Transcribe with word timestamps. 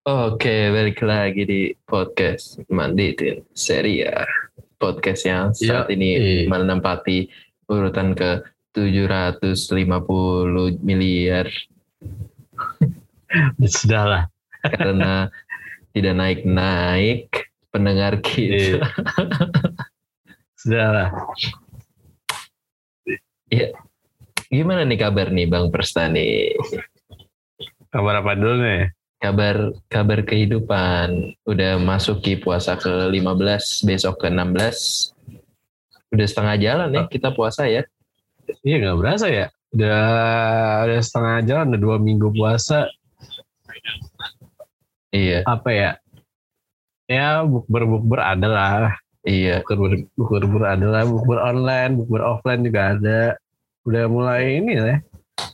Oke, 0.00 0.72
balik 0.72 1.04
lagi 1.04 1.44
di 1.44 1.62
podcast 1.84 2.56
Manditin 2.72 3.44
Seria. 3.52 4.24
Podcast 4.80 5.28
yang 5.28 5.52
saat 5.52 5.92
Yo, 5.92 5.92
ini 5.92 6.08
iya. 6.16 6.48
menempati 6.48 7.28
urutan 7.68 8.16
ke 8.16 8.40
750 8.72 9.76
miliar 10.80 11.52
Sudah 13.76 14.04
lah. 14.08 14.24
karena 14.64 15.28
tidak 15.92 16.14
naik-naik 16.16 17.52
pendengar 17.68 18.24
kita. 18.24 18.80
Iya. 18.80 18.88
Sudah 20.56 20.86
lah. 20.96 21.08
Gimana 24.48 24.88
nih 24.88 24.96
kabar 24.96 25.28
nih 25.28 25.44
Bang 25.44 25.68
Perstani? 25.68 26.56
Kabar 27.92 28.24
apa 28.24 28.32
dulu 28.32 28.64
nih? 28.64 28.96
Kabar 29.20 29.56
kabar 29.86 30.24
kehidupan. 30.24 31.36
Udah 31.44 31.76
masuki 31.76 32.40
puasa 32.40 32.72
ke-15, 32.74 33.84
besok 33.84 34.16
ke-16. 34.18 35.12
Udah 36.10 36.26
setengah 36.26 36.56
jalan 36.56 36.88
ya 36.90 37.02
kita 37.04 37.28
puasa 37.30 37.68
ya. 37.68 37.84
Iya 38.64 38.76
nggak 38.80 38.96
berasa 38.98 39.28
ya. 39.28 39.46
Udah, 39.70 40.00
udah 40.88 41.00
setengah 41.04 41.36
jalan, 41.44 41.66
udah 41.70 41.80
dua 41.80 41.96
minggu 42.00 42.32
puasa. 42.32 42.88
Iya, 45.12 45.44
Apa 45.44 45.68
ya? 45.70 45.90
Ya 47.06 47.42
bukber-bukber 47.44 48.18
ada 48.18 48.48
lah. 48.48 48.96
iya. 49.22 49.60
Bukber- 49.62 50.08
Bukber-bukber 50.16 50.64
ada 50.64 50.86
lah. 50.88 51.02
Bukber 51.04 51.38
online, 51.38 51.92
bukber 51.94 52.22
offline 52.24 52.64
juga 52.64 52.96
ada. 52.96 53.20
Udah 53.84 54.04
mulai 54.08 54.58
ini 54.58 54.74
lah. 54.74 54.96
ya. 54.96 54.98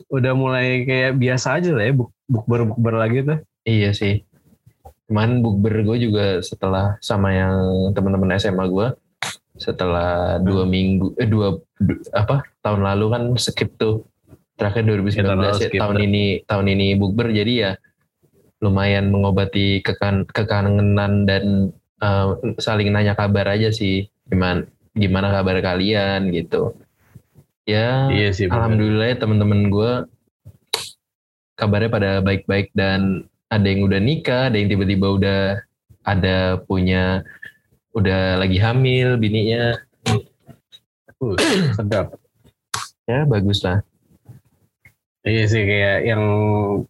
Udah 0.08 0.32
mulai 0.32 0.86
kayak 0.86 1.18
biasa 1.18 1.58
aja 1.58 1.74
lah 1.74 1.84
ya. 1.84 1.92
buk- 1.98 2.14
Bukber-bukber 2.26 2.94
lagi 2.94 3.20
tuh. 3.22 3.38
Iya 3.66 3.90
sih. 3.90 4.22
Kemarin 5.06 5.42
bukber 5.42 5.82
gue 5.82 5.96
juga 6.06 6.38
setelah 6.40 6.98
sama 7.02 7.34
yang 7.34 7.54
teman-teman 7.94 8.38
SMA 8.38 8.64
gue 8.70 8.88
setelah 9.56 10.36
dua 10.38 10.68
minggu 10.68 11.16
eh 11.16 11.24
dua 11.24 11.56
du- 11.80 12.04
apa 12.12 12.44
tahun 12.62 12.80
lalu 12.86 13.06
kan 13.10 13.22
skip 13.36 13.74
tuh. 13.74 14.06
Terakhir 14.56 14.86
2019 14.88 15.18
Ya, 15.18 15.24
tahun 15.26 15.38
lalu 15.42 15.50
ya, 15.50 15.66
skip. 15.68 15.80
tahun 15.82 15.96
ini 16.00 16.24
tahun 16.46 16.66
ini 16.72 16.86
bukber. 16.96 17.28
Jadi 17.28 17.52
ya 17.60 17.72
lumayan 18.62 19.10
mengobati 19.12 19.82
kekan 19.82 20.24
kekangenan 20.30 21.26
dan 21.26 21.44
eh, 22.00 22.26
saling 22.56 22.88
nanya 22.88 23.18
kabar 23.18 23.50
aja 23.50 23.74
sih. 23.74 24.06
Gimana 24.26 24.62
gimana 24.96 25.28
kabar 25.28 25.58
kalian 25.60 26.30
gitu. 26.32 26.72
Ya 27.66 28.08
Iya 28.08 28.30
sih. 28.30 28.46
Alhamdulillah 28.46 29.10
ya 29.10 29.16
teman-teman 29.18 29.68
gue 29.68 29.92
kabarnya 31.56 31.90
pada 31.90 32.10
baik-baik 32.20 32.70
dan 32.72 33.26
ada 33.46 33.66
yang 33.66 33.86
udah 33.86 34.00
nikah, 34.02 34.50
ada 34.50 34.56
yang 34.58 34.68
tiba-tiba 34.70 35.06
udah 35.06 35.40
ada 36.06 36.58
punya 36.66 37.22
udah 37.94 38.42
lagi 38.42 38.58
hamil 38.58 39.16
bininya. 39.16 39.78
Uh, 41.18 41.36
sedap. 41.78 42.18
Ya 43.06 43.22
bagus 43.24 43.62
lah. 43.62 43.86
Iya 45.26 45.44
sih 45.50 45.62
kayak 45.66 46.06
yang 46.06 46.22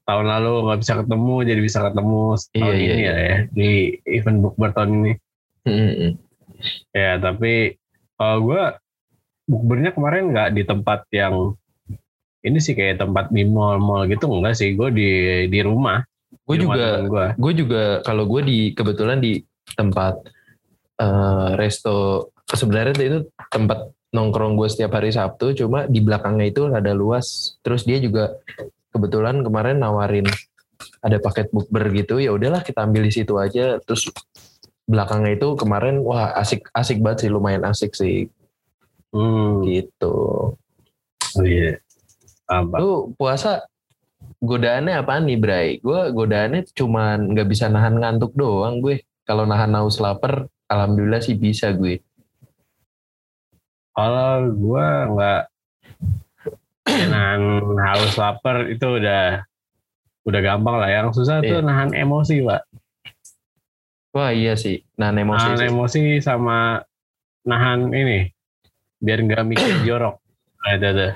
tahun 0.05 0.27
lalu 0.29 0.69
nggak 0.69 0.81
bisa 0.85 0.95
ketemu 1.01 1.35
jadi 1.49 1.61
bisa 1.65 1.79
ketemu 1.89 2.21
tahun 2.53 2.53
Iya, 2.53 2.77
iya, 2.77 2.93
ini 2.93 3.01
iya. 3.01 3.13
ya, 3.17 3.25
ya 3.25 3.39
di 3.49 3.71
event 4.05 4.39
bukber 4.45 4.71
tahun 4.77 4.91
ini. 4.93 5.13
Mm-mm. 5.65 6.11
Ya 6.93 7.17
tapi 7.17 7.81
kalau 8.21 8.39
gue 8.45 8.63
bukbernya 9.49 9.97
kemarin 9.97 10.37
nggak 10.37 10.53
di 10.53 10.63
tempat 10.69 11.09
yang 11.17 11.57
ini 12.45 12.61
sih 12.61 12.77
kayak 12.77 13.01
tempat 13.01 13.33
di 13.33 13.49
mall-mall 13.49 14.05
gitu 14.05 14.29
enggak 14.29 14.53
sih 14.61 14.77
gue 14.77 14.89
di 14.93 15.09
di 15.49 15.61
rumah. 15.65 16.05
Gue 16.45 16.57
juga 16.61 17.07
gue. 17.07 17.53
juga 17.57 17.83
kalau 18.05 18.29
gue 18.29 18.43
di 18.45 18.59
kebetulan 18.77 19.19
di 19.23 19.41
tempat 19.73 20.15
eh, 21.01 21.51
resto 21.57 22.29
sebenarnya 22.47 22.95
itu 23.01 23.19
tempat 23.51 23.91
nongkrong 24.15 24.55
gue 24.57 24.69
setiap 24.71 24.97
hari 24.97 25.11
Sabtu 25.13 25.53
cuma 25.53 25.85
di 25.91 26.01
belakangnya 26.01 26.47
itu 26.49 26.63
ada 26.71 26.93
luas 26.97 27.59
terus 27.61 27.85
dia 27.85 27.99
juga 27.99 28.39
kebetulan 28.95 29.43
kemarin 29.45 29.83
nawarin 29.83 30.25
ada 31.03 31.21
paket 31.21 31.53
bukber 31.53 31.91
gitu 31.93 32.17
ya 32.23 32.33
udahlah 32.33 32.63
kita 32.65 32.87
ambil 32.87 33.05
di 33.05 33.13
situ 33.13 33.37
aja 33.37 33.77
terus 33.85 34.09
belakangnya 34.87 35.37
itu 35.37 35.59
kemarin 35.59 36.01
wah 36.01 36.33
asik 36.39 36.71
asik 36.73 37.03
banget 37.03 37.27
sih 37.27 37.31
lumayan 37.33 37.67
asik 37.67 37.93
sih 37.93 38.31
Hmm, 39.15 39.65
gitu 39.65 40.17
oh 41.37 41.45
iya. 41.47 41.79
Apa? 42.47 42.77
lu 42.79 43.17
puasa 43.17 43.65
godaannya 44.43 45.01
apaan 45.01 45.25
nih 45.25 45.39
Bray 45.41 45.69
gue 45.81 46.01
godaannya 46.13 46.69
cuman 46.77 47.33
nggak 47.33 47.49
bisa 47.49 47.73
nahan 47.73 47.97
ngantuk 47.97 48.37
doang 48.37 48.85
gue 48.85 49.01
kalau 49.25 49.49
nahan 49.49 49.73
haus 49.75 49.97
lapar 49.99 50.47
alhamdulillah 50.69 51.23
sih 51.23 51.35
bisa 51.39 51.73
gue 51.73 52.01
Kalau 53.97 54.53
gue 54.53 54.87
nggak 55.17 55.43
nahan 57.09 57.43
haus 57.81 58.15
lapar 58.21 58.69
itu 58.69 58.85
udah 59.01 59.41
udah 60.27 60.41
gampang 60.45 60.77
lah. 60.77 60.91
Yang 60.93 61.17
susah 61.23 61.41
tuh 61.41 61.63
Iya. 61.63 61.65
nahan 61.65 61.91
emosi 61.97 62.45
pak. 62.45 62.63
wah 64.17 64.33
iya 64.33 64.57
sih 64.57 64.81
nahan 64.97 65.21
emosi 65.21 65.45
nahan 65.45 65.59
sih. 65.61 65.69
emosi 65.69 66.01
sama 66.25 66.81
nahan 67.45 67.93
ini 67.93 68.33
biar 69.01 69.21
nggak 69.25 69.45
mikir 69.45 69.85
jorok. 69.85 70.17
Nah, 70.61 70.73
itu 70.77 70.89
tuh. 70.93 71.13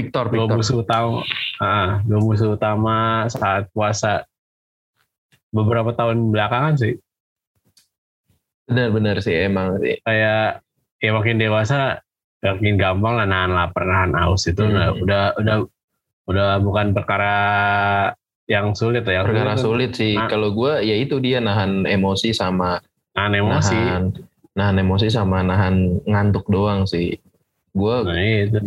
Victor 0.00 0.32
dua 0.32 0.48
Victor. 0.48 0.56
musuh 0.56 0.76
utama. 0.80 1.20
Ah, 1.60 2.00
dua 2.08 2.20
musuh 2.24 2.56
utama 2.56 3.28
saat 3.28 3.68
puasa. 3.76 4.24
Beberapa 5.52 5.92
tahun 5.92 6.32
belakangan 6.32 6.80
sih. 6.80 6.96
Benar-benar 8.64 9.20
sih 9.20 9.36
emang 9.36 9.76
sih. 9.84 10.00
Kayak 10.00 10.64
ya 11.02 11.10
makin 11.12 11.36
dewasa 11.36 12.00
makin 12.40 12.80
gampang 12.80 13.14
lah 13.20 13.26
nahan 13.28 13.52
lapar 13.52 13.84
nahan 13.84 14.16
haus 14.16 14.48
itu. 14.48 14.64
Hmm. 14.64 14.72
udah 14.72 14.88
udah 15.04 15.24
udah 15.36 15.56
udah 16.30 16.48
bukan 16.64 16.96
perkara 16.96 17.36
yang 18.48 18.72
sulit 18.72 19.04
ya. 19.04 19.26
Perkara 19.26 19.58
tuh 19.58 19.74
sulit 19.74 19.92
sih. 19.98 20.16
Nah. 20.16 20.30
kalau 20.30 20.54
gue 20.56 20.80
ya 20.86 20.96
itu 20.96 21.20
dia 21.20 21.42
nahan 21.44 21.84
emosi 21.84 22.32
sama 22.32 22.80
nahan 23.12 23.34
emosi. 23.36 23.76
nahan 23.76 24.04
nahan 24.56 24.76
emosi 24.80 25.06
sama 25.12 25.44
nahan 25.44 26.00
ngantuk 26.08 26.46
doang 26.48 26.86
sih. 26.86 27.18
Gue 27.74 27.94
nah 28.06 28.18
itu 28.18 28.58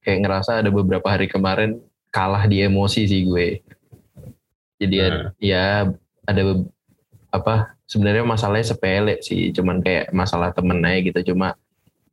kayak 0.00 0.18
ngerasa 0.24 0.60
ada 0.64 0.70
beberapa 0.72 1.06
hari 1.06 1.26
kemarin 1.26 1.80
kalah 2.10 2.44
di 2.44 2.64
emosi 2.64 3.06
sih 3.06 3.22
gue. 3.24 3.60
Jadi 4.80 4.94
ya- 4.96 5.10
Nah. 5.12 5.30
ya 5.38 5.64
ada 6.26 6.42
apa 7.30 7.54
sebenarnya 7.86 8.24
masalahnya 8.26 8.66
sepele 8.72 9.20
sih, 9.22 9.52
cuman 9.52 9.84
kayak 9.84 10.10
masalah 10.10 10.50
temen 10.50 10.80
aja 10.82 10.98
gitu. 11.04 11.32
Cuma 11.34 11.54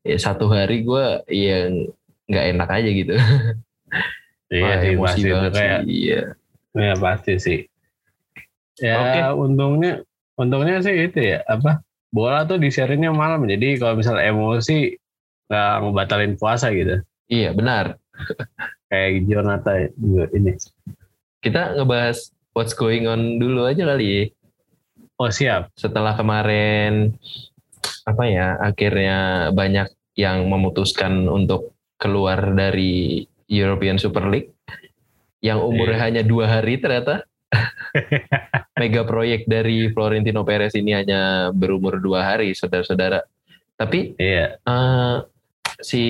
ya 0.03 0.17
satu 0.19 0.51
hari 0.51 0.83
gue 0.83 1.05
yang 1.31 1.87
nggak 2.27 2.45
enak 2.55 2.69
aja 2.69 2.89
gitu. 2.91 3.13
iya 4.51 4.63
Wah, 4.63 4.77
sih 4.79 4.91
emosi 4.95 5.03
pasti 5.03 5.27
banget 5.31 5.51
kayak 5.53 5.79
sih. 5.83 5.95
Iya. 6.07 6.21
ya 6.77 6.93
pasti 7.01 7.33
sih 7.41 7.59
ya 8.77 8.95
Oke. 9.01 9.19
untungnya 9.49 9.93
untungnya 10.37 10.77
sih 10.85 10.93
itu 11.09 11.19
ya 11.33 11.41
apa 11.49 11.81
bola 12.13 12.45
tuh 12.45 12.61
di 12.61 12.69
malam 13.09 13.49
jadi 13.49 13.81
kalau 13.81 13.97
misalnya 13.97 14.29
emosi 14.29 14.93
nggak 15.49 15.71
ngebatalin 15.81 16.33
puasa 16.37 16.69
gitu 16.69 17.01
Iya 17.27 17.51
benar. 17.53 17.99
kayak 18.88 19.27
Jonathan 19.27 19.91
juga 19.99 20.25
ini. 20.31 20.55
Kita 21.43 21.75
ngebahas 21.75 22.31
what's 22.55 22.71
going 22.73 23.05
on 23.05 23.38
dulu 23.38 23.67
aja 23.67 23.83
kali. 23.83 24.31
Oh 25.19 25.29
siap. 25.29 25.69
Setelah 25.75 26.15
kemarin 26.15 27.13
apa 28.07 28.23
ya 28.25 28.55
akhirnya 28.57 29.17
banyak 29.51 29.91
yang 30.15 30.47
memutuskan 30.47 31.27
untuk 31.27 31.75
keluar 31.99 32.55
dari 32.55 33.21
European 33.45 33.99
Super 33.99 34.27
League 34.27 34.55
yang 35.44 35.61
umurnya 35.61 35.99
Iya. 35.99 36.05
hanya 36.09 36.21
dua 36.25 36.45
hari 36.49 36.79
ternyata 36.81 37.27
mega 38.79 39.03
proyek 39.03 39.45
dari 39.45 39.91
Florentino 39.94 40.41
Perez 40.41 40.74
ini 40.74 40.91
hanya 40.95 41.51
berumur 41.53 42.01
dua 42.01 42.25
hari 42.25 42.51
saudara-saudara 42.53 43.21
tapi 43.75 44.18
Iya. 44.18 44.57
eh, 44.57 45.15
si 45.81 46.03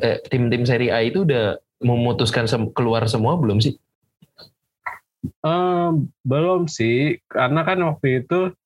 eh, 0.00 0.18
tim-tim 0.28 0.64
Serie 0.64 0.92
A 0.92 1.00
itu 1.04 1.22
udah 1.28 1.56
memutuskan 1.80 2.44
sem- 2.44 2.72
keluar 2.72 3.04
semua 3.08 3.36
belum 3.40 3.60
sih 3.60 3.76
Em, 5.44 6.08
belum 6.24 6.64
sih, 6.64 7.20
karena 7.28 7.60
kan 7.60 7.76
waktu 7.84 8.24
itu 8.24 8.56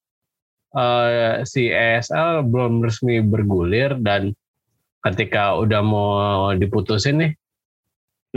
eh, 0.74 1.42
si 1.42 1.66
ESL 1.66 2.46
belum 2.46 2.78
resmi 2.78 3.18
bergulir 3.18 3.98
dan 3.98 4.38
ketika 5.02 5.58
udah 5.58 5.82
mau 5.82 6.54
diputusin 6.54 7.18
nih 7.18 7.32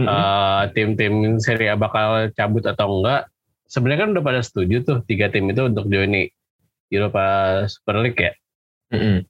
Mm-mm. 0.02 0.10
eh, 0.10 0.64
tim-tim 0.74 1.38
Serie 1.38 1.74
A 1.74 1.78
bakal 1.78 2.34
cabut 2.34 2.66
atau 2.66 3.02
enggak, 3.02 3.30
sebenarnya 3.70 4.02
kan 4.02 4.12
udah 4.18 4.24
pada 4.26 4.42
setuju 4.42 4.82
tuh 4.82 4.98
tiga 5.06 5.30
tim 5.30 5.46
itu 5.54 5.70
untuk 5.70 5.86
join 5.90 6.14
Europa 6.90 7.26
Super 7.70 8.02
League 8.02 8.18
ya. 8.18 8.34
Mm-mm. 8.98 9.30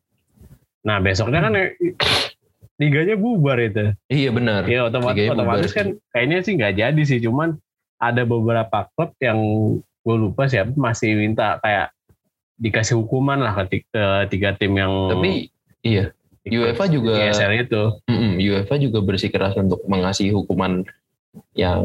Nah 0.88 0.98
besoknya 1.04 1.44
kan 1.44 1.54
liganya 2.78 3.16
bubar 3.18 3.58
itu. 3.58 3.94
Iya 4.08 4.30
benar. 4.30 4.62
Ya 4.70 4.86
otomatis, 4.86 5.18
Liganya 5.18 5.34
bubar 5.34 5.44
otomatis 5.44 5.72
sih. 5.74 5.78
kan 5.78 5.88
kayaknya 6.14 6.38
sih 6.46 6.54
nggak 6.58 6.74
jadi 6.78 7.02
sih, 7.04 7.20
cuman 7.26 7.50
ada 7.98 8.24
beberapa 8.24 8.86
klub 8.94 9.12
yang 9.18 9.40
gue 9.82 10.16
lupa 10.16 10.46
siapa 10.46 10.72
masih 10.78 11.18
minta 11.18 11.58
kayak 11.60 11.92
dikasih 12.58 12.98
hukuman 13.02 13.38
lah 13.42 13.54
ke 13.70 14.06
tiga 14.34 14.54
tim 14.58 14.74
yang 14.78 15.14
Tapi 15.14 15.50
iya, 15.86 16.14
UEFA 16.48 16.86
juga 16.90 17.18
ESL 17.18 17.52
itu. 17.68 17.84
mm, 18.08 18.34
UEFA 18.40 18.76
juga 18.82 19.00
bersikeras 19.04 19.54
untuk 19.58 19.84
mengasih 19.86 20.32
hukuman 20.34 20.86
yang 21.54 21.82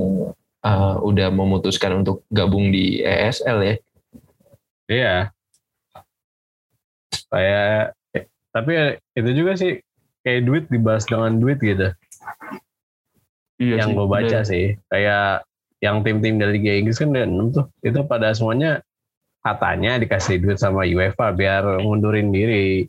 uh, 0.64 0.96
udah 1.02 1.28
memutuskan 1.28 2.04
untuk 2.04 2.24
gabung 2.30 2.70
di 2.70 3.02
ESL 3.02 3.58
ya. 3.64 3.74
Iya. 4.88 5.14
Kayak 7.32 7.96
eh, 8.12 8.24
tapi 8.52 8.72
itu 9.16 9.30
juga 9.32 9.52
sih 9.56 9.80
kayak 10.22 10.42
duit 10.46 10.64
dibahas 10.70 11.04
dengan 11.06 11.38
duit 11.38 11.58
gitu. 11.62 11.90
Iya 13.62 13.86
yang 13.86 13.94
gue 13.94 14.06
baca 14.10 14.42
sih 14.42 14.74
kayak 14.90 15.46
yang 15.82 16.02
tim-tim 16.02 16.38
dari 16.38 16.58
Liga 16.58 16.72
Inggris 16.78 16.98
kan 16.98 17.14
dan 17.14 17.34
tuh 17.54 17.70
itu 17.82 17.98
pada 18.06 18.34
semuanya 18.34 18.82
katanya 19.42 19.98
dikasih 19.98 20.38
duit 20.38 20.58
sama 20.58 20.86
UEFA 20.86 21.34
biar 21.34 21.82
mundurin 21.82 22.30
diri 22.30 22.86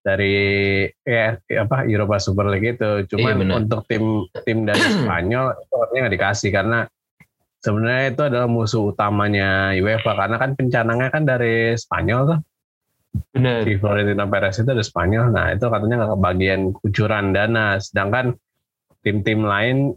dari 0.00 0.34
ya, 1.04 1.36
apa 1.60 1.84
Eropa 1.84 2.16
Super 2.16 2.48
League 2.48 2.80
itu. 2.80 3.04
Cuman 3.14 3.36
Iya, 3.44 3.54
untuk 3.60 3.84
tim 3.84 4.26
tim 4.48 4.64
dari 4.64 4.80
Spanyol 5.04 5.52
itu 5.60 5.74
nggak 5.76 6.14
dikasih 6.16 6.50
karena 6.50 6.88
sebenarnya 7.60 8.06
itu 8.16 8.22
adalah 8.24 8.48
musuh 8.48 8.96
utamanya 8.96 9.76
UEFA 9.76 10.12
karena 10.16 10.36
kan 10.40 10.50
pencanangnya 10.56 11.08
kan 11.12 11.22
dari 11.28 11.76
Spanyol 11.76 12.20
tuh. 12.26 12.38
Benar. 13.10 13.66
Si 13.66 13.74
Florentino 13.78 14.26
Perez 14.30 14.56
itu 14.62 14.70
dari 14.70 14.86
Spanyol. 14.86 15.34
Nah, 15.34 15.46
itu 15.54 15.66
katanya 15.66 15.96
nggak 16.04 16.12
kebagian 16.14 16.60
kucuran 16.74 17.34
dana 17.34 17.78
sedangkan 17.82 18.38
tim-tim 19.02 19.42
lain 19.42 19.94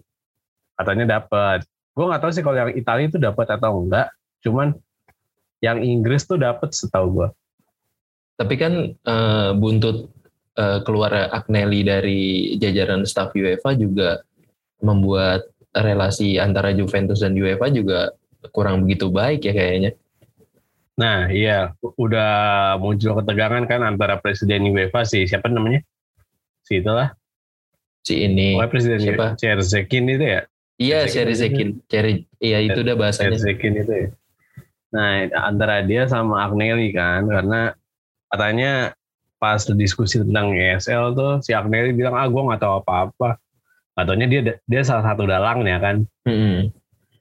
katanya 0.74 1.22
dapat. 1.22 1.66
Gue 1.94 2.06
nggak 2.10 2.22
tahu 2.26 2.32
sih 2.34 2.42
kalau 2.42 2.58
yang 2.58 2.74
Italia 2.74 3.06
itu 3.06 3.20
dapat 3.22 3.48
atau 3.54 3.86
enggak. 3.86 4.10
Cuman 4.42 4.74
yang 5.62 5.80
Inggris 5.80 6.26
tuh 6.26 6.42
dapat 6.42 6.74
setahu 6.74 7.22
gue. 7.22 7.30
Tapi 8.34 8.56
kan 8.58 8.74
eh, 8.98 9.52
buntut 9.54 10.10
eh, 10.58 10.80
keluar 10.82 11.30
Agnelli 11.30 11.86
dari 11.86 12.22
jajaran 12.58 13.06
staf 13.06 13.38
UEFA 13.38 13.78
juga 13.78 14.26
membuat 14.82 15.54
relasi 15.74 16.42
antara 16.42 16.74
Juventus 16.74 17.22
dan 17.22 17.38
UEFA 17.38 17.70
juga 17.70 18.14
kurang 18.52 18.84
begitu 18.84 19.14
baik 19.14 19.46
ya 19.46 19.54
kayaknya. 19.54 19.92
Nah, 20.94 21.26
iya, 21.34 21.74
udah 21.82 22.32
muncul 22.78 23.18
ketegangan 23.18 23.66
kan 23.66 23.82
antara 23.82 24.22
presiden 24.22 24.70
UEFA 24.70 25.02
si 25.10 25.26
siapa 25.26 25.50
namanya? 25.50 25.82
Si 26.62 26.78
itulah. 26.78 27.18
Si 28.04 28.22
ini 28.22 28.54
Pokoknya 28.54 28.70
presiden 28.70 29.00
siapa? 29.02 29.26
Cerzekin 29.40 30.06
itu 30.12 30.26
ya. 30.38 30.42
Iya, 30.78 31.00
Cezekin. 31.08 31.14
Seri 31.14 31.34
Zekin. 31.34 31.70
Ceri, 31.90 32.14
iya 32.38 32.58
itu 32.62 32.78
udah 32.86 32.96
bahasanya. 33.00 33.38
Cerzekin 33.40 33.74
itu 33.82 33.94
ya. 33.94 34.10
Nah, 34.94 35.26
antara 35.50 35.82
dia 35.82 36.06
sama 36.06 36.46
Agnelli 36.46 36.94
kan 36.94 37.26
karena 37.26 37.74
katanya 38.30 38.94
pas 39.42 39.66
diskusi 39.74 40.22
tentang 40.22 40.54
ESL 40.54 41.18
tuh 41.18 41.34
si 41.42 41.58
Agnelli 41.58 41.98
bilang 41.98 42.14
ah 42.14 42.30
gue 42.30 42.38
nggak 42.38 42.62
tahu 42.62 42.86
apa-apa. 42.86 43.42
Katanya 43.98 44.26
dia 44.30 44.42
dia 44.62 44.82
salah 44.86 45.10
satu 45.10 45.26
dalangnya 45.26 45.82
kan. 45.82 45.96
Mm-mm. 46.30 46.70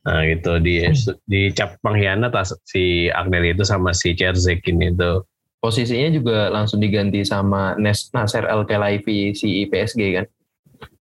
Nah 0.03 0.27
gitu 0.27 0.59
di 0.59 0.83
dicap 1.31 1.79
pengkhianat 1.79 2.35
lah 2.35 2.43
si 2.67 3.07
Agnelli 3.07 3.55
itu 3.55 3.63
sama 3.63 3.95
si 3.95 4.19
Cerzekin 4.19 4.83
itu. 4.83 5.23
Posisinya 5.63 6.11
juga 6.11 6.51
langsung 6.51 6.83
diganti 6.83 7.23
sama 7.23 7.79
Nes 7.79 8.11
Nasser 8.11 8.43
El 8.51 8.67
Khelaifi 8.67 9.31
si 9.31 9.71
PSG 9.71 10.01
kan. 10.19 10.27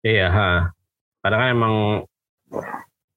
Iya, 0.01 0.33
ha. 0.33 0.51
Karena 1.21 1.37
kan 1.37 1.49
emang 1.53 1.75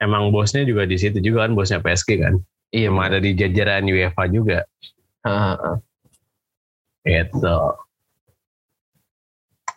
emang 0.03 0.35
bosnya 0.35 0.67
juga 0.67 0.83
di 0.83 0.99
situ 0.99 1.23
juga 1.23 1.47
kan 1.47 1.55
bosnya 1.55 1.79
PSG 1.79 2.09
kan. 2.19 2.35
Iya, 2.75 2.91
Emang 2.91 3.07
ada 3.07 3.23
di 3.23 3.31
jajaran 3.39 3.87
UEFA 3.87 4.23
juga. 4.27 4.67
Ha, 5.23 5.55
ha. 5.55 5.71
Gitu. 7.07 7.57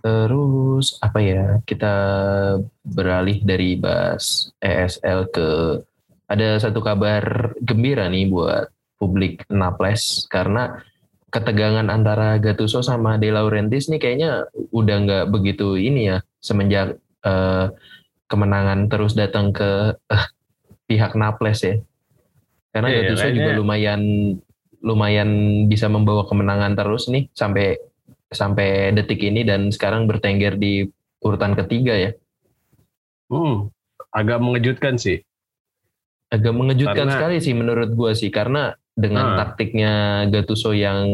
Terus 0.02 0.98
apa 0.98 1.18
ya? 1.22 1.62
Kita 1.62 1.94
beralih 2.82 3.38
dari 3.46 3.78
bahas 3.78 4.50
ESL 4.58 5.30
ke 5.30 5.48
ada 6.32 6.56
satu 6.56 6.80
kabar 6.80 7.52
gembira 7.60 8.08
nih 8.08 8.32
buat 8.32 8.72
publik 8.96 9.44
Naples 9.52 10.24
karena 10.32 10.80
ketegangan 11.28 11.88
antara 11.88 12.40
Gattuso 12.40 12.80
sama 12.80 13.20
De 13.20 13.28
Laurentiis 13.28 13.88
nih 13.88 14.00
kayaknya 14.00 14.48
udah 14.72 14.96
nggak 15.04 15.24
begitu 15.28 15.76
ini 15.76 16.08
ya 16.08 16.18
semenjak 16.40 16.96
eh, 17.24 17.66
kemenangan 18.28 18.88
terus 18.88 19.12
datang 19.12 19.52
ke 19.52 19.92
eh, 20.08 20.24
pihak 20.88 21.12
Naples 21.12 21.60
ya. 21.60 21.76
Karena 22.72 22.88
Iya, 22.88 22.96
Gattuso 23.04 23.22
kayaknya- 23.28 23.36
juga 23.44 23.52
lumayan 23.60 24.00
lumayan 24.82 25.30
bisa 25.68 25.86
membawa 25.86 26.26
kemenangan 26.26 26.74
terus 26.74 27.06
nih 27.06 27.28
sampai 27.32 27.76
sampai 28.32 28.90
detik 28.96 29.20
ini 29.20 29.44
dan 29.44 29.68
sekarang 29.68 30.08
bertengger 30.08 30.56
di 30.56 30.88
urutan 31.20 31.52
ketiga 31.54 31.92
ya. 31.94 32.10
Hmm, 33.28 33.68
agak 34.10 34.40
mengejutkan 34.40 34.96
sih. 34.96 35.20
Agak 36.32 36.56
mengejutkan 36.56 36.96
Karena- 37.04 37.12
sekali 37.12 37.36
sih 37.38 37.52
menurut 37.52 37.92
gua 37.92 38.16
sih 38.16 38.32
karena 38.32 38.72
dengan 38.92 39.36
Ah. 39.36 39.44
taktiknya 39.44 39.92
Gattuso 40.28 40.72
yang 40.72 41.04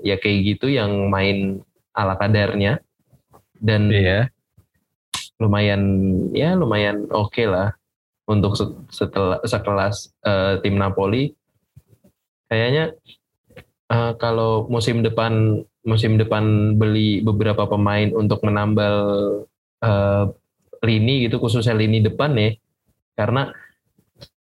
ya 0.00 0.16
kayak 0.16 0.38
gitu 0.48 0.72
yang 0.72 1.08
main 1.08 1.60
ala 1.92 2.16
kadarnya 2.16 2.80
dan 3.60 3.92
Iya. 3.92 4.32
lumayan 5.36 5.82
ya 6.32 6.54
lumayan 6.54 7.04
oke 7.10 7.44
lah 7.44 7.76
untuk 8.24 8.54
se- 8.54 8.72
setelah 8.88 9.42
sekelas 9.42 10.08
eh, 10.22 10.60
tim 10.62 10.76
Napoli 10.76 11.36
kayaknya 12.46 12.96
eh, 13.88 14.12
kalau 14.16 14.64
musim 14.68 15.02
depan 15.02 15.60
musim 15.82 16.16
depan 16.16 16.76
beli 16.76 17.20
beberapa 17.20 17.66
pemain 17.66 18.08
untuk 18.08 18.40
menambal 18.40 18.96
eh, 19.80 20.24
lini 20.80 21.26
gitu 21.26 21.36
khususnya 21.36 21.74
lini 21.74 22.00
depan 22.00 22.32
ya 22.34 22.54
karena 23.12 23.52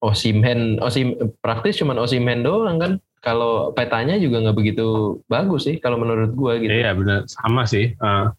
Osimhen 0.01 0.81
Osim 0.81 1.13
praktis 1.45 1.77
cuman 1.77 2.01
Osimhen 2.01 2.41
doang 2.41 2.81
kan 2.81 2.93
kalau 3.21 3.77
petanya 3.77 4.17
juga 4.17 4.41
nggak 4.41 4.57
begitu 4.57 5.21
bagus 5.29 5.69
sih 5.69 5.77
kalau 5.77 6.01
menurut 6.01 6.33
gua 6.33 6.57
gitu 6.57 6.73
Iya 6.73 6.97
benar 6.97 7.29
sama 7.29 7.69
sih. 7.69 7.93
Uh, 8.01 8.33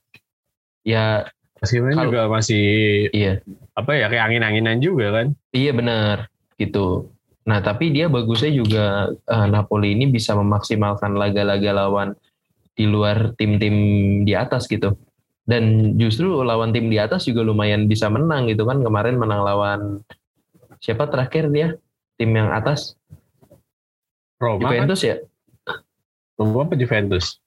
ya 0.81 1.29
Kalau- 1.61 2.09
juga 2.09 2.25
masih 2.25 2.65
iya 3.13 3.37
apa 3.77 3.93
ya 3.93 4.09
kayak 4.09 4.25
angin-anginan 4.33 4.81
juga 4.81 5.21
kan. 5.21 5.37
Iya 5.53 5.71
benar 5.77 6.15
gitu. 6.57 7.13
Nah 7.45 7.61
tapi 7.61 7.93
dia 7.93 8.09
bagusnya 8.09 8.49
juga 8.49 8.85
eh, 9.13 9.47
Napoli 9.49 9.93
ini 9.93 10.09
bisa 10.09 10.33
memaksimalkan 10.33 11.13
laga-laga 11.13 11.85
lawan 11.85 12.17
di 12.73 12.89
luar 12.89 13.37
tim-tim 13.37 13.75
di 14.25 14.33
atas 14.33 14.65
gitu. 14.65 14.97
Dan 15.45 15.93
justru 16.01 16.41
lawan 16.41 16.73
tim 16.73 16.89
di 16.89 16.97
atas 16.97 17.29
juga 17.29 17.45
lumayan 17.45 17.85
bisa 17.85 18.09
menang 18.09 18.49
gitu 18.49 18.65
kan 18.65 18.81
kemarin 18.81 19.21
menang 19.21 19.45
lawan 19.45 20.01
siapa 20.81 21.05
terakhir 21.07 21.47
dia 21.53 21.77
tim 22.17 22.33
yang 22.33 22.49
atas 22.49 22.97
Roma 24.41 24.65
kan? 24.65 24.73
Juventus 24.73 25.01
ya. 25.05 25.15
Roma 26.41 26.65
apa 26.65 26.73
Juventus? 26.73 27.37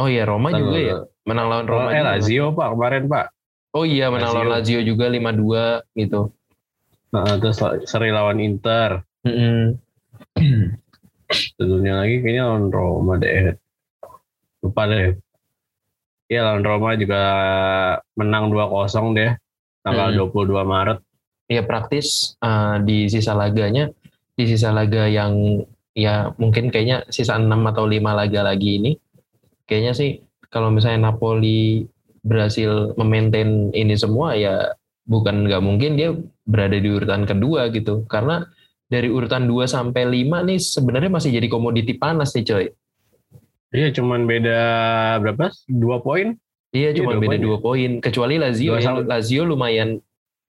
Oh 0.00 0.08
iya 0.08 0.24
Roma 0.24 0.48
juga 0.50 0.78
ya 0.80 0.96
menang 1.28 1.46
lawan 1.52 1.66
Roma. 1.68 1.92
Eh. 1.92 2.00
Lazio 2.00 2.56
pak 2.56 2.72
kemarin 2.72 3.04
pak. 3.06 3.26
Oh 3.76 3.84
iya 3.84 4.08
menang 4.08 4.32
lawan 4.32 4.50
Lazio 4.58 4.80
juga 4.80 5.12
5-2 5.12 6.00
gitu. 6.00 6.32
Nah, 7.14 7.38
terus 7.38 7.62
seri 7.86 8.10
lawan 8.10 8.42
Inter. 8.42 9.04
Mm-mm. 9.22 9.78
Tentunya 11.54 11.94
lagi 11.94 12.24
kayaknya 12.24 12.42
lawan 12.48 12.72
Roma 12.72 13.20
deh. 13.20 13.54
Lupa 14.64 14.88
deh. 14.88 15.14
Iya 16.32 16.40
lawan 16.48 16.64
Roma 16.64 16.96
juga 16.96 17.22
menang 18.16 18.48
2-0 18.50 19.14
deh. 19.14 19.30
Tanggal 19.84 20.16
Hmm. 20.16 20.32
22 20.32 20.64
Maret. 20.64 20.98
Ya 21.50 21.62
praktis 21.64 22.36
eh, 22.40 22.76
di 22.84 23.06
sisa 23.10 23.32
laganya 23.36 23.90
di 24.34 24.44
sisa 24.50 24.74
laga 24.74 25.06
yang 25.06 25.62
ya 25.94 26.34
mungkin 26.42 26.74
kayaknya 26.74 27.06
sisa 27.08 27.38
6 27.38 27.46
atau 27.70 27.86
5 27.86 28.02
laga 28.02 28.40
lagi 28.42 28.82
ini 28.82 28.92
kayaknya 29.70 29.92
sih 29.94 30.10
kalau 30.50 30.74
misalnya 30.74 31.10
Napoli 31.10 31.86
berhasil 32.24 32.96
memaintain 32.98 33.70
ini 33.70 33.94
semua 33.94 34.34
ya 34.34 34.74
bukan 35.06 35.46
nggak 35.46 35.62
mungkin 35.62 35.94
dia 35.94 36.10
berada 36.48 36.74
di 36.80 36.88
urutan 36.90 37.28
kedua 37.28 37.70
gitu 37.70 38.02
karena 38.10 38.48
dari 38.90 39.06
urutan 39.06 39.46
2 39.46 39.70
sampai 39.70 40.02
5 40.02 40.48
nih 40.50 40.58
sebenarnya 40.58 41.10
masih 41.12 41.30
jadi 41.30 41.46
komoditi 41.46 41.94
panas 41.94 42.34
nih 42.34 42.44
coy 42.46 42.66
Iya 43.74 43.90
cuman 43.90 44.22
beda 44.30 44.60
berapa? 45.18 45.50
Dua 45.66 45.98
poin? 45.98 46.38
iya 46.70 46.94
Iya, 46.94 47.02
cuma 47.02 47.18
dua 47.18 47.22
beda 47.26 47.30
poin 47.30 47.38
ya. 47.38 47.44
dua 47.46 47.58
poin 47.58 47.90
kecuali 47.98 48.34
Lazio 48.38 48.78
ya 48.78 49.02
Lazio 49.02 49.42
lumayan 49.46 49.98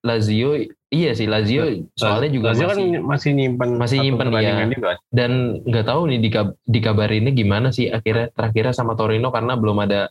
Lazio 0.06 0.58
iya 0.94 1.12
sih 1.18 1.26
Lazio 1.26 1.66
soalnya 1.98 2.30
juga 2.30 2.54
Lazio 2.54 2.68
masih 2.68 2.78
kan 2.78 3.06
masih 3.06 3.32
nyimpen 3.34 3.70
masih 3.78 3.98
iya. 4.46 4.66
juga. 4.70 4.92
dan 5.10 5.32
nggak 5.66 5.86
tahu 5.86 6.02
nih 6.12 6.20
dikab- 6.22 6.58
dikabarinnya 6.66 7.32
gimana 7.34 7.68
sih 7.74 7.90
akhirnya 7.90 8.30
terakhirnya 8.34 8.74
sama 8.74 8.94
Torino 8.94 9.30
karena 9.34 9.54
belum 9.58 9.78
ada 9.82 10.10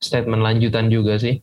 statement 0.00 0.40
lanjutan 0.44 0.88
juga 0.88 1.16
sih 1.20 1.40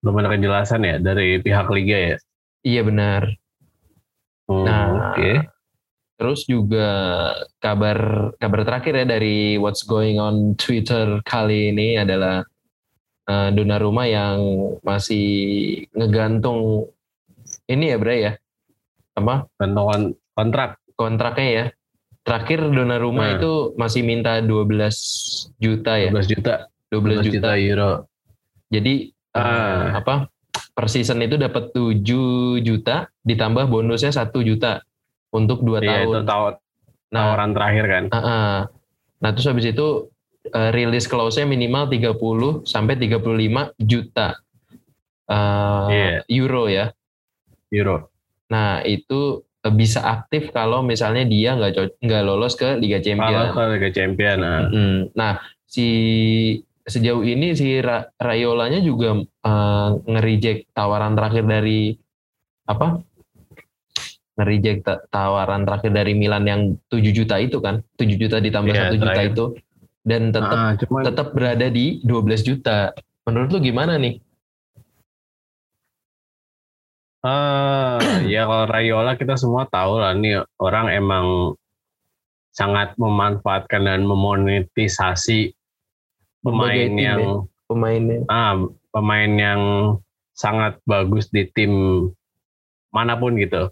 Belum 0.00 0.16
ada 0.16 0.32
kejelasan 0.32 0.80
ya 0.80 0.96
dari 0.96 1.44
pihak 1.44 1.68
liga 1.76 1.98
ya. 2.14 2.16
iya 2.64 2.80
benar 2.80 3.36
Oh, 4.50 4.66
Nah, 4.66 5.14
Oke. 5.14 5.46
Terus 6.20 6.44
juga 6.44 6.88
kabar 7.64 8.28
kabar 8.36 8.60
terakhir 8.66 8.92
ya 8.92 9.06
dari 9.08 9.56
what's 9.56 9.86
going 9.86 10.20
on 10.20 10.52
Twitter 10.58 11.22
kali 11.24 11.72
ini 11.72 11.96
adalah 11.96 12.44
uh, 13.24 13.48
Donnarumma 13.56 14.04
yang 14.04 14.36
masih 14.84 15.24
ngegantung 15.96 16.92
ini 17.70 17.84
ya 17.86 17.96
Bray 17.96 18.18
ya 18.20 18.32
apa 19.12 19.46
Gantung 19.54 19.86
kon- 19.86 20.14
kontrak. 20.32 20.70
kontraknya 20.92 21.48
ya. 21.48 21.64
Terakhir 22.20 22.60
Donnarumma 22.66 23.24
Nah. 23.24 23.32
itu 23.36 23.52
masih 23.74 24.02
minta 24.02 24.38
12 24.38 24.92
juta 25.56 25.96
ya, 25.96 26.10
12 26.10 26.28
juta. 26.28 26.54
12, 26.90 27.16
12 27.16 27.24
juta. 27.24 27.32
juta 27.32 27.50
euro. 27.56 27.92
Jadi 28.68 28.94
uh, 29.30 29.40
Ah. 29.40 29.86
apa 29.96 30.14
per 30.70 30.86
season 30.86 31.20
itu 31.20 31.34
dapat 31.34 31.72
7 31.72 32.04
juta 32.60 33.08
ditambah 33.20 33.64
bonusnya 33.66 34.10
1 34.10 34.42
juta 34.42 34.84
untuk 35.30 35.62
2 35.62 35.80
Iya 35.80 36.04
itu 36.04 36.12
tahun. 36.12 36.26
taw- 36.26 36.58
Nah, 37.10 37.22
tawaran 37.26 37.50
terakhir 37.50 37.84
kan. 37.86 38.04
Ah, 38.10 38.18
ah. 38.20 38.56
Nah, 39.18 39.30
terus 39.30 39.46
habis 39.46 39.66
itu 39.66 40.10
eh, 40.46 40.70
rilis 40.70 41.04
clause-nya 41.04 41.44
minimal 41.44 41.88
30 41.88 42.16
sampai 42.64 42.94
35 42.96 43.74
juta 43.76 44.38
eh, 45.26 45.84
Iya. 45.88 46.16
euro 46.28 46.64
ya. 46.66 46.90
Euro. 47.70 48.10
Nah, 48.50 48.82
itu 48.82 49.42
eh, 49.62 49.74
bisa 49.74 50.02
aktif 50.02 50.50
kalau 50.50 50.82
misalnya 50.82 51.22
dia 51.24 51.54
nggak 51.54 52.02
nggak 52.02 52.22
lolos 52.22 52.54
ke 52.54 52.76
Liga 52.76 52.98
Kalau 52.98 53.06
Champion. 53.06 53.46
ke 53.50 53.62
Liga 53.78 53.90
Champion. 53.90 54.36
Nah. 54.38 54.60
Mm. 54.68 55.00
Nah, 55.14 55.32
si 55.64 55.86
sejauh 56.82 57.22
ini 57.22 57.54
si 57.54 57.78
Ra- 57.78 58.10
Rayolanya 58.14 58.82
juga 58.82 59.14
eh, 59.22 59.88
nge-reject 60.02 60.74
tawaran 60.74 61.14
terakhir 61.14 61.44
dari 61.46 61.94
apa? 62.66 62.98
Nge-reject 64.34 64.80
ta- 64.82 65.02
tawaran 65.06 65.62
terakhir 65.62 65.92
dari 65.92 66.12
Milan 66.16 66.44
yang 66.48 66.60
7 66.88 67.12
juta 67.12 67.36
itu 67.38 67.60
kan. 67.60 67.84
7 67.94 68.16
juta 68.16 68.40
ditambah 68.40 68.72
1 68.72 68.96
juta 68.96 69.12
terakhir. 69.12 69.30
itu 69.30 69.44
dan 70.00 70.32
tetap 70.32 70.56
Ah, 70.56 70.72
cuman 70.80 71.02
tetap 71.04 71.26
berada 71.36 71.66
di 71.68 72.00
12 72.00 72.40
juta. 72.40 72.96
Menurut 73.28 73.52
lu 73.52 73.60
gimana 73.60 74.00
nih? 74.00 74.16
Ah, 77.20 78.00
ya 78.24 78.48
kalau 78.48 78.64
Rayola 78.64 79.12
kita 79.20 79.36
semua 79.36 79.68
tahu 79.68 80.00
lah 80.00 80.16
nih 80.16 80.40
orang 80.56 80.88
emang 80.88 81.26
sangat 82.48 82.96
memanfaatkan 82.96 83.84
dan 83.84 84.08
memonetisasi 84.08 85.52
pemain 86.40 86.88
tim 86.88 86.96
ya, 86.96 87.14
yang 87.14 87.44
Pemainnya. 87.70 88.26
ah 88.26 88.56
pemain 88.90 89.30
yang 89.30 89.60
sangat 90.34 90.80
bagus 90.88 91.28
di 91.28 91.46
tim 91.52 91.70
mana 92.90 93.14
pun 93.20 93.36
gitu. 93.36 93.68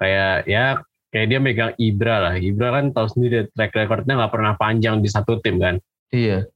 Kayak 0.00 0.48
ya 0.48 0.80
kayak 1.14 1.26
dia 1.30 1.38
megang 1.38 1.72
Ibra 1.78 2.16
lah. 2.18 2.34
Ibra 2.40 2.80
kan 2.80 2.90
tahu 2.90 3.06
sendiri 3.12 3.46
track 3.54 3.76
recordnya 3.76 4.18
nggak 4.18 4.32
pernah 4.32 4.52
panjang 4.58 4.98
di 5.04 5.06
satu 5.06 5.38
tim 5.38 5.60
kan. 5.60 5.76
Iya. 6.10 6.48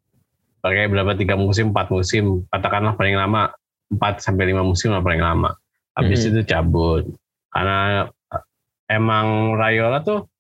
Pakai 0.59 0.91
berapa 0.91 1.15
tiga 1.15 1.39
musim, 1.39 1.71
empat 1.71 1.93
musim, 1.95 2.43
katakanlah 2.51 2.99
paling 2.99 3.15
lama 3.15 3.55
empat 3.95 4.25
sampai 4.25 4.51
lima 4.51 4.67
musim 4.67 4.91
lah 4.91 5.05
paling 5.05 5.23
lama. 5.23 5.55
Habis 5.99 6.23
Mhm. 6.23 6.29
itu 6.31 6.41
cabut. 6.47 7.05
Karena 7.51 8.07
eh, 8.07 8.43
emang 8.89 9.27
Rayola 9.53 9.99
tuh 10.01 10.31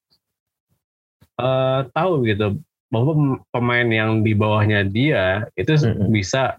eh, 1.36 1.80
tahu 1.90 2.12
gitu 2.24 2.58
bahwa 2.88 3.12
pem- 3.12 3.40
pemain 3.50 3.88
yang 3.88 4.10
di 4.22 4.32
bawahnya 4.32 4.82
dia 4.82 5.44
itu 5.54 5.76
Mhm. 5.76 6.08
bisa 6.08 6.56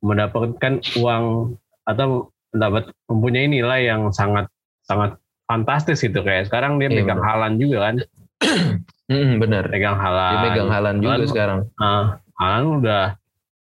mendapatkan 0.00 0.80
uang 0.96 1.54
atau 1.84 2.30
mendapat 2.50 2.88
mempunyai 3.06 3.46
nilai 3.46 3.80
yang 3.84 4.08
sangat 4.10 4.48
sangat 4.82 5.18
fantastis 5.44 6.00
gitu 6.00 6.22
kayak 6.22 6.46
sekarang 6.46 6.78
dia 6.78 6.88
Iya, 6.88 6.96
megang 6.96 7.20
benar. 7.20 7.28
Halan 7.28 7.52
juga 7.56 7.78
kan 7.82 7.96
Mm, 9.06 9.38
bener. 9.38 9.64
megang 9.70 9.94
Halan 9.96 10.30
Dia 10.32 10.42
megang 10.42 10.68
Halan 10.68 10.96
juga 10.98 11.12
Halan- 11.12 11.30
sekarang. 11.30 11.60
Ah, 11.76 12.04
Halan 12.34 12.64
udah 12.80 13.04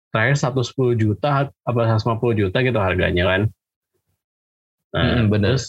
terakhir 0.09 0.37
110 0.39 0.97
juta 0.97 1.29
apa 1.53 1.81
150 1.83 2.33
juta 2.35 2.57
gitu 2.61 2.79
harganya 2.79 3.25
kan. 3.27 3.41
Nah, 4.97 5.05
Mm-mm, 5.05 5.29
bener. 5.29 5.53
terus 5.53 5.65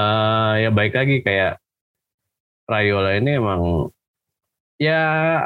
eh, 0.00 0.52
ya 0.64 0.68
baik 0.72 0.92
lagi 0.96 1.16
kayak 1.26 1.60
Rayola 2.70 3.10
ini 3.20 3.30
emang 3.40 3.60
ya 4.80 4.98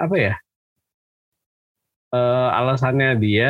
apa 0.05 0.17
ya? 0.19 0.35
eh, 2.17 2.49
alasannya 2.59 3.09
dia 3.23 3.49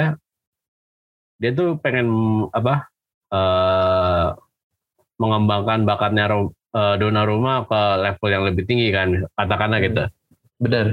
dia 1.41 1.51
tuh 1.59 1.77
pengen 1.83 2.09
apa? 2.55 2.89
eh, 3.33 4.27
mengembangkan 5.21 5.87
bakatnya 5.89 6.25
eh, 6.77 6.95
Donnarumma 7.01 7.65
ke 7.69 7.81
level 8.05 8.29
yang 8.33 8.45
lebih 8.49 8.65
tinggi 8.69 8.89
kan, 8.95 9.09
katakanlah 9.39 9.79
Hmm. 9.81 9.87
gitu. 9.89 10.03
Bener. 10.63 10.87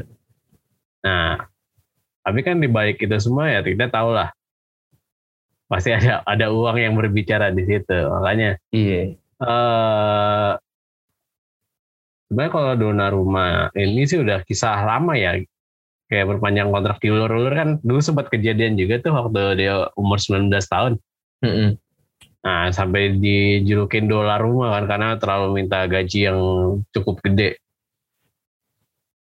Nah, 1.05 1.47
tapi 2.25 2.39
kan 2.43 2.59
di 2.59 2.67
balik 2.67 2.99
itu 3.01 3.17
semua 3.21 3.49
ya 3.49 3.59
kita 3.63 3.87
tahu 3.89 4.11
lah 4.13 4.29
pasti 5.69 5.93
ada 5.93 6.25
ada 6.25 6.49
uang 6.49 6.77
yang 6.81 6.93
berbicara 6.97 7.53
di 7.53 7.63
situ. 7.63 7.97
Makanya 8.09 8.57
Iya. 8.73 9.15
eh 9.39 10.51
sebenarnya 12.27 12.51
kalau 12.51 12.73
Donnarumma 12.75 13.69
ini 13.77 14.03
sih 14.09 14.19
udah 14.19 14.41
kisah 14.43 14.81
lama 14.83 15.13
ya. 15.15 15.37
Kayak 16.09 16.25
berpanjang 16.25 16.73
kontrak 16.73 16.97
di 16.97 17.13
ulur-ulur 17.13 17.53
kan 17.53 17.69
dulu 17.85 18.01
sempat 18.01 18.33
kejadian 18.33 18.73
juga 18.81 18.97
tuh 18.97 19.13
waktu 19.13 19.41
dia 19.61 19.73
umur 19.93 20.17
19 20.17 20.49
tahun. 20.65 20.93
Mm-mm. 21.45 21.77
Nah, 22.39 22.71
sampai 22.73 23.19
dijulukin 23.19 24.09
dolar 24.09 24.41
rumah 24.41 24.73
kan 24.73 24.89
karena 24.89 25.09
terlalu 25.21 25.61
minta 25.61 25.85
gaji 25.85 26.19
yang 26.33 26.39
cukup 26.95 27.21
gede. 27.21 27.61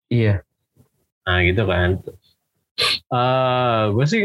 Iya. 0.08 0.42
Nah 1.28 1.38
gitu 1.44 1.62
kan. 1.68 1.90
eh 3.12 3.82
gue 3.92 4.06
sih 4.08 4.22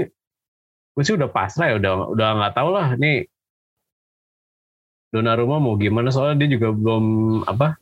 gue 0.96 1.04
sih 1.04 1.14
udah 1.14 1.28
pasrah 1.28 1.70
ya 1.70 1.76
udah 1.76 1.92
udah 2.10 2.28
nggak 2.40 2.54
tahu 2.56 2.70
lah 2.72 2.96
nih 2.96 3.28
Donnarumma 5.12 5.62
mau 5.62 5.76
gimana 5.76 6.12
soalnya 6.12 6.44
dia 6.44 6.60
juga 6.60 6.76
belum 6.76 7.06
apa 7.48 7.80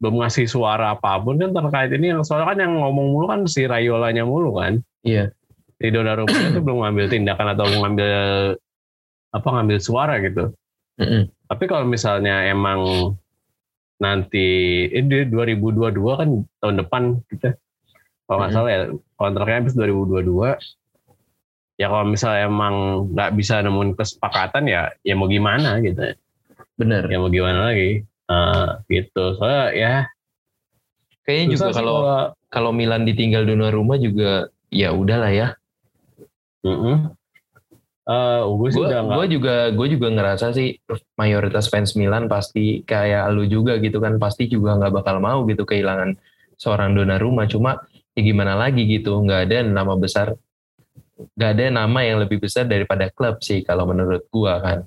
belum 0.00 0.20
ngasih 0.20 0.44
suara 0.44 0.92
apa 0.92 1.16
pun 1.16 1.40
kan 1.40 1.52
terkait 1.52 1.88
ini 1.92 2.12
yang 2.12 2.20
soalnya 2.20 2.52
kan 2.52 2.58
yang 2.60 2.72
ngomong 2.76 3.06
mulu 3.08 3.26
kan 3.30 3.40
si 3.44 3.64
Rayolanya 3.64 4.24
mulu 4.24 4.58
kan 4.58 4.80
Iya. 5.00 5.32
si 5.76 5.86
Donnarumma 5.88 6.32
itu 6.34 6.60
belum 6.60 6.84
ngambil 6.84 7.06
tindakan 7.08 7.46
atau 7.56 7.64
ngambil 7.68 8.12
apa 9.32 9.48
ngambil 9.48 9.78
suara 9.80 10.20
gitu 10.20 10.52
Mm-mm. 11.00 11.26
tapi 11.48 11.64
kalau 11.64 11.84
misalnya 11.84 12.44
emang 12.46 12.80
nanti 13.96 14.46
ini 14.88 15.24
2022 15.30 16.20
kan 16.20 16.28
tahun 16.60 16.74
depan 16.80 17.02
kita 17.28 17.56
kalau 18.26 18.36
nggak 18.40 18.50
Mhm. 18.52 18.56
salah 18.58 18.70
ya 18.70 18.80
kontraknya 19.16 19.56
habis 19.62 19.74
2022 19.74 20.58
ya 21.74 21.86
kalau 21.90 22.06
misalnya 22.06 22.46
emang 22.46 22.74
nggak 23.12 23.30
bisa 23.34 23.58
nemuin 23.62 23.98
kesepakatan 23.98 24.64
ya 24.70 24.92
ya 25.02 25.14
mau 25.18 25.26
gimana 25.26 25.82
gitu 25.82 26.14
Bener. 26.78 27.06
ya 27.06 27.16
mau 27.18 27.30
gimana 27.30 27.70
lagi 27.70 28.06
Eh, 28.24 28.68
gitu 28.88 29.36
soalnya 29.36 29.64
ya 29.76 29.94
Kayaknya 31.24 31.46
juga 31.56 31.66
sih 31.72 31.76
kalau 31.80 31.96
kalau 32.52 32.70
Milan 32.72 33.08
ditinggal 33.08 33.48
Donnarumma 33.48 33.96
juga 33.96 34.52
ya 34.68 34.92
udahlah 34.92 35.32
ya. 35.32 35.48
Mm-mm. 36.60 37.16
Eh, 38.04 38.40
gue 38.44 38.68
sih 38.68 38.80
Gue 38.80 38.92
udah 38.92 39.00
nggak 39.08 39.16
gue 39.16 39.26
juga 39.32 39.54
gue 39.72 39.86
juga 39.96 40.08
ngerasa 40.12 40.52
sih 40.52 40.76
mayoritas 41.16 41.72
fans 41.72 41.96
Milan 41.96 42.28
pasti 42.28 42.84
kayak 42.84 43.32
lu 43.32 43.48
juga 43.48 43.80
gitu 43.80 43.96
kan 44.04 44.20
pasti 44.20 44.52
juga 44.52 44.76
nggak 44.76 44.92
bakal 45.00 45.16
mau 45.24 45.48
gitu 45.48 45.64
kehilangan 45.64 46.12
seorang 46.60 46.92
Donnarumma 46.92 47.48
cuma 47.48 47.80
ya 48.12 48.20
gimana 48.20 48.60
lagi 48.60 48.84
gitu 48.84 49.16
nggak 49.24 49.48
ada 49.48 49.64
nama 49.64 49.96
besar 49.96 50.36
nggak 51.14 51.50
ada 51.54 51.64
nama 51.70 51.98
yang 52.02 52.18
lebih 52.18 52.38
besar 52.38 52.66
daripada 52.66 53.06
klub 53.08 53.38
sih 53.38 53.62
kalau 53.62 53.86
menurut 53.86 54.26
gua 54.28 54.58
kan 54.58 54.78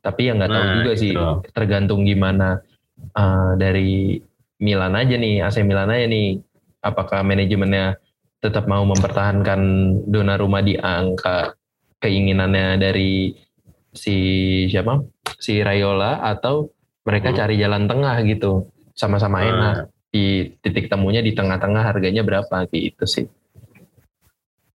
tapi 0.00 0.26
yang 0.26 0.38
nggak 0.38 0.50
tahu 0.50 0.64
Nah, 0.64 0.74
juga 0.76 0.92
sih 0.94 1.10
itu. 1.10 1.26
tergantung 1.50 2.02
gimana 2.02 2.58
uh, 3.12 3.54
dari 3.54 4.18
Milan 4.56 4.94
aja 4.94 5.14
nih 5.14 5.42
AC 5.42 5.62
Milan 5.62 5.88
aja 5.88 6.06
nih 6.06 6.38
apakah 6.80 7.22
manajemennya 7.22 7.98
tetap 8.38 8.66
mau 8.66 8.82
mempertahankan 8.82 9.60
Donnarumma 10.06 10.60
di 10.60 10.74
angka 10.74 11.54
keinginannya 11.98 12.78
dari 12.78 13.34
si 13.90 14.16
siapa 14.66 15.00
si 15.36 15.58
Rayola 15.58 16.22
atau 16.22 16.70
mereka 17.02 17.30
Hmm. 17.30 17.38
cari 17.38 17.54
jalan 17.56 17.86
tengah 17.86 18.16
gitu 18.22 18.66
sama-sama 18.92 19.38
Nah. 19.38 19.46
enak 19.46 19.76
di 20.08 20.24
titik 20.60 20.86
temunya 20.86 21.20
di 21.20 21.30
tengah-tengah 21.30 21.82
harganya 21.84 22.22
berapa 22.22 22.66
gitu 22.68 23.04
sih 23.04 23.26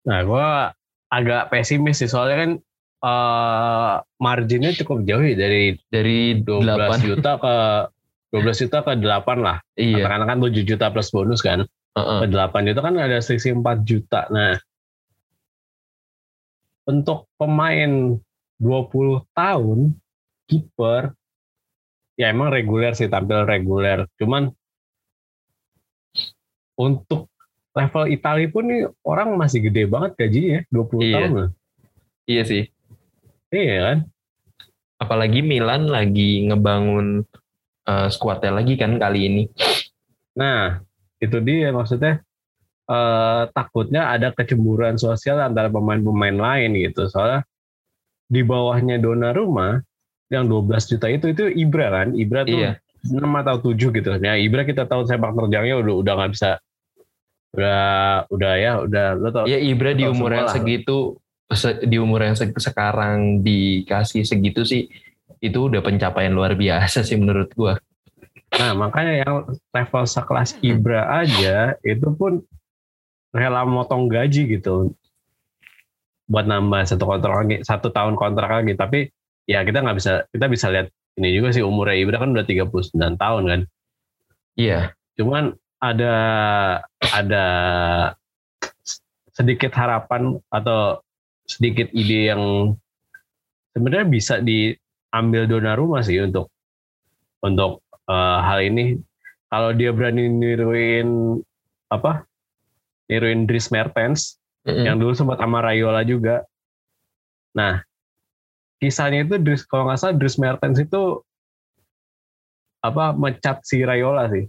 Nah, 0.02 0.24
gue 0.24 0.46
agak 1.08 1.48
pesimis 1.48 2.00
sih 2.00 2.10
soalnya 2.10 2.36
kan 2.44 2.50
eh 2.98 3.94
marginnya 4.18 4.74
cukup 4.74 5.06
jauh 5.06 5.22
ya 5.22 5.38
dari 5.38 5.78
dari 5.86 6.42
12 6.42 6.66
8 6.66 7.08
juta 7.08 7.30
ke 7.38 7.54
12 8.34 8.68
juta 8.68 8.78
ke 8.84 8.92
8 9.00 9.40
lah. 9.40 9.56
iya 9.80 10.04
Katakan 10.04 10.28
kan 10.28 10.38
7 10.44 10.68
juta 10.68 10.92
plus 10.92 11.08
bonus 11.08 11.40
kan. 11.40 11.64
heeh. 11.96 12.18
Ke 12.22 12.26
8 12.28 12.68
itu 12.68 12.80
kan 12.84 12.94
ada 13.00 13.18
selisih 13.24 13.56
4 13.56 13.88
juta. 13.88 14.28
Nah, 14.28 14.60
untuk 16.84 17.28
pemain 17.40 18.20
20 18.60 19.24
tahun 19.32 19.96
kiper 20.48 21.12
ya 22.18 22.34
emang 22.34 22.52
reguler 22.52 22.92
sih 22.92 23.08
tampil 23.08 23.48
reguler. 23.48 24.04
Cuman 24.20 24.52
untuk 26.76 27.32
level 27.74 28.04
Italia 28.08 28.48
pun 28.48 28.64
nih 28.66 28.82
orang 29.04 29.36
masih 29.36 29.68
gede 29.68 29.84
banget 29.86 30.16
gajinya 30.16 30.60
20 30.72 31.00
Iya. 31.00 31.14
tahun 31.14 31.30
loh. 31.32 31.50
Iya 32.24 32.42
sih. 32.44 32.62
Iya 33.48 33.76
kan? 33.84 33.98
Apalagi 34.98 35.40
Milan 35.40 35.86
lagi 35.86 36.48
ngebangun 36.48 37.22
eh, 37.88 38.08
skuadnya 38.10 38.52
lagi 38.60 38.74
kan 38.76 38.98
kali 38.98 39.20
ini. 39.26 39.42
Nah, 40.36 40.82
itu 41.18 41.38
dia 41.40 41.70
maksudnya 41.70 42.20
eh, 42.84 43.42
takutnya 43.52 44.10
ada 44.10 44.32
kecemburuan 44.32 44.98
sosial 44.98 45.38
antara 45.40 45.68
pemain-pemain 45.68 46.34
lain 46.34 46.76
gitu. 46.76 47.06
Soalnya 47.06 47.46
di 48.28 48.44
bawahnya 48.44 49.00
Donnarumma 49.00 49.80
yang 50.28 50.44
12 50.44 50.84
juta 50.92 51.08
itu 51.08 51.32
itu 51.32 51.44
Ibra 51.48 51.88
kan. 51.88 52.12
Ibra 52.12 52.44
tuh 52.44 52.58
Iya. 52.58 52.72
6 53.08 53.40
atau 53.40 53.56
7 53.62 53.88
gitu. 53.94 54.10
Ya 54.18 54.34
Ibra 54.36 54.66
kita 54.66 54.84
tahu 54.84 55.06
sepak 55.06 55.32
terjangnya 55.32 55.78
udah 55.78 55.94
udah 56.02 56.12
nggak 56.18 56.32
bisa 56.34 56.50
udah 57.48 57.82
udah 58.28 58.52
ya 58.54 58.72
udah 58.84 59.06
lo 59.16 59.28
tau 59.30 59.44
Ya 59.48 59.56
Ibra 59.56 59.92
di 59.92 60.04
umur 60.04 60.30
yang 60.30 60.48
segitu 60.52 60.96
se- 61.48 61.80
di 61.80 61.96
umur 61.96 62.20
yang 62.20 62.36
se- 62.36 62.52
sekarang 62.52 63.40
dikasih 63.40 64.22
segitu 64.22 64.62
sih 64.62 64.84
itu 65.38 65.58
udah 65.58 65.80
pencapaian 65.80 66.30
luar 66.30 66.52
biasa 66.52 67.00
sih 67.00 67.16
menurut 67.16 67.48
gua. 67.54 67.78
Nah, 68.48 68.72
makanya 68.74 69.22
yang 69.22 69.34
level 69.70 70.04
sekelas 70.04 70.56
Ibra 70.60 71.04
aja 71.20 71.76
itu 71.80 72.08
pun 72.12 72.42
rela 73.30 73.62
motong 73.62 74.08
gaji 74.08 74.48
gitu 74.50 74.92
buat 76.26 76.44
nambah 76.44 76.84
satu 76.84 77.04
kontrak 77.06 77.34
lagi, 77.34 77.56
satu 77.62 77.88
tahun 77.88 78.12
kontrak 78.12 78.50
lagi. 78.50 78.72
Tapi 78.72 79.08
ya 79.44 79.64
kita 79.64 79.80
nggak 79.80 79.96
bisa 79.96 80.12
kita 80.28 80.46
bisa 80.48 80.68
lihat 80.68 80.88
ini 81.16 81.32
juga 81.32 81.48
sih 81.50 81.64
umurnya 81.64 81.96
Ibra 81.96 82.20
kan 82.20 82.36
udah 82.36 82.44
39 82.44 82.92
tahun 83.16 83.42
kan. 83.48 83.60
Iya. 84.58 84.92
Cuman 85.16 85.54
ada 85.78 86.14
ada 87.14 87.46
sedikit 89.30 89.70
harapan 89.78 90.34
atau 90.50 90.98
sedikit 91.46 91.86
ide 91.94 92.34
yang 92.34 92.74
sebenarnya 93.72 94.06
bisa 94.10 94.34
diambil 94.42 95.46
Donnarumma 95.46 96.02
sih 96.02 96.18
untuk 96.18 96.50
untuk 97.42 97.86
eh, 98.10 98.38
hal 98.42 98.66
ini. 98.66 98.98
Kalau 99.48 99.72
dia 99.72 99.94
berani 99.96 100.28
niruin 100.28 101.40
apa? 101.88 102.26
Niruin 103.08 103.48
Dries 103.48 103.72
Mertens 103.72 104.36
Mm-mm. 104.68 104.84
yang 104.84 105.00
dulu 105.00 105.16
sempat 105.16 105.40
sama 105.40 105.64
Rayola 105.64 106.04
juga. 106.04 106.44
Nah, 107.56 107.80
kisahnya 108.76 109.24
itu 109.24 109.40
Dries 109.40 109.64
kalau 109.64 109.88
nggak 109.88 109.96
salah 109.96 110.18
Dries 110.20 110.36
Mertens 110.36 110.76
itu 110.76 111.24
apa 112.84 113.16
mecat 113.16 113.64
si 113.64 113.80
Rayola 113.82 114.28
sih 114.28 114.46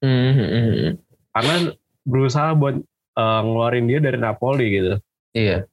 Mm-mm. 0.00 0.94
karena 1.32 1.54
berusaha 2.02 2.50
buat 2.52 2.76
eh, 3.14 3.40
ngeluarin 3.42 3.86
dia 3.86 3.98
dari 3.98 4.16
Napoli 4.16 4.66
gitu 4.70 4.94
Iya. 5.32 5.66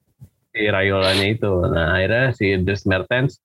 si 0.49 0.61
Rayolanya 0.65 1.25
itu 1.27 1.51
nah 1.67 1.95
akhirnya 1.95 2.25
si 2.31 2.55
Dries 2.57 2.85
Mertens 2.85 3.37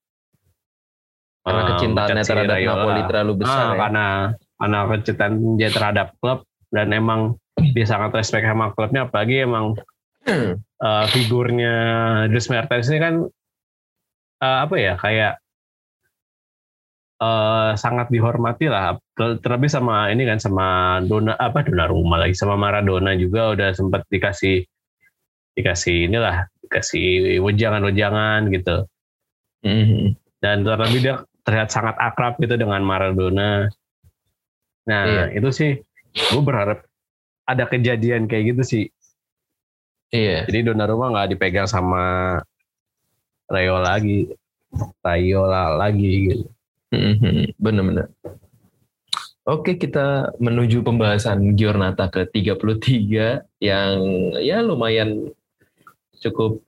Karena 1.41 1.61
eh, 1.61 1.67
kecintaannya 1.73 2.23
si 2.23 2.29
terhadap 2.29 2.55
Raiola. 2.55 2.73
Napoli 2.77 3.01
terlalu 3.09 3.33
besar 3.41 3.57
Ah, 3.57 3.67
ya. 3.67 3.79
karena 3.79 4.07
karena 4.55 4.79
kecintaan 4.87 5.35
dia 5.57 5.71
terhadap 5.71 6.07
klub 6.21 6.39
dan 6.69 6.93
emang 6.93 7.21
dia 7.57 7.85
sangat 7.85 8.13
respect 8.15 8.45
sama 8.45 8.71
klubnya 8.73 9.05
apalagi 9.05 9.43
emang 9.43 9.73
eh, 10.29 11.05
figurnya 11.09 11.75
Dries 12.29 12.49
Mertens 12.49 12.89
ini 12.89 13.01
kan 13.01 13.15
eh, 14.39 14.59
apa 14.65 14.75
ya 14.77 14.95
kayak 14.97 15.39
eh, 17.21 17.71
sangat 17.77 18.09
dihormati 18.09 18.67
lah 18.67 18.97
Ter- 19.12 19.39
terlebih 19.39 19.69
sama 19.69 20.09
ini 20.09 20.25
kan 20.25 20.41
sama 20.41 20.67
Dona 21.05 21.37
apa 21.37 21.61
Donnarumma 21.61 22.17
lagi 22.17 22.33
sama 22.33 22.57
Maradona 22.57 23.12
juga 23.15 23.53
udah 23.53 23.77
sempat 23.77 24.09
dikasih 24.09 24.64
dikasih 25.53 26.09
inilah 26.09 26.49
dikasih 26.64 27.38
wejangan-wejangan 27.44 28.49
gitu 28.49 28.88
Mhm. 29.61 30.16
dan 30.40 30.64
terlebih 30.64 31.01
dia 31.01 31.14
terlihat 31.44 31.68
sangat 31.68 31.97
akrab 32.01 32.40
gitu 32.40 32.57
dengan 32.57 32.81
Maradona 32.81 33.68
nah 34.88 35.05
Iya. 35.05 35.37
itu 35.37 35.49
sih 35.53 35.73
gue 36.16 36.42
berharap 36.42 36.88
ada 37.44 37.68
kejadian 37.68 38.25
kayak 38.25 38.57
gitu 38.57 38.62
sih 38.64 38.85
Iya. 40.11 40.49
jadi 40.49 40.73
Donnarumma 40.73 41.12
nggak 41.12 41.37
dipegang 41.37 41.68
sama 41.68 42.40
Rayola 43.47 43.99
lagi 43.99 44.31
Rayola 45.05 45.77
lagi 45.77 46.11
gitu 46.31 46.47
Mhm. 46.90 47.55
Bener-bener. 47.59 48.07
Oke, 49.46 49.74
kita 49.81 50.37
menuju 50.38 50.85
pembahasan 50.85 51.57
Giornata 51.57 52.07
ke-33 52.12 53.42
yang 53.59 53.94
ya 54.38 54.62
lumayan 54.62 55.33
cukup 56.20 56.61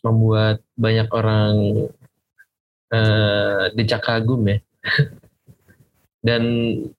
membuat 0.00 0.62
banyak 0.78 1.08
orang 1.10 1.54
eh, 2.92 3.62
decak 3.76 4.04
kagum 4.04 4.46
ya. 4.46 4.58
Dan 6.22 6.42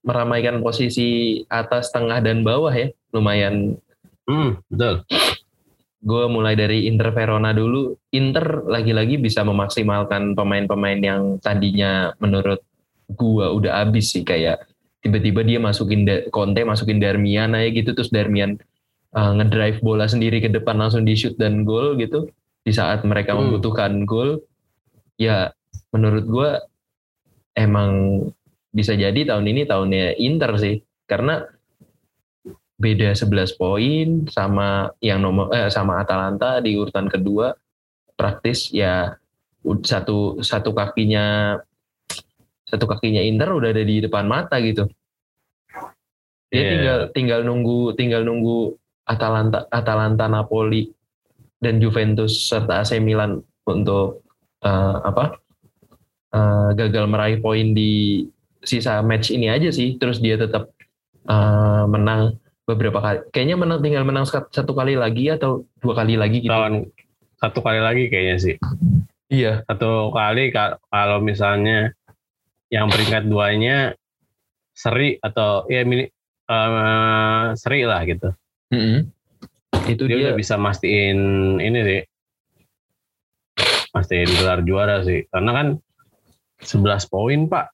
meramaikan 0.04 0.60
posisi 0.60 1.40
atas, 1.48 1.96
tengah, 1.96 2.20
dan 2.20 2.44
bawah 2.44 2.76
ya. 2.76 2.92
Lumayan 3.16 3.80
hmm 4.28 4.64
betul 4.72 5.04
gue 6.04 6.24
mulai 6.28 6.60
dari 6.60 6.86
Inter 6.92 7.16
Verona 7.16 7.56
dulu. 7.56 7.96
Inter 8.12 8.68
lagi-lagi 8.68 9.16
bisa 9.16 9.42
memaksimalkan 9.48 10.36
pemain-pemain 10.36 11.00
yang 11.00 11.22
tadinya 11.40 12.12
menurut 12.20 12.60
gue 13.08 13.46
udah 13.48 13.88
habis 13.88 14.12
sih 14.12 14.28
kayak 14.28 14.68
tiba-tiba 15.00 15.44
dia 15.44 15.60
masukin 15.60 16.08
Conte 16.32 16.64
masukin 16.64 17.00
Darmian 17.00 17.56
aja 17.56 17.68
gitu 17.72 17.92
terus 17.92 18.12
Darmian 18.12 18.56
uh, 19.16 19.32
ngedrive 19.36 19.84
bola 19.84 20.08
sendiri 20.08 20.40
ke 20.40 20.48
depan 20.48 20.80
langsung 20.80 21.04
di 21.04 21.16
shoot 21.16 21.36
dan 21.36 21.68
gol 21.68 22.00
gitu 22.00 22.32
di 22.64 22.72
saat 22.72 23.04
mereka 23.04 23.36
Hmm. 23.36 23.48
membutuhkan 23.52 24.08
gol 24.08 24.40
ya 25.20 25.52
menurut 25.92 26.26
gue 26.26 26.50
emang 27.60 28.24
bisa 28.74 28.98
jadi 28.98 29.28
tahun 29.28 29.46
ini 29.46 29.62
tahunnya 29.70 30.18
Inter 30.18 30.52
sih 30.58 30.82
karena 31.06 31.46
beda 32.84 33.16
11 33.16 33.56
poin 33.56 34.08
sama 34.28 34.92
yang 35.00 35.24
nomor 35.24 35.48
eh, 35.56 35.72
sama 35.72 36.04
Atalanta 36.04 36.60
di 36.60 36.76
urutan 36.76 37.08
kedua 37.08 37.56
praktis 38.20 38.76
ya 38.76 39.16
satu 39.64 40.44
satu 40.44 40.76
kakinya 40.76 41.56
satu 42.68 42.84
kakinya 42.84 43.24
Inter 43.24 43.56
udah 43.56 43.72
ada 43.72 43.84
di 43.86 44.04
depan 44.04 44.28
mata 44.28 44.60
gitu. 44.60 44.90
Dia 46.52 46.60
Iya. 46.60 46.70
tinggal 46.70 47.00
tinggal 47.16 47.40
nunggu 47.48 47.80
tinggal 47.96 48.22
nunggu 48.28 48.76
Atalanta 49.08 49.66
Atalanta 49.72 50.28
Napoli 50.28 50.92
dan 51.64 51.80
Juventus 51.80 52.52
serta 52.52 52.84
AC 52.84 53.00
Milan 53.00 53.40
untuk 53.64 54.28
eh, 54.62 54.98
apa 55.00 55.40
eh, 56.36 56.70
gagal 56.76 57.06
meraih 57.08 57.40
poin 57.40 57.72
di 57.72 58.26
sisa 58.64 59.00
match 59.04 59.32
ini 59.32 59.48
aja 59.52 59.72
sih 59.72 59.96
terus 59.96 60.20
dia 60.20 60.36
tetap 60.36 60.72
eh, 61.26 61.84
menang 61.88 62.36
beberapa 62.64 63.00
kali. 63.04 63.18
Kayaknya 63.36 63.56
menang 63.60 63.80
tinggal 63.84 64.04
menang 64.08 64.26
sat- 64.28 64.52
satu 64.52 64.72
kali 64.72 64.96
lagi 64.96 65.28
atau 65.32 65.68
dua 65.84 65.94
kali 66.00 66.16
lagi 66.16 66.44
gitu. 66.44 66.52
Tahun 66.52 66.88
satu 67.40 67.60
kali 67.60 67.80
lagi 67.84 68.04
kayaknya 68.08 68.38
sih. 68.40 68.56
Iya. 69.28 69.68
Satu 69.68 70.12
kali 70.16 70.52
ka- 70.56 70.80
kalau 70.88 71.20
misalnya 71.20 71.92
yang 72.72 72.88
peringkat 72.88 73.28
duanya 73.28 73.94
seri 74.74 75.20
atau 75.20 75.68
ya 75.68 75.84
mini 75.84 76.08
eh, 76.50 77.46
seri 77.60 77.84
lah 77.84 78.02
gitu. 78.08 78.32
Mm-mm. 78.74 79.06
itu 79.84 80.08
dia, 80.08 80.16
dia, 80.16 80.24
udah 80.32 80.36
bisa 80.40 80.56
mastiin 80.56 81.20
ini 81.60 81.80
sih. 81.84 82.02
Mastiin 83.94 84.30
gelar 84.40 84.64
juara 84.64 85.04
sih. 85.04 85.28
Karena 85.28 85.52
kan 85.52 85.68
11 86.64 87.12
poin 87.12 87.40
pak. 87.52 87.68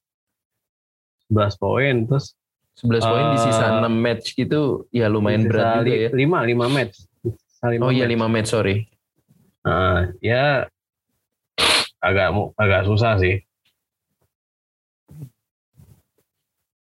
11 1.30 1.62
poin 1.62 1.96
terus 2.10 2.34
11 2.80 3.04
poin 3.04 3.26
di 3.30 3.40
sisa 3.40 3.66
Eh, 3.70 3.80
6 3.84 3.92
match 3.94 4.26
gitu 4.34 4.62
ya 4.90 5.08
lumayan 5.08 5.44
berat 5.44 5.84
juga 5.84 5.96
ya. 5.98 6.10
lima 6.12 6.40
lima 6.42 6.66
match. 6.66 7.04
Sisa 7.22 7.68
lima 7.70 7.84
oh 7.84 7.92
iya 7.92 8.08
match. 8.08 8.16
5 8.16 8.28
match 8.30 8.50
sorry. 8.50 8.76
Nah, 9.60 10.16
ya 10.20 10.64
agak 12.00 12.28
agak 12.56 12.82
susah 12.86 13.20
sih. 13.20 13.44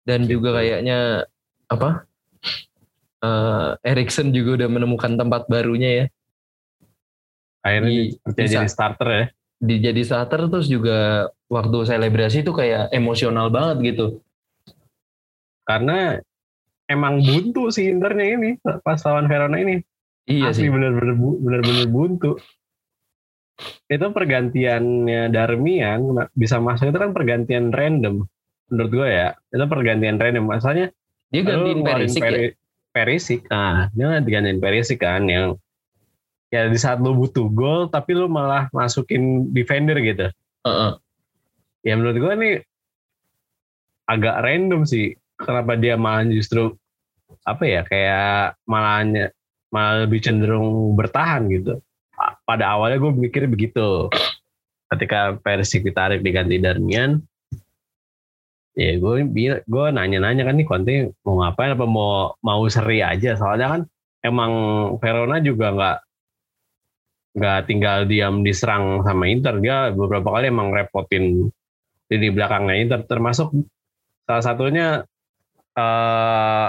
Dan 0.06 0.24
Gitu. 0.24 0.38
juga 0.38 0.60
kayaknya 0.60 1.26
apa? 1.66 2.06
Eh 3.18 3.70
Erikson 3.82 4.30
juga 4.30 4.62
udah 4.62 4.68
menemukan 4.70 5.16
tempat 5.16 5.48
barunya 5.48 5.90
ya. 5.90 6.04
Akhirnya 7.64 7.90
Di- 7.90 8.14
jadi 8.36 8.68
starter 8.68 9.08
ya. 9.10 9.24
di 9.56 9.80
jadi 9.80 10.02
starter 10.04 10.46
terus 10.46 10.68
juga 10.68 11.26
waktu 11.48 11.78
selebrasi 11.82 12.44
itu 12.44 12.52
kayak 12.52 12.92
emosional 12.92 13.48
banget 13.48 13.96
gitu 13.96 14.20
karena 15.66 16.22
emang 16.86 17.18
buntu 17.20 17.68
sih 17.68 17.90
Internya 17.90 18.38
ini 18.38 18.50
pas 18.80 19.02
lawan 19.02 19.26
Verona 19.26 19.58
ini. 19.58 19.82
Iya 20.26 20.50
asli 20.50 20.66
sih. 20.66 20.70
bener-bener 20.70 21.14
bu- 21.14 21.38
bener-bener 21.38 21.86
buntu. 21.86 22.38
Itu 23.86 24.06
pergantiannya 24.08 25.28
Darmian 25.28 26.00
bisa 26.32 26.58
masuk 26.58 26.90
itu 26.90 26.98
kan 26.98 27.10
pergantian 27.10 27.70
random 27.70 28.26
menurut 28.66 28.90
gue 28.92 29.08
ya. 29.08 29.28
Itu 29.48 29.64
pergantian 29.64 30.16
random 30.16 30.44
masalahnya 30.44 30.90
Dia 31.26 31.42
gantiin 31.42 31.82
Perisic 31.82 32.20
ya. 32.20 32.26
Peri- 32.26 32.56
Perisic 32.90 33.40
nah 33.46 33.92
dia 33.92 34.08
kan 34.08 34.22
digantiin 34.22 34.56
Perisic 34.56 34.98
kan 34.98 35.26
yang 35.26 35.58
ya 36.48 36.64
di 36.64 36.78
saat 36.78 36.96
lu 36.96 37.12
butuh 37.12 37.50
gol 37.50 37.82
tapi 37.86 38.14
lu 38.14 38.24
malah 38.26 38.70
masukin 38.70 39.50
defender 39.50 39.98
gitu. 39.98 40.30
Heeh. 40.62 40.92
ya 41.82 41.94
menurut 41.94 42.16
gue 42.16 42.32
nih 42.34 42.54
agak 44.06 44.36
random 44.40 44.82
sih 44.82 45.14
kenapa 45.36 45.76
dia 45.76 45.94
malah 46.00 46.24
justru 46.28 46.74
apa 47.46 47.62
ya 47.66 47.80
kayak 47.86 48.58
malahnya 48.66 49.30
malah 49.70 50.08
lebih 50.08 50.20
cenderung 50.24 50.94
bertahan 50.96 51.46
gitu. 51.52 51.78
Pa- 52.16 52.40
pada 52.48 52.72
awalnya 52.74 52.98
gue 52.98 53.12
mikir 53.12 53.46
begitu. 53.46 54.08
Ketika 54.86 55.36
Persik 55.42 55.82
ditarik 55.82 56.22
diganti 56.22 56.62
Darmian 56.62 57.18
ya 58.76 58.92
gue 59.00 59.24
gue 59.64 59.86
nanya-nanya 59.88 60.44
kan 60.44 60.54
nih 60.56 60.66
Conte 60.68 60.94
mau 61.26 61.42
ngapain? 61.42 61.74
Apa 61.74 61.86
mau 61.88 62.34
mau 62.40 62.62
seri 62.70 63.02
aja? 63.02 63.34
Soalnya 63.36 63.66
kan 63.76 63.80
emang 64.22 64.52
Verona 65.02 65.42
juga 65.42 65.74
nggak 65.74 65.98
nggak 67.36 67.60
tinggal 67.68 68.08
diam 68.08 68.40
diserang 68.40 69.04
sama 69.04 69.28
Inter. 69.28 69.58
Dia 69.60 69.92
beberapa 69.92 70.32
kali 70.32 70.48
emang 70.48 70.72
repotin 70.72 71.50
di 72.06 72.28
belakangnya 72.30 72.74
Inter 72.78 73.00
termasuk 73.04 73.50
salah 74.26 74.44
satunya 74.44 74.86
eh 75.76 76.68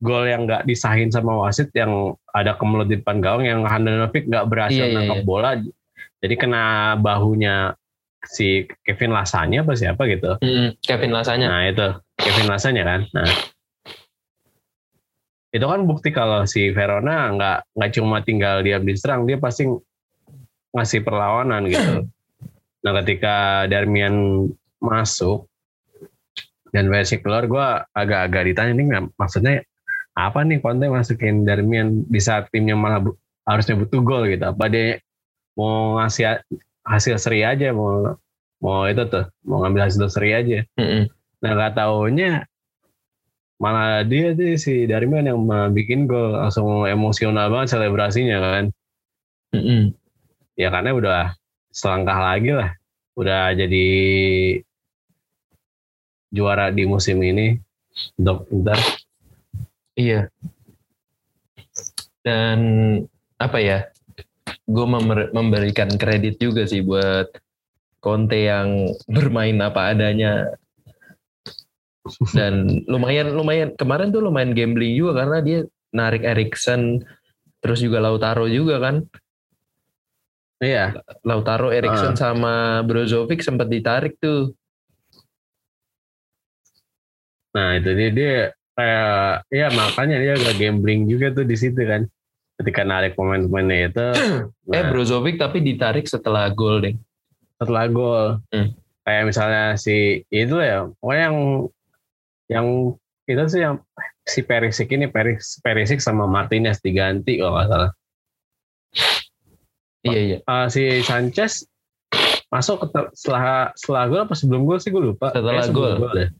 gol 0.00 0.24
yang 0.24 0.48
nggak 0.48 0.64
disahin 0.64 1.12
sama 1.12 1.36
wasit 1.44 1.68
yang 1.76 2.16
ada 2.32 2.56
kemelut 2.56 2.88
di 2.88 2.96
depan 2.96 3.20
gawang 3.20 3.44
yang 3.44 3.60
Handanovic 3.68 4.24
nggak 4.24 4.48
berhasil 4.48 4.80
Iya, 4.80 4.88
iya, 4.88 4.96
nangkap 4.96 5.20
iya. 5.20 5.26
bola 5.28 5.50
jadi 6.24 6.34
kena 6.40 6.64
bahunya 6.96 7.76
si 8.24 8.64
Kevin 8.84 9.12
Lasanya 9.12 9.60
apa 9.60 9.76
siapa 9.76 10.08
gitu 10.08 10.40
Mm-mm. 10.40 10.80
Kevin 10.80 11.12
Lasanya. 11.12 11.46
nah 11.52 11.62
itu 11.68 11.86
Kevin 12.16 12.48
Lasanya 12.48 12.82
kan 12.88 13.00
nah 13.12 13.28
itu 15.50 15.66
kan 15.66 15.80
bukti 15.82 16.14
kalau 16.14 16.46
si 16.46 16.70
Verona 16.70 17.34
nggak 17.34 17.58
nggak 17.74 17.90
cuma 17.98 18.22
tinggal 18.22 18.62
diam 18.62 18.86
diserang 18.86 19.26
dia 19.26 19.36
pasti 19.36 19.66
ngasih 20.72 21.02
perlawanan 21.02 21.66
gitu 21.66 22.06
nah 22.86 22.92
ketika 23.02 23.66
Darmian 23.68 24.46
masuk 24.80 25.49
dan 26.70 26.86
versi 26.86 27.18
keluar 27.18 27.46
gue 27.46 27.66
agak-agak 27.92 28.42
ditanya 28.50 28.72
nih 28.78 28.86
nggak- 28.90 29.12
maksudnya 29.18 29.62
apa 30.14 30.42
nih 30.42 30.58
Conte 30.58 30.86
masukin 30.90 31.46
Darmian 31.46 32.02
di 32.06 32.20
saat 32.22 32.50
timnya 32.50 32.74
malah 32.74 32.98
bu- 33.02 33.18
harusnya 33.46 33.78
butuh 33.78 34.00
gol 34.02 34.22
gitu 34.26 34.42
apa 34.46 34.64
dia 34.70 34.98
mau 35.54 35.98
ngasih 35.98 36.24
ha- 36.26 36.44
hasil 36.86 37.18
seri 37.18 37.42
aja 37.46 37.70
mau 37.74 38.14
mau 38.60 38.84
itu 38.86 39.02
tuh 39.06 39.26
mau 39.46 39.62
ngambil 39.64 39.88
hasil 39.90 40.06
seri 40.10 40.30
aja 40.34 40.58
Mm-mm. 40.78 41.10
nah 41.40 41.50
nggak 41.56 41.72
taunya 41.78 42.44
malah 43.60 44.02
dia 44.08 44.32
tuh 44.32 44.56
si 44.56 44.88
Darmian 44.88 45.28
yang 45.28 45.40
bikin 45.74 46.08
gol 46.08 46.32
langsung 46.36 46.88
emosional 46.88 47.52
banget 47.52 47.76
selebrasinya 47.76 48.38
kan 48.40 48.64
Mm-mm. 49.56 49.92
ya 50.56 50.68
karena 50.72 50.90
udah 50.96 51.20
selangkah 51.70 52.18
lagi 52.18 52.50
lah 52.56 52.70
udah 53.16 53.52
jadi 53.54 53.86
juara 56.30 56.70
di 56.70 56.86
musim 56.86 57.18
ini 57.22 57.58
untuk 58.18 58.46
Inter 58.54 58.78
Iya. 60.00 60.20
Dan 62.24 62.58
apa 63.36 63.58
ya? 63.60 63.78
Gue 64.64 64.86
memberikan 65.34 65.90
kredit 66.00 66.40
juga 66.40 66.64
sih 66.64 66.80
buat 66.80 67.28
Conte 68.00 68.48
yang 68.48 68.88
bermain 69.14 69.58
apa 69.60 69.92
adanya. 69.92 70.56
Dan 72.32 72.82
lumayan 72.88 73.36
lumayan 73.36 73.76
kemarin 73.76 74.10
tuh 74.10 74.24
lumayan 74.24 74.56
gambling 74.56 74.96
juga 74.96 75.22
karena 75.22 75.38
dia 75.44 75.58
narik 75.92 76.24
Erikson 76.24 77.04
terus 77.60 77.84
juga 77.84 78.00
Lautaro 78.00 78.48
juga 78.48 78.80
kan. 78.80 79.04
iya 80.60 80.92
Lautaro, 81.24 81.72
Erikson 81.72 82.16
sama 82.16 82.84
Brozovic 82.84 83.44
sempat 83.44 83.68
ditarik 83.68 84.16
tuh. 84.20 84.52
Nah 87.50 87.74
itu 87.74 87.90
dia 87.92 88.10
dia 88.10 88.34
kayak 88.72 89.18
ya 89.48 89.66
makanya 89.70 90.16
dia 90.16 90.32
agak 90.34 90.54
gambling 90.56 91.04
juga 91.04 91.30
tuh 91.30 91.42
di 91.42 91.54
situ 91.54 91.80
kan 91.80 92.06
ketika 92.56 92.82
narik 92.82 93.12
pemain-pemainnya 93.12 93.88
itu 93.88 94.06
Eh 94.70 94.76
nah, 94.76 94.86
Brozovic 94.86 95.34
tapi 95.34 95.58
ditarik 95.58 96.04
setelah 96.04 96.46
gol 96.48 96.78
deh. 96.80 96.94
setelah 97.56 97.84
gol 97.86 98.26
Hmm. 98.48 98.70
kayak 99.02 99.24
misalnya 99.26 99.74
si 99.74 99.96
itu 100.28 100.56
ya 100.56 100.88
pokoknya 100.96 101.24
yang 101.26 101.36
yang 102.48 102.66
itu 103.24 103.42
sih 103.48 103.60
yang 103.60 103.76
si 104.22 104.40
Perisic 104.40 104.88
ini 104.88 105.06
Peris, 105.06 105.58
Perisic 105.58 105.98
sama 105.98 106.24
Martinez 106.24 106.78
diganti 106.78 107.36
kalau 107.36 107.54
nggak 107.54 107.68
salah 107.68 107.90
Iya 110.00 110.18
iya. 110.18 110.38
Eh, 110.40 110.66
si 110.68 110.82
Sanchez 111.00 111.68
masuk 112.48 112.82
ke- 112.82 113.12
setelah 113.12 113.70
setelah 113.74 114.04
gol 114.06 114.22
apa 114.22 114.34
sebelum 114.34 114.64
gol 114.64 114.80
sih 114.80 114.88
gue 114.88 115.02
lupa 115.04 115.28
Setelah 115.30 115.68
gol. 115.68 116.00
deh. 116.10 116.30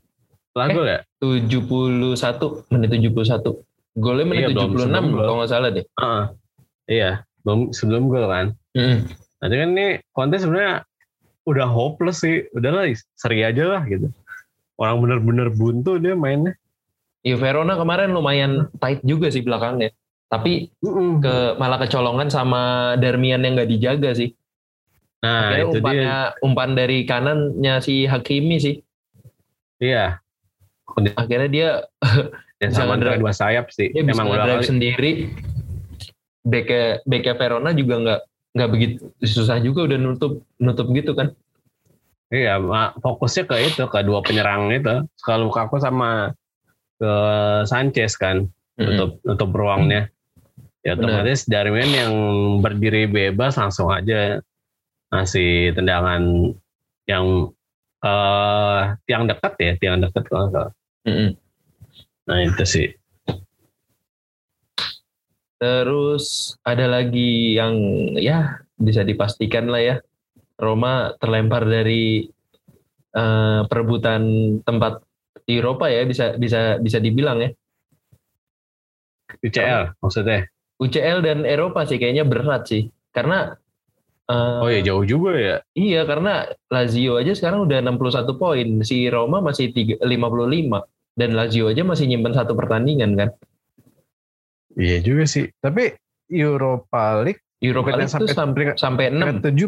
Setelah 0.51 0.67
Eh, 0.67 0.75
gol 0.75 0.85
ya 0.85 0.99
71 1.17 2.67
menit 2.69 2.89
71. 2.91 3.63
Golnya 3.93 4.25
menit 4.25 4.41
Iya, 4.41 4.49
belum 4.51 4.71
76 4.71 4.83
sebelum 4.83 5.05
gol. 5.09 5.19
kalau 5.21 5.35
nggak 5.39 5.49
salah 5.49 5.69
deh. 5.69 5.85
Heeh. 5.87 6.23
iya 6.87 7.11
belum 7.41 7.59
sebelum 7.71 8.03
gol 8.05 8.25
kan 8.27 8.47
Nanti 9.41 9.55
kan 9.57 9.69
ini 9.71 9.87
Conte 10.11 10.37
sebenarnya 10.37 10.85
udah 11.43 11.65
hopeless 11.65 12.21
sih. 12.21 12.45
Udahlah 12.51 12.85
seri 13.15 13.41
aja 13.41 13.65
lah 13.65 13.81
gitu. 13.83 14.07
Orang 14.77 15.01
bener-bener 15.01 15.49
buntu 15.49 15.97
dia 15.97 16.13
mainnya. 16.13 16.53
Ya 17.21 17.35
Verona 17.35 17.73
kemarin 17.73 18.11
lumayan 18.11 18.69
tight 18.77 19.01
juga 19.01 19.27
sih 19.27 19.41
belakangnya. 19.41 19.89
Tapi 20.27 20.69
ke 21.17 21.35
malah 21.57 21.77
kecolongan 21.77 22.29
sama 22.29 22.61
Darmian 22.95 23.41
yang 23.41 23.57
nggak 23.57 23.71
dijaga 23.71 24.13
sih. 24.13 24.31
nah 25.21 25.49
Akhirnya 25.49 25.57
itu 25.59 25.69
dia. 25.69 25.77
umpannya 25.77 26.15
umpan 26.41 26.69
dari 26.73 26.97
kanannya 27.03 27.73
si 27.77 28.05
Hakimi 28.05 28.57
sih. 28.57 28.75
Iya. 29.77 30.21
Akhirnya 31.15 31.49
dia 31.49 31.69
Dan 32.61 32.77
sama 32.77 32.93
antara 32.93 33.17
dua 33.17 33.33
sayap 33.33 33.73
sih. 33.73 33.89
dia 33.89 34.05
bisa 34.05 34.21
Emang 34.21 34.29
udah 34.29 34.45
drive 34.45 34.69
sendiri. 34.69 35.11
Beke 36.45 37.01
beke 37.09 37.33
Verona 37.33 37.73
juga 37.73 37.95
nggak 37.97 38.21
nggak 38.51 38.69
begitu 38.69 39.01
susah 39.25 39.57
juga 39.57 39.89
udah 39.89 39.97
nutup 39.97 40.45
nutup 40.61 40.87
gitu 40.93 41.17
kan. 41.17 41.33
Iya, 42.31 42.63
fokusnya 43.03 43.43
ke 43.43 43.55
itu, 43.65 43.83
ke 43.91 43.99
dua 44.07 44.23
penyerang 44.23 44.71
itu. 44.71 45.03
Ke 45.19 45.35
Lukaku 45.35 45.83
sama 45.83 46.31
ke 46.95 47.11
Sanchez 47.67 48.15
kan. 48.15 48.47
Nutup, 48.79 49.19
nutup 49.27 49.49
ruangnya. 49.51 50.07
Ya 50.81 50.97
otomatis 50.97 51.45
Darmian 51.45 51.91
yang 51.93 52.13
berdiri 52.63 53.05
bebas 53.05 53.53
langsung 53.59 53.93
aja 53.93 54.41
ngasih 55.13 55.77
tendangan 55.77 56.55
yang 57.05 57.51
eh 58.01 58.81
tiang 59.05 59.29
dekat 59.29 59.53
ya, 59.61 59.71
tiang 59.77 60.01
dekat 60.01 60.25
kalau. 60.25 60.73
Mm-mm. 61.05 61.33
Nah 62.29 62.39
itu 62.45 62.65
sih. 62.65 62.87
Terus 65.61 66.57
ada 66.65 66.89
lagi 66.89 67.53
yang 67.53 67.75
ya 68.17 68.65
bisa 68.73 69.05
dipastikan 69.05 69.69
lah 69.69 69.81
ya 69.81 69.95
Roma 70.57 71.13
terlempar 71.21 71.69
dari 71.69 72.25
eh, 73.13 73.61
perebutan 73.69 74.21
tempat 74.65 75.05
di 75.45 75.61
Eropa 75.61 75.89
ya 75.89 76.05
bisa 76.05 76.37
bisa 76.37 76.77
bisa 76.81 76.97
dibilang 76.97 77.41
ya 77.41 77.49
UCL 79.41 80.01
maksudnya. 80.01 80.49
UCL 80.81 81.21
dan 81.21 81.45
Eropa 81.45 81.85
sih 81.85 82.01
kayaknya 82.01 82.25
berat 82.25 82.65
sih 82.65 82.89
karena 83.13 83.53
eh, 84.31 84.59
Oh 84.59 84.69
ya 84.69 84.79
jauh 84.81 85.03
juga 85.03 85.35
ya. 85.35 85.55
iya 85.73 86.01
karena 86.03 86.47
Lazio 86.67 87.19
aja 87.19 87.35
sekarang 87.35 87.67
udah 87.67 87.83
61 87.83 88.31
poin 88.33 88.67
si 88.81 89.05
Roma 89.05 89.39
masih 89.39 89.69
tiga- 89.69 89.99
55 89.99 90.87
dan 91.11 91.35
Lazio 91.35 91.67
aja 91.67 91.83
masih 91.83 92.07
nyimpen 92.07 92.31
satu 92.31 92.55
pertandingan 92.55 93.13
kan 93.13 93.29
Iya 94.71 95.03
juga 95.03 95.27
sih. 95.27 95.51
Tapi 95.53 95.91
Europa 96.31 97.19
League 97.19 97.43
Europa 97.59 97.91
League 97.93 98.07
itu 98.07 98.25
sampai 98.25 98.53
peringkat, 98.55 98.75
sampai 98.79 99.05
6 99.07 99.19
peringkat 99.19 99.43
tujuh 99.43 99.67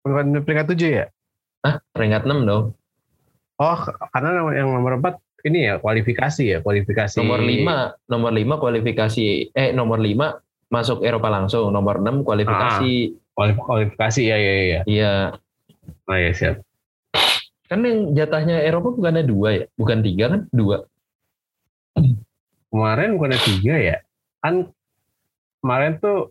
bukan 0.00 0.26
peringkat 0.40 0.66
tujuh 0.70 0.90
ya? 0.94 1.04
ah 1.60 1.82
peringkat 1.90 2.22
6 2.22 2.46
dong 2.46 2.64
Oh 3.56 3.78
karena 4.12 4.46
yang 4.54 4.70
nomor 4.70 5.00
empat 5.00 5.18
ini 5.42 5.64
ya 5.64 5.78
kualifikasi 5.78 6.42
ya 6.44 6.58
kualifikasi. 6.60 7.16
Nomor 7.18 7.40
5, 7.40 7.64
nomor 8.04 8.30
5 8.30 8.54
kualifikasi 8.58 9.24
eh 9.50 9.70
nomor 9.72 9.98
5 9.98 10.42
masuk 10.68 11.00
Eropa 11.00 11.30
langsung, 11.30 11.70
nomor 11.70 11.98
6 11.98 12.20
kualifikasi. 12.20 12.94
Kualif- 13.10 13.25
kualifikasi 13.36 14.22
ya 14.24 14.36
ya 14.40 14.52
ya. 14.56 14.80
Iya. 14.88 15.12
Oh 16.08 16.16
ya 16.16 16.32
siap. 16.32 16.56
Kan 17.68 17.84
yang 17.84 18.16
jatahnya 18.16 18.62
Eropa 18.64 18.94
bukannya 18.96 19.26
dua 19.26 19.48
ya? 19.62 19.64
Bukan 19.76 20.00
tiga 20.00 20.24
kan? 20.32 20.40
Dua. 20.50 20.86
Kemarin 22.72 23.20
bukan 23.20 23.30
ada 23.36 23.40
tiga 23.44 23.74
ya? 23.76 23.96
Kan 24.40 24.72
kemarin 25.60 26.00
tuh 26.00 26.30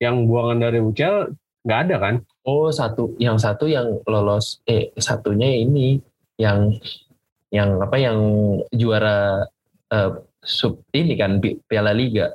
yang 0.00 0.24
buangan 0.26 0.58
dari 0.64 0.80
UCL 0.80 1.36
nggak 1.64 1.80
ada 1.86 1.96
kan? 2.00 2.14
Oh 2.48 2.72
satu, 2.72 3.14
yang 3.20 3.36
satu 3.36 3.68
yang 3.68 4.00
lolos, 4.08 4.64
eh 4.64 4.88
satunya 4.96 5.60
ini 5.60 6.00
yang 6.40 6.72
yang 7.52 7.76
apa 7.84 8.00
yang 8.00 8.18
juara 8.72 9.44
uh, 9.92 10.10
sub 10.40 10.80
ini 10.96 11.20
kan 11.20 11.36
Piala 11.68 11.92
Liga. 11.92 12.32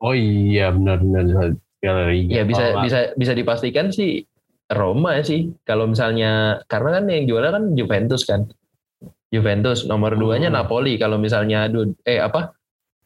Oh 0.00 0.16
iya 0.16 0.72
benar-benar 0.72 1.60
Piala 1.84 2.08
Liga. 2.08 2.40
Ya 2.40 2.42
bisa 2.48 2.64
oh, 2.72 2.80
bisa 2.80 3.12
bisa 3.12 3.36
dipastikan 3.36 3.92
sih 3.92 4.24
Roma 4.72 5.20
sih. 5.20 5.52
Kalau 5.68 5.84
misalnya 5.84 6.64
karena 6.64 6.96
kan 6.96 7.04
yang 7.12 7.28
juara 7.28 7.52
kan 7.52 7.76
Juventus 7.76 8.24
kan. 8.24 8.48
Juventus 9.28 9.84
nomor 9.84 10.16
duanya 10.16 10.48
hmm. 10.48 10.56
Napoli. 10.56 10.96
Kalau 10.96 11.20
misalnya 11.20 11.68
eh 12.08 12.24
apa 12.24 12.56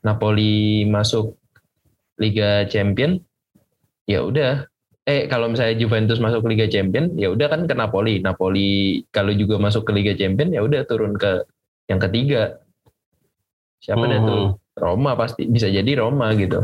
Napoli 0.06 0.86
masuk 0.86 1.34
Liga 2.22 2.66
Champion 2.70 3.18
ya 4.06 4.22
udah 4.24 4.66
eh 5.08 5.24
kalau 5.24 5.48
misalnya 5.48 5.78
Juventus 5.78 6.20
masuk 6.20 6.44
Liga 6.46 6.68
Champion 6.68 7.16
ya 7.16 7.32
udah 7.32 7.46
kan 7.48 7.64
ke 7.64 7.74
Napoli 7.74 8.20
Napoli 8.20 9.02
kalau 9.08 9.32
juga 9.32 9.56
masuk 9.56 9.88
ke 9.88 9.92
Liga 9.94 10.12
Champion 10.18 10.52
ya 10.52 10.60
udah 10.60 10.84
turun 10.84 11.16
ke 11.16 11.46
yang 11.88 12.02
ketiga 12.02 12.60
siapa 13.78 14.04
hmm. 14.04 14.26
tuh 14.26 14.44
Roma 14.76 15.14
pasti 15.14 15.46
bisa 15.48 15.70
jadi 15.70 16.02
Roma 16.02 16.34
gitu 16.34 16.60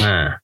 nah 0.00 0.37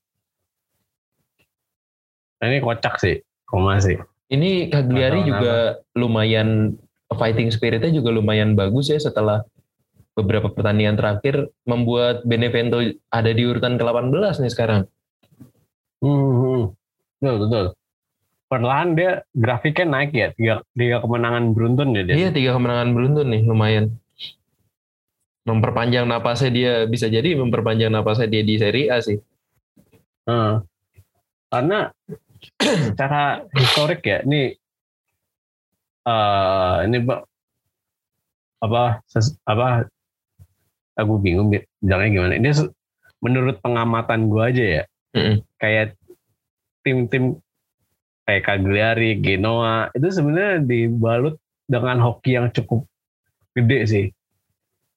ini 2.42 2.58
kocak 2.58 2.98
sih 2.98 3.22
Roma 3.50 3.78
sih 3.78 4.00
ini 4.32 4.72
Cagliari 4.72 5.22
juga 5.28 5.78
apa. 5.78 5.98
lumayan 5.98 6.74
fighting 7.14 7.52
spiritnya 7.52 7.92
juga 7.94 8.10
lumayan 8.10 8.58
bagus 8.58 8.90
ya 8.90 8.98
setelah 8.98 9.46
beberapa 10.14 10.50
pertandingan 10.50 10.96
terakhir 10.96 11.50
membuat 11.66 12.22
Benevento 12.22 12.78
ada 13.10 13.30
di 13.34 13.42
urutan 13.42 13.74
ke-18 13.74 14.46
nih 14.46 14.52
sekarang. 14.54 14.82
Hmm, 15.98 16.70
betul 17.18 17.36
betul. 17.46 17.64
Perlahan 18.46 18.94
dia 18.94 19.26
grafiknya 19.34 19.86
naik 19.88 20.10
ya, 20.14 20.28
tiga, 20.38 20.54
tiga 20.78 21.02
kemenangan 21.02 21.50
beruntun 21.50 21.96
ya 21.96 22.02
dia. 22.06 22.14
Iya 22.14 22.28
tiga 22.30 22.54
kemenangan 22.54 22.88
beruntun 22.94 23.26
nih 23.34 23.42
lumayan. 23.42 23.84
Memperpanjang 25.44 26.06
napasnya 26.08 26.50
dia 26.54 26.72
bisa 26.86 27.10
jadi 27.10 27.36
memperpanjang 27.36 27.90
napasnya 27.90 28.30
dia 28.30 28.42
di 28.46 28.54
Serie 28.56 28.88
A 28.94 29.02
sih. 29.02 29.18
Hmm. 30.24 30.62
Karena 31.50 31.90
secara 32.92 33.44
historik 33.54 34.00
ya, 34.04 34.22
ini 34.24 34.54
uh, 36.09 36.85
ini 36.85 36.98
apa 38.64 39.04
ses, 39.04 39.37
apa 39.44 39.88
aku 40.96 41.20
bingung 41.20 41.52
bilangnya 41.83 42.11
gimana. 42.11 42.35
Ini 42.38 42.50
menurut 43.20 43.57
pengamatan 43.61 44.28
gue 44.28 44.42
aja 44.42 44.64
ya, 44.80 44.85
mm 45.16 45.37
Kayak 45.61 45.96
tim-tim 46.85 47.40
kayak 48.28 48.44
Cagliari, 48.44 49.20
Genoa 49.20 49.88
itu 49.96 50.09
sebenarnya 50.12 50.64
dibalut 50.64 51.40
dengan 51.64 52.00
hoki 52.00 52.37
yang 52.37 52.52
cukup 52.52 52.85
gede 53.57 53.80
sih. 53.88 54.07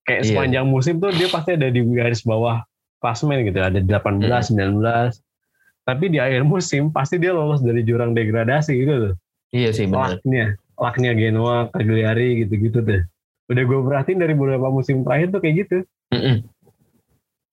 Kayak 0.08 0.22
iya. 0.24 0.28
sepanjang 0.32 0.66
musim 0.68 1.00
tuh 1.04 1.12
dia 1.12 1.28
pasti 1.28 1.56
ada 1.56 1.68
di 1.68 1.84
garis 1.84 2.24
bawah 2.24 2.64
klasmen 3.04 3.44
gitu, 3.44 3.60
ada 3.60 3.80
18, 3.80 4.24
mm. 4.24 4.76
19. 4.80 5.27
Tapi 5.88 6.12
di 6.12 6.20
akhir 6.20 6.44
musim 6.44 6.92
pasti 6.92 7.16
dia 7.16 7.32
lolos 7.32 7.64
dari 7.64 7.80
jurang 7.88 8.12
degradasi 8.12 8.76
gitu 8.76 8.94
tuh. 9.08 9.14
Iya 9.56 9.72
sih 9.72 9.88
benar. 9.88 10.20
Laknya, 10.20 10.46
laknya 10.76 11.12
Genoa, 11.16 11.72
Cagliari 11.72 12.44
gitu-gitu 12.44 12.84
tuh. 12.84 13.08
Udah 13.48 13.64
gue 13.64 13.80
perhatiin 13.88 14.20
dari 14.20 14.36
beberapa 14.36 14.68
musim 14.68 15.08
terakhir 15.08 15.32
tuh 15.32 15.40
kayak 15.40 15.56
gitu. 15.64 15.78
Mm 16.12 16.20
-mm 16.20 16.38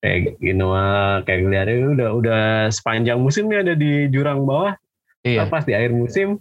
kayak 0.05 0.37
Genoa 0.37 0.85
Cagliari 1.25 1.81
udah 1.81 2.09
udah 2.13 2.43
sepanjang 2.69 3.17
musim 3.17 3.49
nih 3.49 3.65
ada 3.65 3.73
di 3.73 4.05
jurang 4.13 4.45
bawah 4.45 4.77
iya. 5.25 5.49
pas 5.49 5.65
di 5.65 5.73
akhir 5.73 5.97
musim 5.97 6.37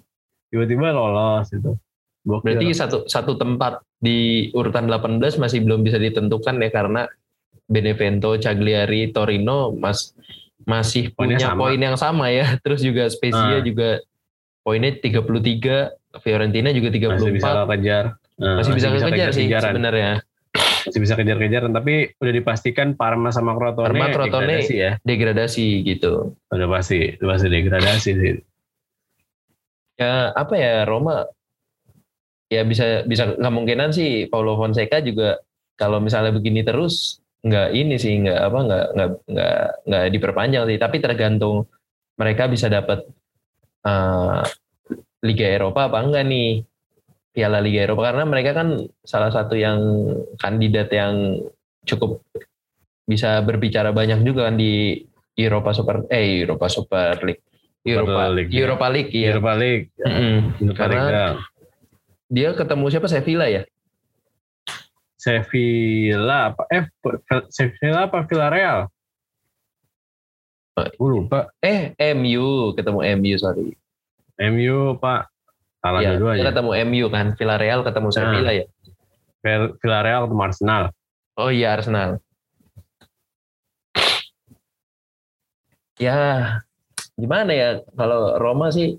tiba-tiba 0.53 0.93
lolos 0.93 1.49
itu 1.49 1.73
Gokil. 2.29 2.45
berarti 2.45 2.67
satu 2.77 3.09
satu 3.09 3.41
tempat 3.41 3.81
di 3.97 4.53
urutan 4.53 4.85
18 4.85 5.41
masih 5.41 5.65
belum 5.65 5.81
bisa 5.81 5.97
ditentukan 5.97 6.61
ya 6.61 6.69
karena 6.69 7.09
Benevento, 7.65 8.37
Cagliari, 8.37 9.09
Torino 9.09 9.73
mas 9.73 10.13
masih 10.63 11.11
Poinnya 11.11 11.37
punya 11.43 11.49
sama. 11.51 11.61
poin 11.61 11.81
yang 11.81 11.97
sama 11.99 12.27
ya. 12.31 12.47
Terus 12.65 12.81
juga 12.87 13.11
Spezia 13.11 13.59
nah. 13.59 13.65
juga 13.65 13.99
poinnya 14.65 14.97
33 14.97 16.23
Fiorentina 16.25 16.71
juga 16.71 16.89
34 16.95 17.19
masih 17.19 17.33
bisa 17.35 17.51
kejar. 17.69 18.05
Nah, 18.35 18.55
masih, 18.59 18.73
bisa, 18.75 18.89
bisa 18.91 19.07
kejar 19.11 19.31
sih 19.35 19.47
sebenarnya. 19.47 20.13
Masih 20.85 21.01
bisa 21.01 21.15
kejar-kejaran 21.17 21.73
tapi 21.73 22.13
udah 22.21 22.33
dipastikan 22.35 22.95
Parma 22.95 23.33
sama 23.33 23.57
Crotone, 23.57 23.89
Parma, 23.89 24.07
Crotone 24.13 24.61
degradasi 24.63 24.75
ya. 24.77 24.93
degradasi 25.03 25.67
gitu. 25.83 26.37
Udah 26.53 26.69
pasti 26.71 27.19
udah 27.19 27.29
pasti 27.35 27.47
degradasi 27.51 28.11
sih. 28.15 28.35
Ya 29.99 30.35
apa 30.35 30.55
ya 30.55 30.85
Roma? 30.87 31.27
Ya 32.53 32.63
bisa 32.63 33.03
bisa 33.09 33.35
kemungkinan 33.35 33.91
sih 33.91 34.31
Paulo 34.31 34.55
Fonseca 34.55 35.01
juga 35.03 35.41
kalau 35.75 35.99
misalnya 35.99 36.31
begini 36.31 36.63
terus 36.63 37.24
nggak 37.45 37.69
ini 37.77 37.95
sih 38.01 38.25
nggak 38.25 38.41
apa 38.41 38.59
nggak 38.65 38.87
nggak 38.97 39.11
nggak 39.29 39.59
nggak 39.85 40.05
diperpanjang 40.17 40.65
sih 40.65 40.79
tapi 40.81 40.97
tergantung 41.05 41.69
mereka 42.17 42.49
bisa 42.49 42.73
dapat 42.73 43.05
uh, 43.85 44.41
Liga 45.21 45.47
Eropa 45.53 45.93
apa 45.93 46.01
enggak 46.01 46.25
nih 46.25 46.65
Piala 47.37 47.61
Liga 47.61 47.85
Eropa 47.85 48.09
karena 48.09 48.25
mereka 48.25 48.57
kan 48.57 48.81
salah 49.05 49.29
satu 49.29 49.61
yang 49.61 49.77
kandidat 50.41 50.89
yang 50.89 51.45
cukup 51.85 52.25
bisa 53.05 53.45
berbicara 53.45 53.93
banyak 53.93 54.25
juga 54.25 54.49
kan 54.49 54.57
di 54.57 55.05
Eropa 55.37 55.77
Super 55.77 56.09
eh 56.09 56.49
Eropa 56.49 56.73
Super 56.73 57.21
League 57.29 57.45
Eropa 57.85 58.33
League 58.33 58.51
Eropa 58.57 58.87
League 58.89 59.13
ya. 59.13 59.37
Eropa 59.37 59.53
League. 59.61 59.87
Mm 60.01 60.13
-hmm. 60.17 60.73
Karena 60.73 61.05
ya. 61.05 61.27
dia 62.33 62.49
ketemu 62.57 62.85
siapa 62.89 63.09
Sevilla 63.13 63.45
ya? 63.53 63.69
Sevilla 65.25 66.53
apa 66.53 66.69
eh 66.69 66.85
Sevilla 67.49 68.13
apa 68.13 68.29
Villarreal? 68.29 68.93
Gue 71.01 71.09
lupa. 71.09 71.49
Eh 71.65 71.97
MU 72.13 72.77
ketemu 72.77 73.01
MU 73.17 73.35
sorry. 73.41 73.73
MU 74.37 75.01
Pak 75.01 75.33
Salah 75.85 76.01
ya, 76.01 76.17
dua-duanya. 76.17 76.49
ketemu 76.49 76.71
MU 76.89 77.07
kan, 77.13 77.27
Villarreal 77.37 77.81
ketemu 77.85 78.09
nah, 78.09 78.17
Sevilla 78.17 78.53
ya. 78.57 78.65
Villarreal 79.81 80.21
ketemu 80.25 80.43
Arsenal. 80.49 80.83
Oh 81.37 81.53
iya 81.53 81.77
Arsenal. 81.77 82.25
Ya, 86.01 86.17
gimana 87.21 87.53
ya 87.53 87.69
kalau 88.01 88.41
Roma 88.41 88.73
sih 88.73 88.97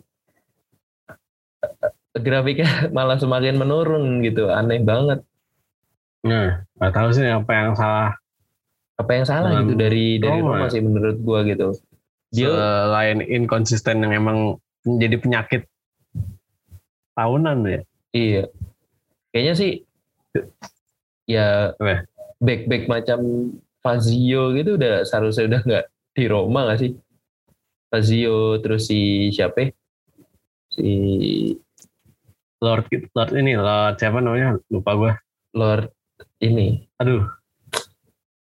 grafiknya 2.13 2.69
malah 2.95 3.17
semakin 3.17 3.57
menurun 3.57 4.21
gitu, 4.21 4.53
aneh 4.53 4.85
banget. 4.85 5.25
Nah, 6.25 6.65
nggak 6.81 6.93
tahu 6.93 7.09
sih 7.13 7.29
apa 7.29 7.51
yang 7.53 7.77
salah. 7.77 8.17
Apa 8.97 9.11
yang 9.13 9.25
salah 9.29 9.61
gitu 9.61 9.77
dari 9.77 10.17
dari 10.17 10.41
Roma 10.41 10.65
sih 10.73 10.81
menurut 10.81 11.21
gua 11.21 11.45
gitu. 11.45 11.77
Dia 12.33 12.49
selain 12.49 13.21
inkonsisten 13.21 14.01
yang 14.01 14.13
emang 14.17 14.57
menjadi 14.83 15.15
penyakit 15.21 15.61
tahunan 17.13 17.57
ya? 17.69 17.81
Iya. 18.11 18.43
Kayaknya 19.29 19.53
sih 19.53 19.71
ya 21.29 21.71
back 22.41 22.67
back 22.67 22.83
macam 22.91 23.19
Fazio 23.79 24.51
gitu 24.57 24.81
udah 24.81 25.05
seharusnya 25.05 25.45
udah 25.45 25.61
nggak 25.61 25.85
di 26.17 26.25
Roma 26.25 26.65
nggak 26.65 26.79
sih? 26.81 26.91
Fazio 27.87 28.57
terus 28.65 28.89
si 28.89 29.29
siapa? 29.29 29.69
Si 30.73 30.91
Lord 32.59 32.89
Lord 33.13 33.31
ini 33.37 33.53
Lord 33.55 33.95
siapa 34.01 34.19
namanya? 34.19 34.57
Lupa 34.73 34.91
gue 34.97 35.13
Lord 35.55 35.94
ini. 36.41 36.87
Aduh. 36.99 37.27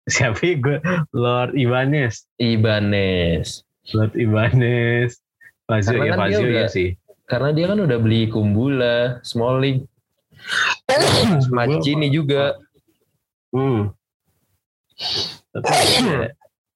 Siapa 0.05 0.61
gue 0.61 0.79
Lord 1.17 1.57
Ibanez. 1.57 2.29
Ibanez. 2.37 3.65
Lord 3.93 4.13
Ibanez. 4.17 5.25
Fazio 5.65 5.97
ya 6.05 6.13
kan 6.13 6.19
Fazio 6.29 6.49
ya 6.49 6.69
sih. 6.69 6.93
karena 7.25 7.57
dia 7.57 7.67
kan 7.73 7.81
udah 7.81 7.97
beli 7.97 8.29
Kumbula, 8.29 9.25
Smalling, 9.25 9.89
Macini 11.57 12.13
juga. 12.13 12.61
Hmm. 13.49 13.97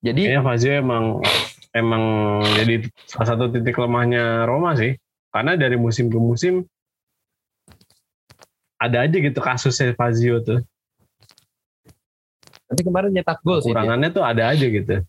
jadi 0.01 0.39
ya 0.39 0.41
Fazio 0.41 0.73
emang 0.73 1.21
emang 1.77 2.05
jadi 2.57 2.89
salah 3.05 3.37
satu 3.37 3.53
titik 3.53 3.77
lemahnya 3.77 4.49
Roma 4.49 4.73
sih. 4.73 4.97
Karena 5.29 5.61
dari 5.61 5.77
musim 5.77 6.09
ke 6.09 6.17
musim 6.17 6.65
ada 8.81 9.05
aja 9.05 9.17
gitu 9.21 9.37
kasusnya 9.45 9.93
Fazio 9.93 10.41
tuh. 10.41 10.65
Tapi 12.69 12.81
kemarin 12.85 13.11
nyetak 13.11 13.41
gol 13.41 13.65
sih. 13.65 13.73
Kurangannya 13.73 14.13
tuh 14.13 14.25
ada 14.25 14.53
aja 14.53 14.67
gitu. 14.69 15.01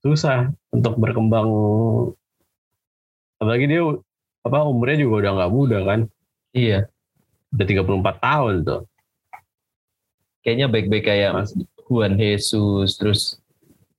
Susah 0.00 0.52
untuk 0.72 0.96
berkembang 0.96 1.48
apalagi 3.40 3.66
dia 3.68 3.82
apa 4.40 4.64
umurnya 4.64 5.04
juga 5.04 5.14
udah 5.20 5.32
nggak 5.36 5.52
muda 5.52 5.78
kan 5.84 6.00
iya 6.56 6.88
udah 7.52 7.66
34 7.66 8.24
tahun 8.24 8.54
tuh 8.64 8.80
kayaknya 10.40 10.66
baik-baik 10.70 11.04
kayak 11.04 11.30
Mas 11.34 11.50
Juan 11.84 12.16
Jesus 12.16 12.96
terus 12.96 13.20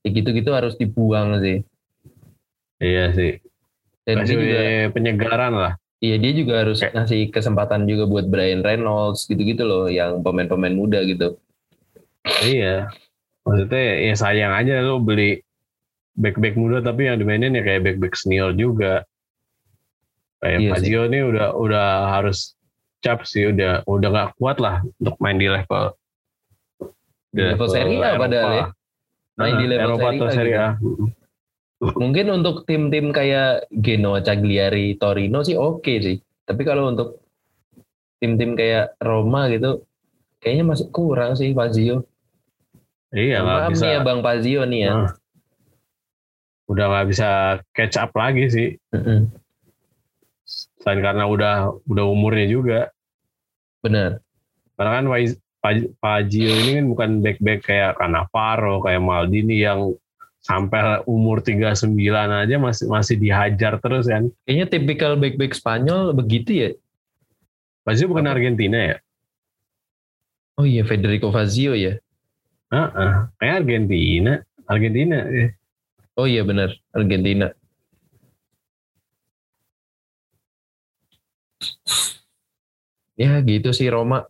gitu-gitu 0.01 0.49
harus 0.49 0.73
dibuang 0.77 1.37
sih 1.41 1.61
iya 2.81 3.13
sih 3.13 3.37
Dan 4.05 4.21
dia 4.21 4.29
juga 4.29 4.59
penyegaran 4.93 5.53
lah. 5.57 5.73
Iya 5.97 6.21
dia 6.21 6.31
juga 6.37 6.61
harus 6.61 6.77
Kayak- 6.77 6.93
ngasih 6.93 7.21
kesempatan 7.33 7.89
juga 7.89 8.05
buat 8.05 8.29
Brian 8.29 8.61
Reynolds 8.61 9.25
gitu-gitu 9.25 9.65
loh 9.65 9.89
yang 9.89 10.21
pemain-pemain 10.21 10.77
muda 10.77 11.01
gitu. 11.01 11.41
Iya. 12.25 12.89
Maksudnya 13.45 13.83
ya 14.09 14.15
sayang 14.17 14.53
aja 14.57 14.81
lu 14.81 14.97
beli 15.01 15.41
back-back 16.17 16.55
muda 16.57 16.81
tapi 16.81 17.05
yang 17.05 17.21
dimainin 17.21 17.53
ya 17.53 17.61
kayak 17.61 17.85
back-back 17.85 18.15
senior 18.17 18.51
juga. 18.57 19.05
Kayak 20.41 20.59
Iya. 20.61 20.69
Fazio 20.73 21.01
ini 21.07 21.19
udah 21.21 21.47
udah 21.53 21.87
harus 22.17 22.57
cap 23.05 23.21
sih 23.29 23.53
udah 23.53 23.85
udah 23.85 24.09
nggak 24.09 24.31
kuat 24.41 24.57
lah 24.57 24.81
untuk 24.97 25.15
main 25.21 25.37
di 25.37 25.45
level 25.45 25.93
Di 27.29 27.41
level 27.53 27.69
Serie 27.69 28.01
A 28.01 28.17
padahal 28.17 28.51
ya. 28.55 28.65
Main 29.35 29.53
di 29.59 29.65
Nah, 29.67 29.71
level 29.75 29.89
Eropa 29.93 29.99
Serie 30.01 30.17
atau 30.17 30.25
A 30.25 30.33
Serie 30.33 30.55
gitu. 30.55 30.63
A. 30.63 30.69
Mungkin 31.99 32.25
untuk 32.31 32.55
tim-tim 32.63 33.11
kayak 33.11 33.67
Genoa, 33.69 34.23
Cagliari, 34.23 34.95
Torino 34.95 35.43
sih 35.43 35.59
oke 35.59 35.93
sih. 36.01 36.17
Tapi 36.47 36.61
kalau 36.63 36.89
untuk 36.89 37.19
tim-tim 38.17 38.55
kayak 38.55 38.95
Roma 39.03 39.51
gitu 39.51 39.83
kayaknya 40.39 40.63
masih 40.65 40.87
kurang 40.89 41.35
sih 41.35 41.51
Fazio. 41.51 42.07
Iya 43.15 43.39
nggak 43.39 43.57
Maaf 43.63 43.71
bisa. 43.71 43.83
nih 43.87 43.91
ya 43.95 43.99
Bang 44.03 44.19
Fazio 44.19 44.61
nih 44.67 44.79
ya. 44.83 44.91
Nah, 44.91 45.11
udah 46.67 46.85
nggak 46.91 47.07
bisa 47.07 47.29
catch 47.71 47.95
up 47.95 48.11
lagi 48.11 48.43
sih. 48.51 48.69
Mm-mm. 48.91 49.31
Selain 50.83 50.99
karena 50.99 51.23
udah 51.23 51.79
udah 51.87 52.05
umurnya 52.05 52.45
juga. 52.51 52.79
Bener. 53.79 54.19
Karena 54.75 54.91
kan 54.99 55.05
Fazio 55.97 56.51
ini 56.51 56.77
kan 56.77 56.85
bukan 56.91 57.09
back-back 57.23 57.59
kayak 57.63 57.97
Cannavaro, 57.97 58.83
kayak 58.83 59.01
Maldini 59.01 59.63
yang 59.63 59.95
sampai 60.45 61.01
umur 61.09 61.41
39 61.41 61.89
aja 62.13 62.55
masih 62.61 62.85
masih 62.85 63.15
dihajar 63.17 63.81
terus 63.81 64.05
kan. 64.05 64.29
Kayaknya 64.45 64.65
tipikal 64.69 65.11
back-back 65.17 65.55
Spanyol 65.57 66.13
begitu 66.13 66.51
ya. 66.53 66.69
Fazio 67.81 68.11
bukan 68.11 68.27
Argentina 68.29 68.93
ya? 68.93 68.97
Oh 70.59 70.67
iya 70.67 70.83
Federico 70.85 71.33
Fazio 71.33 71.73
ya. 71.73 71.97
Heeh, 72.73 73.13
kayak 73.37 73.55
Argentina. 73.61 74.33
Argentina. 74.65 75.17
eh. 75.29 75.49
Oh 76.15 76.25
iya 76.25 76.41
benar 76.47 76.71
Argentina. 76.95 77.51
Ya 83.15 83.39
gitu 83.43 83.71
sih 83.71 83.87
Roma. 83.87 84.27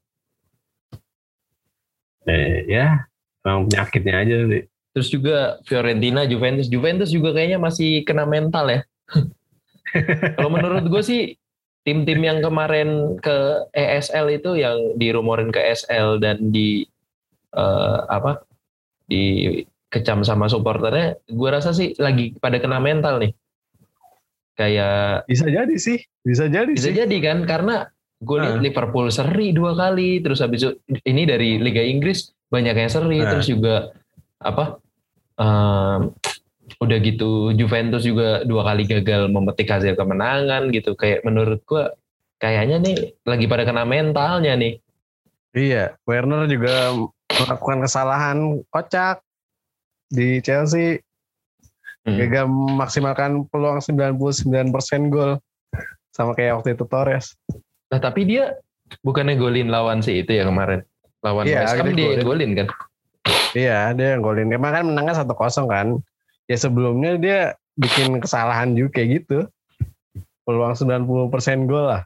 Eh, 2.26 2.66
ya, 2.70 3.06
emang 3.46 3.70
penyakitnya 3.70 4.16
aja 4.26 4.36
sih. 4.50 4.64
Terus 4.96 5.10
juga 5.14 5.38
Fiorentina, 5.66 6.26
Juventus. 6.26 6.70
Juventus 6.70 7.10
juga 7.14 7.34
kayaknya 7.38 7.62
masih 7.62 8.02
kena 8.02 8.26
mental 8.26 8.66
ya. 8.70 8.82
Kalau 10.38 10.50
menurut 10.50 10.86
gue 10.90 11.04
sih 11.06 11.22
tim-tim 11.86 12.18
yang 12.26 12.42
kemarin 12.42 13.20
ke 13.22 13.70
ESL 13.78 14.42
itu 14.42 14.58
yang 14.58 14.98
dirumorin 14.98 15.54
ke 15.54 15.62
SL 15.86 16.18
dan 16.18 16.50
di 16.50 16.90
eh, 17.56 18.00
apa 18.08 18.44
di 19.08 19.24
kecam 19.88 20.22
sama 20.22 20.46
supporternya, 20.46 21.16
gue 21.24 21.50
rasa 21.50 21.72
sih 21.72 21.96
lagi 21.96 22.36
pada 22.36 22.60
kena 22.60 22.84
mental 22.84 23.18
nih. 23.18 23.32
Kayak 24.56 25.28
Bisa 25.28 25.48
jadi 25.48 25.76
sih, 25.76 26.00
bisa 26.24 26.48
jadi 26.48 26.72
bisa 26.72 26.88
sih. 26.92 26.96
jadi 26.96 27.16
kan 27.20 27.38
karena 27.44 27.76
gue 28.20 28.38
lihat 28.40 28.58
Ah. 28.60 28.64
Liverpool 28.64 29.08
seri 29.12 29.52
dua 29.52 29.76
kali, 29.76 30.24
terus 30.24 30.40
habis 30.40 30.64
itu 30.64 30.72
ini 31.04 31.28
dari 31.28 31.60
Liga 31.60 31.84
Inggris 31.84 32.32
banyak 32.48 32.76
yang 32.76 32.92
seri, 32.92 33.20
Ah. 33.20 33.36
terus 33.36 33.48
juga 33.48 33.92
apa 34.40 34.80
em, 35.36 36.12
udah 36.80 36.98
gitu 37.04 37.52
Juventus 37.52 38.08
juga 38.08 38.48
dua 38.48 38.64
kali 38.64 38.88
gagal 38.88 39.28
memetik 39.28 39.68
hasil 39.68 39.96
kemenangan 39.96 40.72
gitu. 40.72 40.96
Kayak 40.96 41.28
menurut 41.28 41.60
gue 41.68 41.84
kayaknya 42.40 42.80
nih 42.80 42.98
lagi 43.28 43.46
pada 43.48 43.64
kena 43.68 43.84
mentalnya 43.84 44.56
nih. 44.56 44.80
Iya, 45.52 45.96
Werner 46.04 46.48
juga 46.48 46.96
melakukan 47.30 47.82
kesalahan 47.84 48.38
kocak 48.70 49.22
di 50.12 50.40
Chelsea. 50.42 51.02
Hmm. 52.06 52.22
Gagal 52.22 52.46
memaksimalkan 52.46 53.50
peluang 53.50 53.82
99% 53.82 54.22
gol. 55.10 55.42
Sama 56.14 56.38
kayak 56.38 56.62
waktu 56.62 56.78
itu 56.78 56.86
Torres. 56.86 57.34
Nah 57.90 58.00
tapi 58.00 58.24
dia 58.24 58.54
bukannya 59.02 59.36
golin 59.36 59.74
lawan 59.74 60.06
si 60.06 60.22
itu 60.22 60.32
ya 60.38 60.46
kemarin. 60.46 60.86
Lawan 61.26 61.50
Iya, 61.50 61.66
West 61.66 61.82
Ham 61.82 61.88
dia 61.98 62.06
golin. 62.06 62.22
golin 62.24 62.52
kan. 62.54 62.68
Iya, 63.58 63.80
dia 63.98 64.08
yang 64.14 64.22
golin. 64.22 64.48
Kemarin 64.54 64.76
kan 64.78 64.86
menangnya 64.86 65.16
1-0 65.26 65.66
kan. 65.66 65.88
Ya 66.46 66.58
sebelumnya 66.62 67.18
dia 67.18 67.40
bikin 67.74 68.22
kesalahan 68.22 68.78
juga 68.78 69.02
kayak 69.02 69.10
gitu. 69.26 69.50
Peluang 70.46 70.78
90% 70.78 71.66
gol 71.66 71.90
lah. 71.90 72.06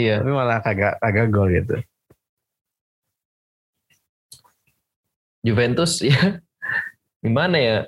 Iya. 0.00 0.24
Tapi 0.24 0.32
malah 0.32 0.64
kagak 0.64 0.96
kagak 1.04 1.28
gol 1.28 1.52
gitu. 1.52 1.76
Juventus 5.44 6.00
ya. 6.08 6.40
Gimana 7.20 7.60
ya? 7.60 7.78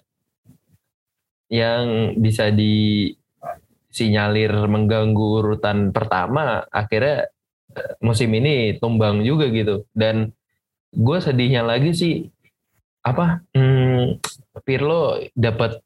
Yang 1.52 1.84
bisa 2.20 2.48
disinyalir 2.52 4.52
mengganggu 4.68 5.44
urutan 5.44 5.92
pertama 5.92 6.64
akhirnya 6.72 7.28
eh, 7.76 7.92
musim 8.00 8.32
ini 8.32 8.80
tumbang 8.80 9.24
juga 9.24 9.48
gitu. 9.52 9.84
Dan 9.92 10.32
gue 10.92 11.18
sedihnya 11.20 11.64
lagi 11.64 11.92
sih 11.96 12.28
apa 13.02 13.42
hmm, 13.56 14.20
Pirlo 14.62 15.18
dapat 15.32 15.80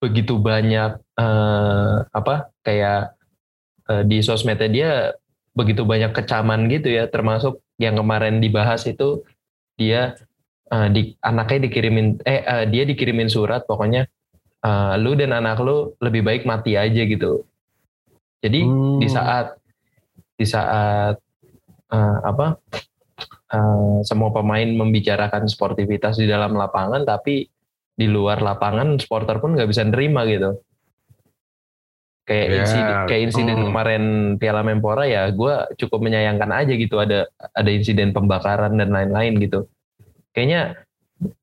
begitu 0.00 0.36
banyak 0.36 1.00
eh, 1.16 1.96
apa 2.12 2.52
kayak 2.64 3.16
eh, 3.92 4.04
di 4.08 4.20
sosmednya 4.20 4.68
dia 4.68 4.92
begitu 5.56 5.84
banyak 5.84 6.12
kecaman 6.16 6.68
gitu 6.72 6.88
ya. 6.92 7.08
Termasuk 7.08 7.60
yang 7.76 8.00
kemarin 8.00 8.40
dibahas 8.40 8.88
itu 8.88 9.24
dia 9.74 10.14
eh, 10.70 10.88
di 10.92 11.02
anaknya 11.20 11.68
dikirimin 11.68 12.24
eh 12.24 12.40
eh, 12.44 12.64
dia 12.70 12.84
dikirimin 12.88 13.28
surat 13.28 13.68
pokoknya 13.68 14.08
eh, 14.64 14.94
lu 15.00 15.12
dan 15.18 15.36
anak 15.36 15.60
lu 15.60 15.92
lebih 16.00 16.24
baik 16.24 16.42
mati 16.48 16.76
aja 16.78 17.02
gitu. 17.04 17.44
Jadi 18.40 18.60
Hmm. 18.64 19.00
di 19.00 19.08
saat 19.08 19.56
di 20.36 20.46
saat 20.48 21.16
eh, 21.92 22.18
apa 22.24 22.56
eh, 23.52 23.96
semua 24.04 24.30
pemain 24.32 24.66
membicarakan 24.66 25.48
sportivitas 25.48 26.16
di 26.20 26.26
dalam 26.28 26.56
lapangan 26.56 27.04
tapi 27.04 27.48
di 27.94 28.06
luar 28.10 28.42
lapangan 28.42 28.98
supporter 28.98 29.38
pun 29.38 29.54
nggak 29.54 29.70
bisa 29.70 29.86
nerima 29.86 30.26
gitu. 30.26 30.58
Kayak 32.24 32.46
Ya, 32.48 32.56
insiden, 32.64 32.94
kayak 33.04 33.22
insiden 33.28 33.58
hmm. 33.60 33.66
kemarin 33.68 34.04
Piala 34.40 34.64
Menpora 34.64 35.04
ya, 35.04 35.28
gue 35.28 35.54
cukup 35.76 36.00
menyayangkan 36.08 36.50
aja 36.56 36.72
gitu 36.72 36.96
ada 36.96 37.28
ada 37.52 37.68
insiden 37.68 38.16
pembakaran 38.16 38.80
dan 38.80 38.88
lain-lain 38.88 39.36
gitu 39.44 39.68
kayaknya 40.34 40.84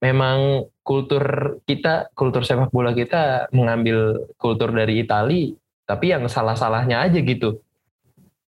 memang 0.03 0.67
kultur 0.83 1.57
kita, 1.63 2.11
kultur 2.13 2.43
sepak 2.43 2.69
bola 2.69 2.91
kita 2.91 3.47
mengambil 3.55 4.27
kultur 4.35 4.69
dari 4.69 5.01
Itali, 5.01 5.55
tapi 5.87 6.11
yang 6.11 6.27
salah-salahnya 6.27 7.01
aja 7.01 7.19
gitu. 7.23 7.63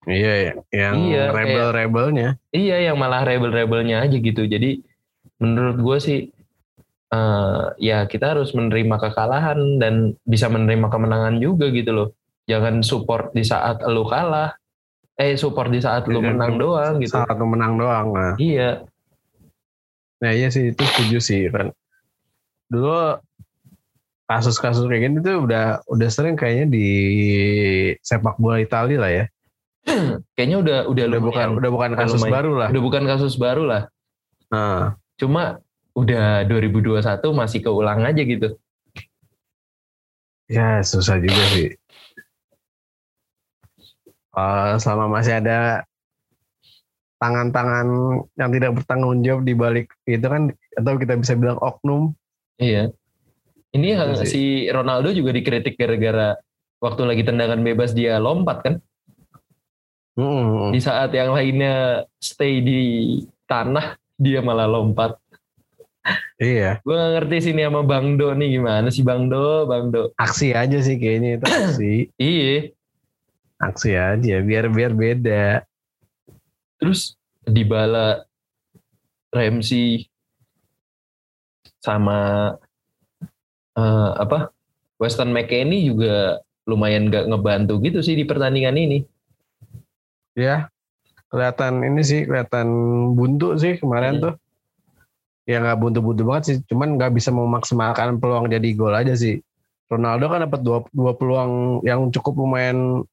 Iya, 0.10 0.34
iya. 0.34 0.54
yang 0.74 0.94
Iya, 0.98 1.24
rebel-rebelnya. 1.30 2.30
Iya, 2.50 2.90
yang 2.92 2.98
malah 2.98 3.22
rebel-rebelnya 3.22 4.02
aja 4.02 4.18
gitu. 4.18 4.50
Jadi 4.50 4.82
menurut 5.38 5.78
gue 5.78 5.98
sih, 6.02 6.20
eh, 7.14 7.64
ya 7.78 8.10
kita 8.10 8.34
harus 8.34 8.50
menerima 8.58 8.98
kekalahan 8.98 9.78
dan 9.78 10.18
bisa 10.26 10.50
menerima 10.50 10.90
kemenangan 10.90 11.38
juga 11.38 11.70
gitu 11.70 11.94
loh. 11.94 12.10
Jangan 12.50 12.82
support 12.82 13.30
di 13.38 13.46
saat 13.46 13.86
lu 13.86 14.02
kalah, 14.10 14.58
eh 15.14 15.38
support 15.38 15.70
di 15.70 15.78
saat 15.78 16.10
lu 16.10 16.18
Iya, 16.18 16.34
menang 16.34 16.54
doang 16.58 16.94
gitu. 16.98 17.22
Saat 17.22 17.38
lu 17.38 17.46
menang 17.46 17.78
doang. 17.78 18.08
Nah. 18.10 18.34
Iya, 18.42 18.82
Nah 20.22 20.32
iya 20.32 20.48
sih 20.54 20.70
itu 20.70 20.84
setuju 20.86 21.18
sih 21.20 21.42
kan. 21.50 21.74
Dulu 22.70 23.18
kasus-kasus 24.26 24.88
kayak 24.88 25.02
gini 25.04 25.18
tuh 25.20 25.44
udah 25.44 25.84
udah 25.90 26.08
sering 26.08 26.40
kayaknya 26.40 26.72
di 26.72 26.88
sepak 28.00 28.40
bola 28.40 28.62
Italia 28.62 28.98
lah 29.02 29.12
ya. 29.12 29.26
kayaknya 30.38 30.58
udah 30.62 30.78
udah 30.88 31.06
Udah 31.10 31.22
bukan 31.22 31.48
udah 31.58 31.72
bukan 31.74 31.92
kasus 31.98 32.22
lumayan. 32.22 32.34
baru 32.38 32.52
lah. 32.56 32.68
udah 32.70 32.84
bukan 32.86 33.04
kasus 33.10 33.34
baru 33.36 33.64
lah. 33.66 33.82
Nah, 34.54 34.96
Cuma 35.18 35.58
udah 35.94 36.48
2021 36.48 37.02
masih 37.36 37.60
keulang 37.60 38.02
aja 38.06 38.22
gitu. 38.24 38.56
ya 40.48 40.84
susah 40.84 41.16
juga 41.18 41.44
sih. 41.52 41.70
Eh, 44.32 44.74
selama 44.80 45.12
masih 45.12 45.44
ada 45.44 45.84
tangan-tangan 47.22 47.88
yang 48.34 48.50
tidak 48.50 48.72
bertanggung 48.82 49.22
jawab 49.22 49.46
di 49.46 49.54
balik 49.54 49.94
itu 50.10 50.26
kan 50.26 50.50
atau 50.74 50.98
kita 50.98 51.14
bisa 51.22 51.38
bilang 51.38 51.62
oknum. 51.62 52.18
Iya. 52.58 52.90
Ini 53.72 53.88
Gitu 53.88 54.02
yang 54.02 54.12
sih. 54.26 54.28
si 54.28 54.44
Ronaldo 54.74 55.14
juga 55.14 55.32
dikritik 55.32 55.78
gara-gara 55.78 56.36
waktu 56.82 57.02
lagi 57.06 57.24
tendangan 57.24 57.62
bebas 57.62 57.94
dia 57.94 58.18
lompat 58.18 58.58
kan. 58.66 58.76
Mm-mm. 60.18 60.76
Di 60.76 60.82
saat 60.84 61.14
yang 61.16 61.32
lainnya 61.32 62.04
stay 62.20 62.60
di 62.60 62.82
tanah 63.48 63.96
dia 64.20 64.44
malah 64.44 64.68
lompat. 64.68 65.16
Iya. 66.42 66.78
Gue 66.86 66.98
gak 66.98 67.12
ngerti 67.22 67.54
sini 67.54 67.64
sama 67.64 67.86
Bang 67.86 68.18
Do 68.18 68.34
nih 68.34 68.60
gimana 68.60 68.90
sih 68.90 69.06
Bang 69.06 69.30
Do, 69.32 69.70
Bang 69.70 69.94
Do. 69.94 70.12
Aksi 70.18 70.52
aja 70.52 70.82
sih 70.82 70.98
kayaknya 70.98 71.38
itu 71.40 71.46
aksi. 71.46 71.94
Iya. 72.18 72.74
aksi 73.62 73.94
aja 73.94 74.36
biar 74.42 74.74
biar 74.74 74.92
beda. 74.98 75.62
Terus 76.82 77.14
Dybala, 77.46 78.26
Ramsey, 79.30 80.10
sama 81.82 82.52
eh, 83.78 84.12
apa 84.18 84.54
Weston 85.02 85.34
McKennie 85.34 85.86
juga 85.90 86.42
lumayan 86.70 87.10
gak 87.10 87.26
ngebantu 87.26 87.82
gitu 87.82 88.06
sih 88.06 88.14
di 88.14 88.26
pertandingan 88.26 88.78
ini. 88.78 89.00
Ya. 90.38 90.70
Kelihatan 91.32 91.82
ini 91.82 92.02
sih 92.04 92.28
kelihatan 92.28 92.68
buntu 93.16 93.56
sih 93.58 93.80
kemarin 93.80 94.20
Hmm. 94.20 94.24
tuh. 94.30 94.34
Ya 95.50 95.58
nggak 95.58 95.80
buntu-buntu 95.82 96.22
banget 96.22 96.44
sih, 96.46 96.56
cuman 96.70 97.02
nggak 97.02 97.18
bisa 97.18 97.34
memaksimalkan 97.34 98.22
peluang 98.22 98.46
jadi 98.46 98.68
gol 98.78 98.94
aja 98.94 99.18
sih. 99.18 99.42
Ronaldo 99.90 100.30
kan 100.30 100.46
dapat 100.46 100.62
dua, 100.62 100.86
dua 100.94 101.18
peluang 101.18 101.82
yang 101.82 102.14
cukup 102.14 102.46
lumayan 102.46 103.04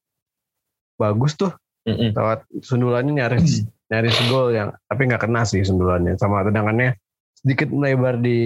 bagus 0.95 1.33
tuh. 1.35 1.51
Mm-mm. 1.89 2.09
lewat 2.13 2.39
sundulannya 2.61 3.13
nyaris 3.15 3.63
nyaris 3.87 4.17
gol 4.27 4.49
yang 4.49 4.69
tapi 4.85 5.01
nggak 5.05 5.23
kena 5.23 5.41
sih 5.43 5.61
sundulannya 5.61 6.13
sama 6.15 6.41
tendangannya 6.41 6.93
sedikit 7.33 7.69
melebar 7.69 8.17
di 8.17 8.39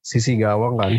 sisi 0.00 0.34
gawang 0.34 0.76
kan 0.76 0.92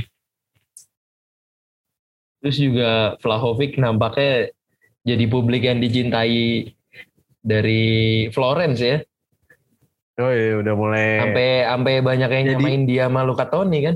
Terus 2.40 2.62
juga 2.62 2.92
Vlahovic 3.20 3.74
nampaknya 3.76 4.54
jadi 5.02 5.26
publik 5.26 5.66
yang 5.66 5.82
dicintai 5.82 6.70
dari 7.42 7.84
Florence 8.30 8.78
ya. 8.78 9.02
oh 10.16 10.30
iya 10.30 10.62
udah 10.62 10.74
mulai 10.74 11.08
Sampai 11.20 11.48
sampai 11.66 11.94
banyak 12.02 12.30
yang 12.32 12.46
Jadi- 12.46 12.54
nyamain 12.56 12.82
dia 12.86 13.04
sama 13.10 13.22
Luka 13.22 13.46
Toni 13.46 13.80
kan. 13.82 13.96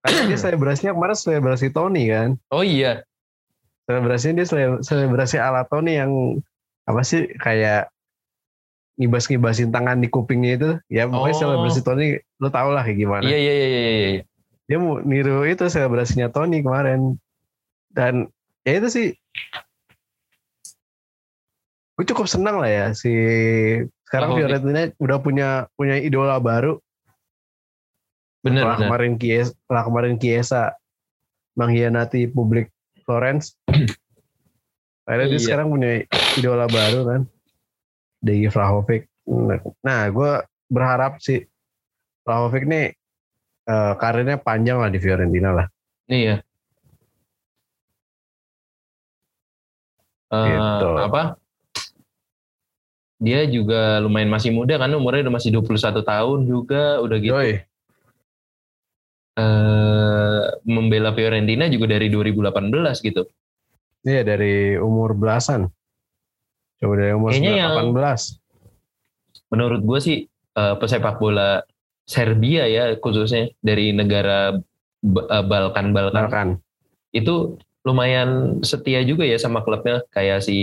karena 0.00 0.20
dia 0.28 0.38
selebrasinya 0.38 0.92
kemarin 0.92 1.16
selebrasi 1.16 1.66
Tony 1.70 2.06
kan 2.06 2.38
Oh 2.48 2.62
iya. 2.62 3.02
selebrasinya 3.82 4.34
dia 4.38 4.46
sele- 4.46 4.80
selebrasi 4.80 5.36
ala 5.36 5.64
Tony 5.64 5.96
yang 5.96 6.38
apa 6.86 7.02
sih 7.02 7.26
kayak 7.36 7.90
ngibas-ngibasin 8.96 9.68
tangan 9.68 9.98
di 9.98 10.08
kupingnya 10.08 10.52
itu 10.54 10.70
ya 10.88 11.04
pokoknya 11.04 11.34
Oh. 11.34 11.40
selebrasi 11.42 11.80
Tony 11.82 12.06
lo 12.38 12.48
tau 12.48 12.70
lah 12.70 12.80
kayak 12.80 12.96
gimana 12.96 13.22
Iya 13.22 13.36
iya 13.36 13.52
iya 13.52 13.66
iya. 13.68 13.90
iya. 14.08 14.22
dia 14.64 14.78
mau 14.78 14.98
niru 14.98 15.44
itu 15.44 15.66
selebrasinya 15.66 16.26
Tony 16.28 16.58
kemarin 16.58 17.20
dan 17.90 18.30
ya 18.62 18.78
itu 18.78 18.88
sih 18.88 19.06
gue 21.96 22.04
cukup 22.04 22.26
senang 22.26 22.56
lah 22.56 22.68
ya 22.68 22.86
si 22.92 23.12
sekarang 24.06 24.28
Oh, 24.30 24.36
Fiorentina 24.36 24.92
udah 24.96 25.18
punya 25.18 25.48
punya 25.74 25.96
idola 25.96 26.38
baru 26.38 26.78
Bener 28.40 28.62
bener. 28.62 28.78
kemarin 28.78 29.12
Kiesa 29.16 29.50
setelah 29.52 29.82
kemarin 29.82 30.14
Kiesa 30.16 30.62
mengkhianati 31.54 32.28
publik 32.28 32.70
Florence 33.02 33.56
akhirnya 35.08 35.26
dia 35.26 35.34
Iya. 35.34 35.42
sekarang 35.42 35.66
punya 35.68 35.90
idola 36.36 36.68
baru 36.68 37.00
kan 37.04 37.20
Degi 38.20 38.48
Vlahovic 38.48 39.08
nah 39.82 40.06
gue 40.08 40.32
berharap 40.70 41.18
sih 41.18 41.42
Vlahovic 42.22 42.64
nih 42.64 42.86
eh, 43.66 43.92
karirnya 43.98 44.36
panjang 44.38 44.78
lah 44.78 44.90
di 44.92 44.98
Fiorentina 45.00 45.50
lah 45.52 45.66
Iya. 46.06 46.38
Eh, 50.30 50.46
Gitu. 50.46 50.88
apa? 51.02 51.22
Dia 53.16 53.48
juga 53.48 53.98
lumayan 54.04 54.28
masih 54.28 54.52
muda 54.52 54.76
kan 54.76 54.92
umurnya 54.92 55.26
udah 55.26 55.34
masih 55.40 55.50
21 55.50 56.04
tahun 56.04 56.38
juga 56.46 57.00
udah 57.02 57.18
gitu. 57.18 57.32
Yoi. 57.34 57.52
eh 59.36 60.44
membela 60.64 61.12
Fiorentina 61.12 61.68
juga 61.68 61.92
dari 61.92 62.08
2018 62.08 63.04
gitu. 63.04 63.28
Iya 64.00 64.24
dari 64.24 64.80
umur 64.80 65.12
belasan. 65.12 65.68
Coba 66.76 66.92
dari 67.00 67.12
umur 67.16 67.30
Kayaknya 67.32 67.54
yang- 67.56 67.94
18. 67.94 68.40
Menurut 69.52 69.80
gue 69.84 69.98
sih 70.02 70.18
eh, 70.56 70.74
pesepak 70.76 71.16
bola 71.20 71.62
Serbia 72.06 72.64
ya 72.70 72.94
khususnya 72.98 73.50
dari 73.60 73.90
negara 73.90 74.54
eh, 75.02 75.44
Balkan 75.44 75.90
Balkan 75.90 76.24
Bahkan. 76.30 76.48
itu 77.12 77.58
lumayan 77.86 78.58
setia 78.66 79.06
juga 79.06 79.22
ya 79.22 79.38
sama 79.38 79.62
klubnya 79.62 80.02
kayak 80.10 80.42
si 80.42 80.56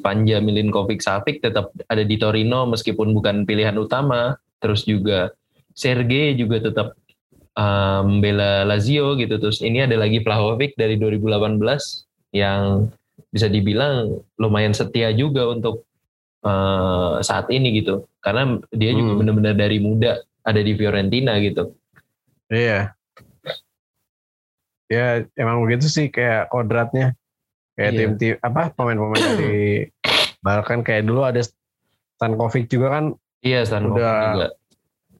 Panja 0.00 0.40
Milinkovic 0.40 1.04
Savic 1.04 1.44
tetap 1.44 1.72
ada 1.92 2.00
di 2.00 2.16
Torino 2.16 2.64
meskipun 2.64 3.12
bukan 3.12 3.44
pilihan 3.44 3.76
utama 3.76 4.32
terus 4.64 4.88
juga 4.88 5.28
Sergei 5.76 6.32
juga 6.32 6.56
tetap 6.64 6.96
uh, 7.60 8.00
membela 8.00 8.64
Lazio 8.64 9.12
gitu 9.20 9.36
terus 9.36 9.60
ini 9.60 9.84
ada 9.84 9.92
lagi 10.00 10.24
Vlahovic 10.24 10.72
dari 10.80 10.96
2018 10.96 11.60
yang 12.32 12.88
bisa 13.30 13.46
dibilang 13.46 14.10
lumayan 14.36 14.70
setia 14.70 15.10
juga 15.10 15.46
untuk 15.46 15.86
uh, 16.42 17.18
saat 17.20 17.46
ini 17.48 17.78
gitu 17.78 18.10
karena 18.18 18.58
dia 18.70 18.90
juga 18.90 19.14
Hmm. 19.14 19.20
benar-benar 19.22 19.54
dari 19.54 19.78
muda 19.78 20.12
ada 20.42 20.60
di 20.60 20.72
Fiorentina 20.74 21.38
gitu 21.38 21.74
Iya. 22.50 22.98
Ya 24.90 25.22
emang 25.38 25.62
begitu 25.62 25.86
sih 25.86 26.10
kayak 26.10 26.50
kodratnya. 26.50 27.14
Kayak 27.78 27.90
Iya. 27.94 27.98
tim-tim 28.02 28.32
apa 28.42 28.74
pemain-pemain 28.74 29.22
dari 29.38 29.86
bahkan 30.46 30.82
kayak 30.82 31.06
dulu 31.06 31.22
ada 31.22 31.38
Stankovic 32.18 32.66
juga 32.66 32.98
kan 32.98 33.04
iya 33.40 33.62
Stankovic 33.62 34.02
Udah. 34.02 34.18
juga 34.34 34.48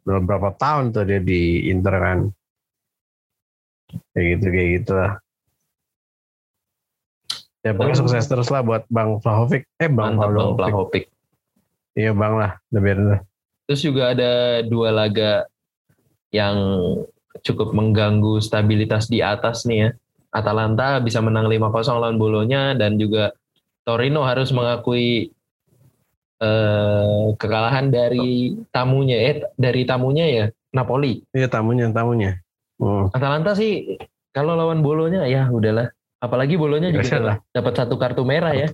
udah 0.03 0.21
berapa 0.27 0.51
tahun 0.59 0.91
tuh 0.91 1.07
dia 1.07 1.21
di 1.23 1.71
Inter 1.71 1.95
kan. 1.97 2.19
Kayak 4.11 4.27
gitu 4.35 4.47
kayak 4.51 4.69
gitu 4.83 4.93
lah. 4.99 5.13
Ya 7.61 7.77
pokoknya 7.77 8.01
sukses 8.01 8.25
terus 8.25 8.49
lah 8.49 8.65
buat 8.65 8.89
Bang 8.89 9.21
Vlahovic. 9.21 9.69
Eh 9.77 9.91
Bang 9.93 10.17
mantap. 10.17 10.57
Vlahovic 10.57 11.13
Iya 11.93 12.17
Bang 12.17 12.41
lah. 12.41 12.57
Udah 12.73 12.81
biarin 12.81 13.07
lah. 13.17 13.21
Terus 13.69 13.81
juga 13.85 14.17
ada 14.17 14.65
dua 14.65 14.89
laga 14.91 15.45
yang 16.33 16.57
cukup 17.45 17.77
mengganggu 17.77 18.41
stabilitas 18.41 19.07
di 19.07 19.21
atas 19.21 19.69
nih 19.69 19.79
ya. 19.79 19.91
Atalanta 20.31 21.03
bisa 21.03 21.19
menang 21.19 21.51
5-0 21.51 21.99
lawan 21.99 22.19
Bolonya 22.19 22.79
dan 22.79 22.95
juga 22.97 23.35
Torino 23.83 24.23
harus 24.23 24.55
mengakui 24.55 25.35
eh, 26.39 27.25
kekalahan 27.35 27.91
dari 27.91 28.55
tamunya 28.71 29.17
eh 29.19 29.37
dari 29.59 29.83
tamunya 29.83 30.27
ya 30.31 30.47
Napoli. 30.71 31.27
Iya 31.35 31.51
tamunya 31.51 31.91
tamunya. 31.91 32.39
Hmm. 32.79 33.11
Atalanta 33.11 33.59
sih 33.59 33.99
kalau 34.31 34.55
lawan 34.55 34.81
Bolonya 34.81 35.27
ya 35.27 35.51
udahlah. 35.51 35.91
Apalagi 36.21 36.55
Bolonya 36.55 36.89
Ya 36.89 36.95
juga 36.95 37.09
udahlah. 37.11 37.37
dapat 37.51 37.73
satu 37.75 37.95
kartu 37.97 38.23
merah 38.23 38.53
ya. 38.53 38.69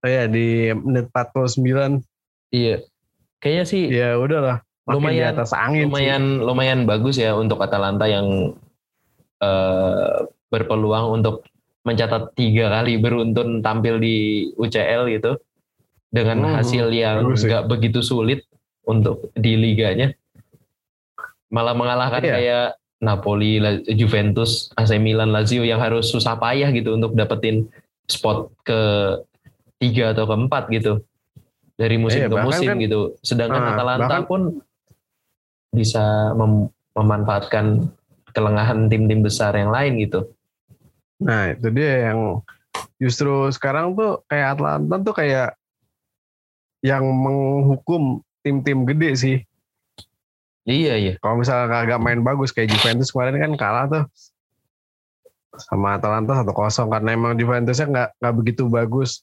Oh 0.00 0.10
ya 0.10 0.26
di 0.26 0.68
menit 0.74 1.08
49 1.08 2.02
Iya. 2.50 2.82
Kayaknya 3.38 3.64
sih 3.64 3.82
ya 3.88 4.14
udahlah 4.14 4.60
makin 4.84 4.94
Lumayan- 5.00 5.16
di 5.16 5.32
atas 5.32 5.50
angin 5.50 5.80
sih. 5.80 5.86
lumayan 5.86 6.22
lumayan 6.40 6.80
bagus 6.84 7.16
ya 7.16 7.32
untuk 7.32 7.56
Atalanta 7.58 8.04
yang 8.04 8.52
eh, 9.38 10.16
berpeluang 10.46 11.14
untuk 11.14 11.44
mencatat 11.82 12.32
tiga 12.32 12.70
kali 12.70 12.96
beruntun 12.96 13.60
tampil 13.60 13.96
di 13.96 14.16
UCL 14.54 15.04
gitu 15.10 15.36
dengan 16.08 16.40
Hmm, 16.42 16.54
hasil 16.54 16.88
yang 16.88 17.28
nggak 17.28 17.66
begitu 17.66 18.00
sulit 18.00 18.46
untuk 18.82 19.28
di 19.32 19.52
liganya 19.54 20.14
malah 21.48 21.72
mengalahkan 21.72 22.20
Iya. 22.20 22.32
kayak 22.32 22.66
Napoli, 23.04 23.60
Juventus, 23.92 24.72
AC 24.74 24.96
Milan, 24.96 25.30
Lazio 25.30 25.60
yang 25.62 25.78
harus 25.78 26.08
susah 26.08 26.34
payah 26.34 26.72
gitu 26.72 26.96
untuk 26.96 27.12
dapetin 27.12 27.68
spot 28.08 28.48
ke 28.64 28.80
tiga 29.76 30.16
atau 30.16 30.24
keempat 30.24 30.72
gitu 30.72 31.04
dari 31.76 32.00
musim 32.00 32.24
Iya, 32.24 32.28
ke 32.32 32.36
musim 32.40 32.68
kan- 32.72 32.80
gitu. 32.80 33.00
Sedangkan 33.20 33.62
Ah, 33.62 33.70
Atalanta 33.76 34.06
bahkan- 34.08 34.26
pun 34.26 34.40
bisa 35.70 36.32
mem- 36.32 36.70
memanfaatkan 36.94 37.90
kelengahan 38.30 38.86
tim-tim 38.86 39.20
besar 39.20 39.52
yang 39.54 39.70
lain 39.70 39.98
gitu. 39.98 40.30
Nah 41.20 41.50
itu 41.52 41.68
dia 41.70 42.10
yang 42.10 42.40
justru 42.96 43.50
sekarang 43.50 43.94
tuh 43.94 44.22
kayak 44.26 44.58
Atlanta 44.58 44.94
tuh 44.98 45.14
kayak 45.14 45.58
yang 46.80 47.02
menghukum 47.04 48.20
tim-tim 48.40 48.84
gede 48.84 49.10
sih. 49.16 49.36
Iya 50.64 50.94
iya. 50.96 51.12
Kalau 51.20 51.36
misalnya 51.40 51.68
kagak 51.68 52.00
main 52.00 52.24
bagus 52.24 52.50
kayak 52.50 52.72
Juventus 52.72 53.12
kemarin 53.12 53.36
kan 53.36 53.52
kalah 53.60 53.84
tuh 53.88 54.04
sama 55.54 55.94
Atalanta 56.00 56.42
1-0 56.42 56.90
karena 56.90 57.10
emang 57.14 57.38
Juventusnya 57.38 57.86
nggak 57.86 58.08
nggak 58.18 58.34
begitu 58.34 58.66
bagus. 58.72 59.22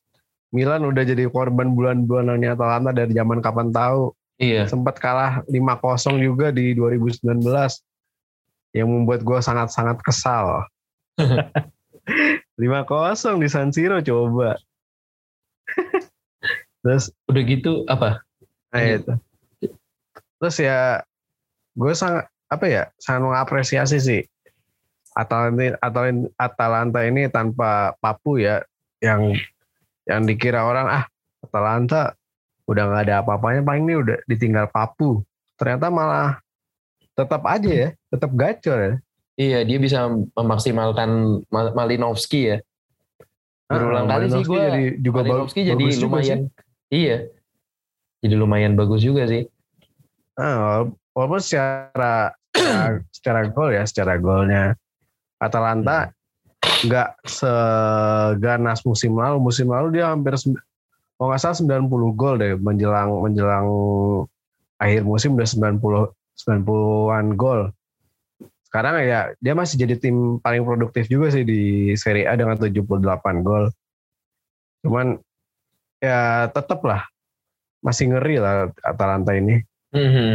Milan 0.51 0.83
udah 0.83 1.03
jadi 1.07 1.31
korban 1.31 1.73
bulan-bulanannya 1.73 2.53
Atalanta 2.53 2.91
dari 2.93 3.11
zaman 3.15 3.41
kapan 3.41 3.73
tahu. 3.73 4.13
Iya. 4.37 4.67
Sempat 4.69 4.99
kalah 5.01 5.41
5-0 5.49 6.21
juga 6.21 6.51
di 6.51 6.75
2019 6.77 7.41
yang 8.75 8.87
membuat 8.87 9.25
gue 9.25 9.39
sangat-sangat 9.41 9.97
kesal. 10.03 10.67
5-0 12.61 13.41
di 13.41 13.47
San 13.49 13.71
Siro 13.73 13.97
coba. 14.03 14.59
Terus 16.83 17.13
Udah 17.29 17.43
gitu 17.45 17.85
apa? 17.87 18.21
Nah, 18.73 18.81
itu. 18.81 19.13
Terus 20.41 20.57
ya 20.57 21.05
gue 21.75 21.93
sangat 21.95 22.27
apa 22.51 22.65
ya 22.67 22.83
sangat 22.99 23.21
mengapresiasi 23.31 23.97
sih 23.99 24.21
Atalanta 25.11 25.75
Atalanta, 25.83 26.27
Atalanta 26.39 26.99
ini 27.03 27.27
tanpa 27.27 27.95
Papu 27.99 28.39
ya 28.39 28.63
yang 29.03 29.35
yang 30.07 30.23
dikira 30.23 30.63
orang 30.63 30.87
ah 30.87 31.05
Atalanta 31.43 32.15
udah 32.69 32.83
nggak 32.87 33.03
ada 33.09 33.15
apa-apanya 33.25 33.61
paling 33.67 33.83
ini 33.83 33.95
udah 33.99 34.17
ditinggal 34.29 34.71
Papu. 34.71 35.25
Ternyata 35.59 35.91
malah 35.91 36.39
tetap 37.11 37.43
aja 37.43 37.71
ya 37.71 37.89
tetap 38.07 38.31
gacor 38.31 38.79
ya. 38.79 38.95
Iya 39.35 39.59
dia 39.67 39.77
bisa 39.81 40.07
memaksimalkan 40.37 41.43
Malinowski 41.51 42.55
ya. 42.55 42.57
Berulang 43.67 44.07
ah, 44.07 44.15
kali 44.15 44.25
sih 44.31 44.43
gue 44.47 44.63
jadi 44.63 44.83
juga 45.03 45.19
Malinowski 45.27 45.61
jadi 45.67 45.83
lumayan 46.07 46.39
iya. 46.87 47.27
Jadi 48.21 48.35
lumayan 48.37 48.77
bagus 48.77 49.01
juga 49.03 49.27
sih. 49.27 49.49
Ah, 50.39 50.87
walaupun 51.13 51.41
secara 51.43 52.31
secara, 52.51 52.99
secara 53.15 53.41
gol 53.49 53.69
ya 53.71 53.83
secara 53.87 54.13
golnya 54.19 54.75
Atalanta 55.41 56.11
hmm 56.11 56.19
nggak 56.61 57.09
seganas 57.25 58.81
musim 58.85 59.17
lalu. 59.17 59.37
Musim 59.41 59.69
lalu 59.69 60.01
dia 60.01 60.09
hampir 60.13 60.37
kalau 61.17 61.29
nggak 61.29 61.41
salah 61.41 61.57
90 61.57 62.17
gol 62.17 62.35
deh 62.41 62.57
menjelang 62.57 63.09
menjelang 63.21 63.67
akhir 64.81 65.05
musim 65.05 65.37
udah 65.37 65.45
90 65.45 66.13
90-an 66.41 67.25
gol. 67.37 67.69
Sekarang 68.65 69.03
ya 69.03 69.29
dia 69.37 69.53
masih 69.53 69.77
jadi 69.85 69.99
tim 69.99 70.41
paling 70.41 70.63
produktif 70.65 71.05
juga 71.11 71.29
sih 71.29 71.45
di 71.45 71.93
Serie 71.93 72.25
A 72.25 72.33
dengan 72.33 72.57
78 72.57 73.45
gol. 73.45 73.69
Cuman 74.81 75.21
ya 76.01 76.49
tetap 76.49 76.81
lah 76.81 77.05
masih 77.85 78.09
ngeri 78.09 78.41
lah 78.41 78.73
Atalanta 78.81 79.37
ini. 79.37 79.61
Mm-hmm. 79.91 80.33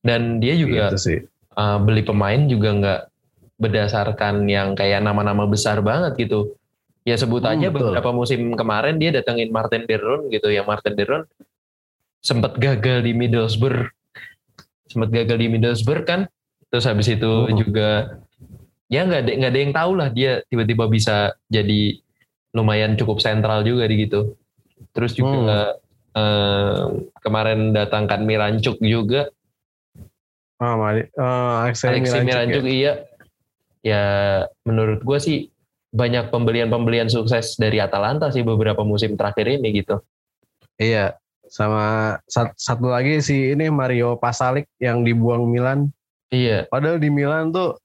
Dan 0.00 0.40
dia 0.40 0.56
juga 0.56 0.88
gitu 0.94 1.00
sih. 1.00 1.18
Uh, 1.52 1.76
beli 1.84 2.00
pemain 2.00 2.48
juga 2.48 2.72
nggak 2.72 3.00
berdasarkan 3.60 4.48
yang 4.48 4.72
kayak 4.72 5.04
nama-nama 5.04 5.44
besar 5.44 5.84
banget 5.84 6.16
gitu. 6.16 6.56
Ya 7.02 7.18
sebut 7.18 7.42
aja 7.42 7.68
hmm, 7.68 7.74
beberapa 7.74 8.10
musim 8.14 8.54
kemarin 8.54 8.96
dia 8.96 9.10
datengin 9.10 9.50
Martin 9.50 9.84
Deron 9.90 10.30
gitu 10.30 10.48
ya 10.48 10.62
Martin 10.62 10.94
Deron 10.94 11.26
sempat 12.22 12.56
gagal 12.56 13.02
di 13.02 13.12
Middlesbrough. 13.12 13.90
Sempat 14.86 15.10
gagal 15.10 15.36
di 15.36 15.46
Middlesbrough 15.50 16.06
kan. 16.06 16.30
Terus 16.70 16.86
habis 16.88 17.10
itu 17.10 17.28
hmm. 17.28 17.54
juga 17.58 18.16
ya 18.88 19.04
nggak 19.04 19.20
ada 19.24 19.30
nggak 19.34 19.50
ada 19.50 19.60
yang 19.60 19.74
tahu 19.74 19.92
lah 19.98 20.08
dia 20.12 20.32
tiba-tiba 20.46 20.84
bisa 20.88 21.34
jadi 21.50 21.98
lumayan 22.54 22.94
cukup 22.94 23.18
sentral 23.18 23.66
juga 23.66 23.84
di 23.90 24.06
gitu. 24.06 24.38
Terus 24.94 25.12
juga 25.18 25.76
hmm. 25.76 26.22
eh, 26.22 26.82
kemarin 27.20 27.74
datangkan 27.74 28.22
Mirancuk 28.22 28.78
juga. 28.80 29.28
Oh, 30.62 30.78
uh, 30.78 31.66
Alexi 31.66 31.90
Mirancuk, 31.90 32.22
Mirancuk 32.22 32.64
ya. 32.64 32.70
iya 32.70 32.92
ya 33.82 34.04
menurut 34.62 35.02
gue 35.02 35.18
sih 35.18 35.38
banyak 35.92 36.30
pembelian-pembelian 36.32 37.10
sukses 37.10 37.58
dari 37.58 37.82
Atalanta 37.82 38.32
sih 38.32 38.46
beberapa 38.46 38.80
musim 38.86 39.18
terakhir 39.18 39.44
ini 39.60 39.82
gitu. 39.82 40.00
Iya, 40.80 41.20
sama 41.52 42.16
satu 42.56 42.88
lagi 42.88 43.20
sih 43.20 43.52
ini 43.52 43.68
Mario 43.68 44.16
Pasalic 44.16 44.64
yang 44.80 45.04
dibuang 45.04 45.44
Milan. 45.44 45.92
Iya. 46.32 46.64
Padahal 46.72 46.96
di 46.96 47.12
Milan 47.12 47.52
tuh 47.52 47.76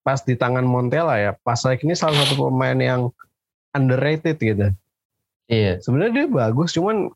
pas 0.00 0.24
di 0.24 0.40
tangan 0.40 0.64
Montella 0.64 1.20
ya, 1.20 1.36
Pasalic 1.44 1.84
ini 1.84 1.92
salah 1.92 2.16
satu 2.24 2.48
pemain 2.48 2.80
yang 2.80 3.12
underrated 3.76 4.40
gitu. 4.40 4.72
Iya. 5.52 5.84
Sebenarnya 5.84 6.24
dia 6.24 6.26
bagus, 6.32 6.72
cuman 6.72 7.12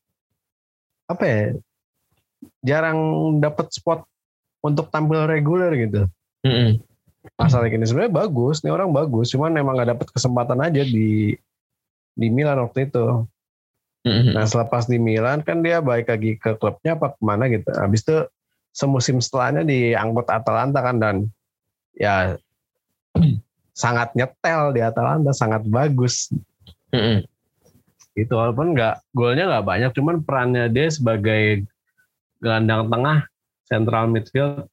apa 1.08 1.24
ya? 1.24 1.40
Jarang 2.60 3.00
dapat 3.40 3.72
spot 3.72 4.04
untuk 4.62 4.90
tampil 4.90 5.26
reguler 5.28 5.72
gitu. 5.78 6.06
Mm 6.42 6.52
-hmm. 6.54 6.70
Pasal 7.34 7.68
ini 7.68 7.84
sebenarnya 7.84 8.14
bagus, 8.24 8.62
nih 8.64 8.72
orang 8.72 8.90
bagus, 8.94 9.34
cuman 9.34 9.52
memang 9.52 9.76
nggak 9.76 9.90
dapet 9.94 10.06
kesempatan 10.14 10.58
aja 10.64 10.82
di 10.82 11.36
di 12.18 12.26
Milan 12.34 12.58
waktu 12.66 12.90
itu. 12.90 13.26
Mm-hmm. 14.02 14.34
Nah 14.34 14.44
selepas 14.46 14.90
di 14.90 14.98
Milan 14.98 15.42
kan 15.46 15.62
dia 15.62 15.78
balik 15.78 16.10
lagi 16.10 16.34
ke 16.34 16.58
klubnya 16.58 16.98
apa 16.98 17.14
ke 17.14 17.22
mana 17.22 17.46
gitu. 17.46 17.70
Habis 17.70 18.02
itu 18.06 18.18
semusim 18.74 19.18
setelahnya 19.22 19.62
diangkut 19.62 20.26
Atalanta 20.30 20.82
kan 20.82 20.96
dan 20.98 21.16
ya 21.94 22.38
sangat 23.82 24.14
nyetel 24.18 24.74
di 24.74 24.80
Atalanta, 24.82 25.30
sangat 25.30 25.62
bagus. 25.66 26.34
Mm-hmm. 26.90 27.18
Itu 28.18 28.34
walaupun 28.34 28.74
nggak 28.74 29.14
golnya 29.14 29.46
nggak 29.46 29.66
banyak, 29.66 29.90
cuman 29.94 30.16
perannya 30.26 30.66
dia 30.74 30.90
sebagai 30.90 31.62
gelandang 32.42 32.90
tengah 32.90 33.30
central 33.68 34.08
midfield 34.08 34.64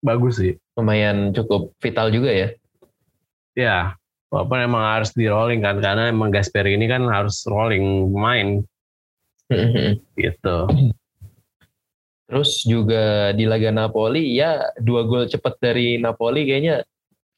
bagus 0.00 0.40
sih 0.40 0.56
lumayan 0.80 1.36
cukup 1.36 1.76
vital 1.78 2.08
juga 2.08 2.32
ya. 2.32 2.48
Ya, 3.52 3.78
walaupun 4.32 4.58
emang 4.64 4.84
harus 4.96 5.12
di 5.12 5.28
rolling 5.28 5.60
kan, 5.60 5.76
karena 5.84 6.08
emang 6.08 6.32
Gasper 6.32 6.64
ini 6.64 6.88
kan 6.88 7.04
harus 7.04 7.44
rolling 7.44 8.08
main. 8.08 8.64
gitu. 10.16 10.58
Terus 12.30 12.62
juga 12.62 13.34
di 13.34 13.42
laga 13.42 13.74
Napoli 13.74 14.38
ya 14.38 14.62
dua 14.78 15.02
gol 15.02 15.26
cepat 15.26 15.58
dari 15.58 15.98
Napoli 15.98 16.46
kayaknya 16.46 16.86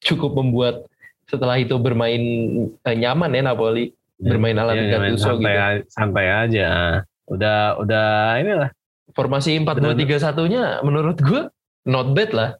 cukup 0.04 0.36
membuat 0.36 0.84
setelah 1.24 1.56
itu 1.56 1.80
bermain 1.80 2.20
eh, 2.68 2.96
nyaman 3.00 3.32
ya 3.32 3.40
Napoli 3.40 3.88
ya, 4.20 4.28
bermain 4.36 4.52
ala 4.60 4.76
ya, 4.76 5.00
Gattuso 5.00 5.40
gitu. 5.40 5.88
Santai 5.88 6.28
aja. 6.28 7.00
Udah 7.24 7.80
udah 7.80 8.36
inilah 8.44 8.70
formasi 9.12 9.56
4-2-3-1-nya 9.62 10.84
menurut 10.84 11.18
gue 11.20 11.48
not 11.88 12.12
bad 12.12 12.30
lah. 12.32 12.50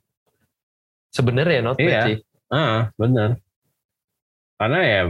Sebenarnya 1.13 1.61
not 1.61 1.77
bad 1.77 1.93
iya. 1.93 2.03
sih. 2.09 2.17
Ah, 2.53 2.93
benar. 2.97 3.41
Karena 4.61 4.81
ya 4.85 5.03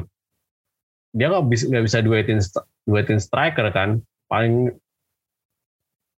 dia 1.12 1.26
nggak 1.28 1.46
bisa 1.50 1.64
nggak 1.68 1.84
bisa 1.84 1.98
duetin 2.00 2.40
duetin 2.88 3.20
striker 3.20 3.66
kan. 3.70 4.00
Paling 4.26 4.72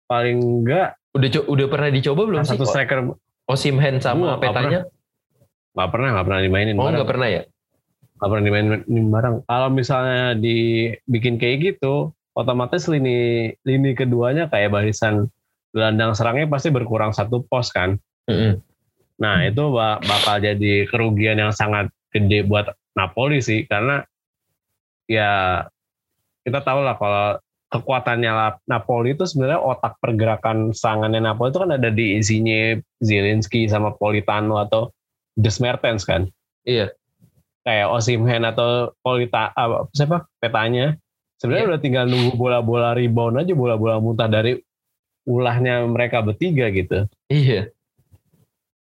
paling 0.07 0.39
enggak 0.63 1.01
udah 1.17 1.29
udah 1.49 1.67
pernah 1.69 1.89
dicoba 1.89 2.23
belum 2.29 2.45
satu 2.45 2.65
sih? 2.69 2.73
striker 2.73 3.17
Osimhen 3.49 3.99
sama 3.99 4.37
gak 4.37 4.49
petanya? 4.49 4.81
Nggak 5.73 5.89
pernah, 5.91 6.09
nggak 6.15 6.27
pernah 6.31 6.41
dimainin. 6.45 6.77
Oh, 6.79 6.89
nggak 6.89 7.11
pernah 7.11 7.29
ya? 7.29 7.43
Nggak 8.21 8.29
pernah 8.29 8.45
dimainin 8.45 9.07
bareng. 9.11 9.37
Kalau 9.49 9.69
misalnya 9.73 10.39
dibikin 10.39 11.41
kayak 11.43 11.57
gitu, 11.75 12.15
otomatis 12.33 12.89
lini 12.89 13.51
lini 13.65 13.91
keduanya 13.93 14.49
kayak 14.49 14.73
barisan 14.73 15.29
gelandang 15.73 16.13
serangnya 16.13 16.49
pasti 16.49 16.69
berkurang 16.69 17.13
satu 17.17 17.45
pos 17.49 17.73
kan. 17.73 17.97
Mm 18.29 18.37
-hmm. 18.37 18.53
Nah 19.21 19.47
itu 19.47 19.63
bakal 20.03 20.43
jadi 20.43 20.89
kerugian 20.89 21.41
yang 21.41 21.53
sangat 21.53 21.89
gede 22.13 22.45
buat 22.45 22.69
Napoli 22.93 23.41
sih 23.41 23.65
karena 23.65 24.05
ya 25.09 25.65
kita 26.45 26.61
tahu 26.61 26.81
lah 26.85 26.97
kalau 26.99 27.41
kekuatannya 27.73 28.61
Napoli 28.69 29.17
itu 29.17 29.25
sebenarnya 29.25 29.65
otak 29.65 29.97
pergerakan 29.97 30.77
serangannya 30.77 31.25
Napoli 31.25 31.49
itu 31.49 31.61
kan 31.65 31.73
ada 31.73 31.89
di 31.89 32.21
isinya 32.21 32.77
Zielinski 33.01 33.65
sama 33.65 33.97
Politano 33.97 34.61
atau 34.61 34.93
Des 35.33 35.57
Mertens 35.57 36.05
kan. 36.05 36.29
Iya. 36.69 36.93
Kayak 37.65 37.89
Osimhen 37.97 38.45
atau 38.45 38.93
Polita 39.01 39.57
apa 39.57 39.89
siapa 39.97 40.29
petanya. 40.37 41.01
Sebenarnya 41.43 41.67
iya. 41.67 41.71
udah 41.75 41.83
tinggal 41.83 42.05
nunggu 42.07 42.39
bola-bola 42.39 42.95
rebound 42.95 43.35
aja 43.43 43.51
bola-bola 43.59 43.99
muntah 43.99 44.31
dari 44.31 44.63
ulahnya 45.27 45.83
mereka 45.91 46.23
bertiga 46.23 46.71
gitu. 46.71 47.11
Iya. 47.27 47.75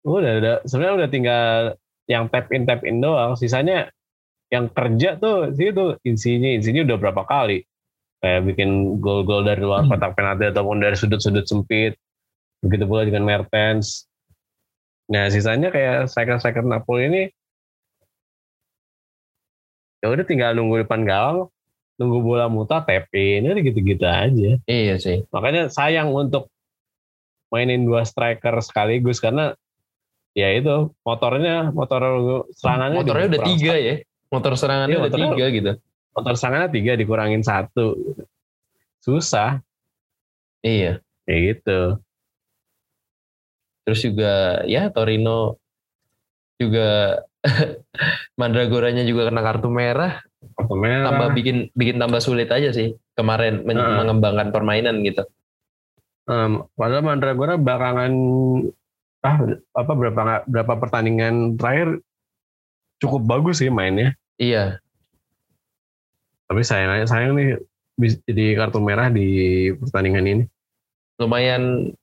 Udah 0.04 0.32
udah. 0.43 0.56
Sebenarnya 0.68 0.95
udah 0.99 1.10
tinggal 1.10 1.56
yang 2.12 2.28
tap 2.28 2.52
in 2.52 2.68
tap 2.68 2.84
in 2.84 2.99
doang. 2.99 3.39
Sisanya 3.39 3.88
yang 4.52 4.68
kerja 4.68 5.16
tuh 5.16 5.56
sih 5.56 5.72
itu 5.72 5.95
insinya 6.04 6.52
insinya 6.52 6.84
udah 6.91 6.97
berapa 6.99 7.24
kali? 7.24 7.64
Kayak 8.20 8.41
bikin 8.52 8.99
gol-gol 8.99 9.47
dari 9.47 9.64
luar 9.64 9.88
hmm. 9.88 9.95
kotak 9.95 10.12
penalti 10.20 10.52
ataupun 10.52 10.84
dari 10.84 10.99
sudut-sudut 10.99 11.47
sempit. 11.47 11.95
Begitu 12.60 12.84
pula 12.84 13.08
dengan 13.08 13.24
Mertens. 13.24 14.12
Nah 15.08 15.32
sisanya 15.32 15.72
kayak 15.72 16.12
striker-striker 16.12 16.68
Napoli 16.68 17.08
ini 17.08 17.24
ya 20.04 20.12
udah 20.12 20.26
tinggal 20.28 20.52
nunggu 20.52 20.84
depan 20.84 21.08
gawang 21.08 21.47
nunggu 22.02 22.20
bola 22.26 22.49
muta 22.49 22.82
tap 22.82 23.14
in 23.14 23.45
gitu-gitu 23.62 24.02
aja. 24.02 24.58
Iya 24.66 24.97
sih. 24.97 25.22
Makanya 25.30 25.70
sayang 25.70 26.10
untuk 26.10 26.49
mainin 27.54 27.86
dua 27.86 28.02
striker 28.02 28.58
sekaligus 28.66 29.22
karena 29.22 29.54
ya 30.34 30.49
itu 30.58 30.89
motornya 31.06 31.70
motor 31.70 32.02
serangannya 32.58 33.06
motornya 33.06 33.28
udah 33.38 33.41
tiga 33.54 33.74
ya? 33.78 33.95
Motor 34.34 34.54
serangannya 34.58 34.97
ya, 34.97 35.02
udah 35.06 35.14
tiga 35.14 35.45
gitu. 35.54 35.72
motor 36.18 36.34
serangannya 36.34 36.70
tiga 36.74 36.91
dikurangin 36.97 37.45
satu. 37.45 38.18
Susah. 39.06 39.62
Iya. 40.66 41.06
Kayak 41.30 41.41
gitu. 41.54 41.82
Terus 43.86 43.99
juga 44.02 44.34
ya 44.66 44.89
Torino 44.89 45.62
juga 46.58 47.22
Mandragoranya 48.39 49.06
juga 49.06 49.30
kena 49.30 49.41
kartu 49.45 49.70
merah 49.70 50.22
merah 50.73 51.13
tambah 51.13 51.29
bikin 51.37 51.57
bikin 51.77 51.97
tambah 52.01 52.17
sulit 52.17 52.49
aja 52.49 52.73
sih 52.73 52.97
kemarin 53.13 53.61
uh. 53.65 54.01
mengembangkan 54.01 54.49
permainan 54.49 55.05
gitu 55.05 55.25
um, 56.25 56.65
padahal 56.73 57.05
Mandragora 57.05 57.55
belakangan 57.59 58.11
ah 59.21 59.37
apa 59.77 59.91
berapa 59.93 60.21
berapa 60.49 60.73
pertandingan 60.81 61.55
terakhir 61.61 62.01
cukup 63.01 63.21
bagus 63.25 63.61
sih 63.61 63.73
mainnya. 63.73 64.13
Iya. 64.37 64.81
Tapi 66.49 66.61
sayang 66.61 67.09
sayang 67.09 67.33
nih 67.37 67.49
jadi 68.25 68.57
kartu 68.57 68.81
merah 68.81 69.09
di 69.09 69.69
pertandingan 69.77 70.25
ini. 70.25 70.43
Lumayan 71.21 71.93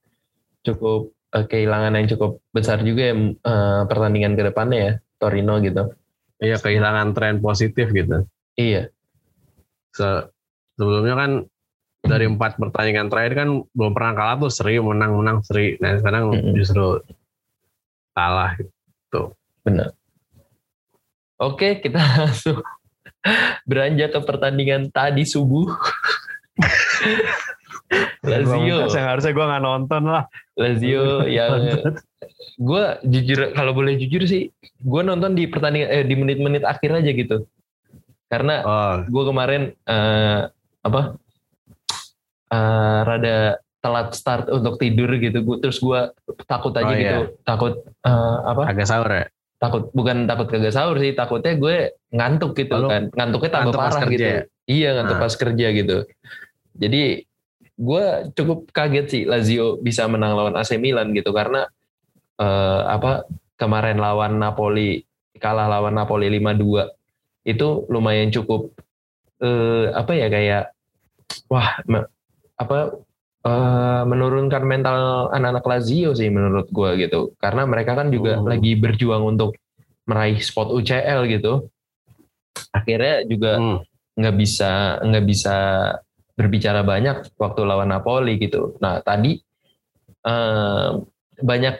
cukup 0.62 1.10
uh, 1.34 1.46
kehilangan 1.46 1.98
yang 1.98 2.06
cukup 2.10 2.38
besar 2.54 2.82
juga 2.86 3.10
ya 3.10 3.14
uh, 3.18 3.82
pertandingan 3.86 4.38
ke 4.38 4.42
depannya 4.46 4.78
ya 4.78 4.92
Torino 5.18 5.58
gitu. 5.62 5.90
Iya 6.38 6.56
kehilangan 6.62 7.14
tren 7.18 7.42
positif 7.42 7.90
gitu. 7.90 8.26
Iya. 8.54 8.90
Se 9.94 10.30
sebelumnya 10.78 11.14
kan 11.18 11.30
dari 11.98 12.30
empat 12.30 12.56
pertandingan 12.62 13.10
terakhir 13.10 13.34
kan 13.34 13.48
belum 13.74 13.92
pernah 13.92 14.14
kalah 14.14 14.36
tuh 14.38 14.52
seri 14.54 14.78
menang 14.78 15.18
menang 15.18 15.42
seri. 15.42 15.74
Nah 15.82 15.98
sekarang 15.98 16.30
mm 16.30 16.38
-hmm. 16.38 16.54
justru 16.54 16.86
kalah 18.14 18.54
gitu. 18.58 19.34
Benar. 19.66 19.90
Oke 21.38 21.82
kita 21.82 21.98
langsung 22.22 22.62
beranjak 23.66 24.14
ke 24.14 24.20
pertandingan 24.22 24.94
tadi 24.94 25.26
subuh. 25.26 25.74
Lazio. 28.22 28.86
Seharusnya 28.92 29.32
gue 29.32 29.46
nggak 29.46 29.64
nonton 29.64 30.02
lah. 30.06 30.24
Lazio 30.58 31.24
yang 31.26 31.78
gue 32.38 32.84
jujur 33.02 33.50
kalau 33.50 33.74
boleh 33.74 33.98
jujur 33.98 34.22
sih 34.26 34.54
gue 34.62 35.02
nonton 35.02 35.34
di 35.34 35.50
pertandingan 35.50 35.90
eh, 35.90 36.04
di 36.06 36.14
menit-menit 36.14 36.62
akhir 36.62 37.02
aja 37.02 37.10
gitu. 37.10 37.36
Karena 38.28 38.54
oh. 38.62 38.96
gue 39.08 39.24
kemarin 39.24 39.62
uh, 39.88 40.52
apa 40.84 41.18
uh, 42.52 43.00
rada 43.02 43.58
telat 43.78 44.08
start 44.14 44.50
untuk 44.50 44.76
tidur 44.78 45.10
gitu. 45.18 45.38
Gua, 45.42 45.56
terus 45.62 45.78
gue 45.78 46.00
takut 46.46 46.74
aja 46.74 46.92
oh, 46.92 46.98
gitu, 46.98 47.22
iya. 47.30 47.42
takut 47.46 47.74
uh, 48.06 48.36
apa? 48.54 48.62
Agak 48.70 48.86
sahur 48.86 49.08
ya? 49.10 49.26
Takut 49.58 49.90
bukan 49.90 50.30
takut 50.30 50.46
kagak 50.46 50.74
sahur 50.74 50.96
sih, 51.02 51.14
takutnya 51.18 51.58
gue 51.58 51.76
ngantuk 52.14 52.54
gitu 52.54 52.74
Lalu, 52.78 52.88
kan. 52.90 53.02
Ngantuknya 53.14 53.50
tambah 53.50 53.72
ngantuk 53.74 53.82
parah 53.82 54.02
gitu. 54.06 54.26
Ya? 54.26 54.42
Iya 54.68 54.88
ngantuk 55.00 55.16
nah. 55.18 55.24
pas 55.24 55.34
kerja 55.34 55.66
gitu. 55.74 55.98
Jadi 56.78 57.02
gue 57.78 58.04
cukup 58.34 58.58
kaget 58.74 59.06
sih 59.06 59.22
Lazio 59.22 59.78
bisa 59.78 60.10
menang 60.10 60.34
lawan 60.34 60.54
AC 60.58 60.74
Milan 60.82 61.14
gitu 61.14 61.30
karena 61.30 61.70
uh, 62.38 62.82
apa 62.88 63.26
kemarin 63.58 63.98
lawan 63.98 64.38
Napoli 64.38 65.02
kalah 65.38 65.70
lawan 65.70 65.94
Napoli 65.94 66.30
5-2 66.30 67.46
itu 67.46 67.68
lumayan 67.90 68.30
cukup 68.34 68.74
uh, 69.42 69.94
apa 69.94 70.12
ya 70.14 70.26
kayak 70.30 70.64
wah 71.50 71.78
apa 72.58 72.78
uh, 73.46 74.02
menurunkan 74.04 74.62
mental 74.66 75.30
anak-anak 75.30 75.64
Lazio 75.64 76.12
sih 76.12 76.28
menurut 76.28 76.68
gue 76.70 77.06
gitu 77.06 77.34
karena 77.38 77.64
mereka 77.64 77.94
kan 77.94 78.10
juga 78.10 78.42
oh. 78.42 78.46
lagi 78.46 78.74
berjuang 78.74 79.38
untuk 79.38 79.54
meraih 80.08 80.40
spot 80.40 80.72
UCL 80.72 81.28
gitu 81.28 81.68
akhirnya 82.74 83.22
juga 83.28 83.52
hmm. 83.60 83.78
nggak 84.18 84.34
hmm. 84.34 84.42
bisa 84.42 84.70
nggak 85.04 85.24
bisa 85.24 85.56
berbicara 86.38 86.86
banyak 86.86 87.34
waktu 87.38 87.60
lawan 87.66 87.90
Napoli 87.90 88.38
gitu 88.38 88.78
nah 88.82 88.98
tadi 89.02 89.38
uh, 90.26 90.98
banyak 91.38 91.76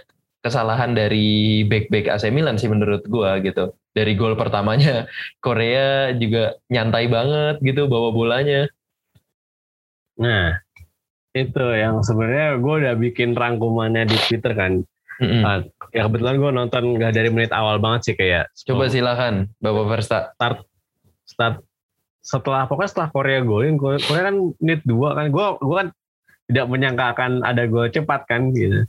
kesalahan 0.49 0.97
dari 0.97 1.63
back-back 1.69 2.09
AC 2.09 2.33
Milan 2.33 2.57
sih 2.57 2.73
menurut 2.73 3.05
gue 3.05 3.31
gitu 3.45 3.77
dari 3.93 4.17
gol 4.17 4.35
pertamanya 4.35 5.05
Korea 5.45 6.17
juga 6.17 6.57
nyantai 6.73 7.07
banget 7.13 7.61
gitu 7.61 7.87
bawa 7.87 8.11
bolanya 8.11 8.67
nah 10.19 10.59
itu 11.37 11.65
yang 11.77 12.01
sebenarnya 12.03 12.59
gue 12.59 12.75
udah 12.85 12.95
bikin 12.97 13.37
rangkumannya 13.37 14.09
di 14.09 14.17
Twitter 14.17 14.53
kan. 14.57 14.83
Mm-hmm. 15.19 15.43
Uh, 15.43 15.61
ya 15.91 16.07
kebetulan 16.07 16.37
gue 16.39 16.51
nonton 16.55 16.83
nggak 16.95 17.13
dari 17.15 17.29
menit 17.35 17.51
awal 17.51 17.83
banget 17.83 18.13
sih 18.13 18.15
kayak. 18.15 18.51
Coba 18.67 18.87
silakan 18.87 19.51
Bapak 19.59 19.85
Versta. 19.91 20.19
Start 20.35 20.59
start 21.27 21.55
setelah 22.23 22.69
pokoknya 22.69 22.91
setelah 22.93 23.11
Korea 23.15 23.41
golin 23.41 23.81
Korea 23.81 24.03
kan 24.05 24.37
menit 24.61 24.85
dua 24.85 25.17
kan 25.17 25.33
gue 25.33 25.47
gue 25.65 25.77
kan 25.77 25.89
tidak 26.49 26.67
menyangka 26.69 27.05
akan 27.17 27.31
ada 27.45 27.63
gol 27.67 27.89
cepat 27.91 28.25
kan 28.25 28.55
gitu. 28.55 28.87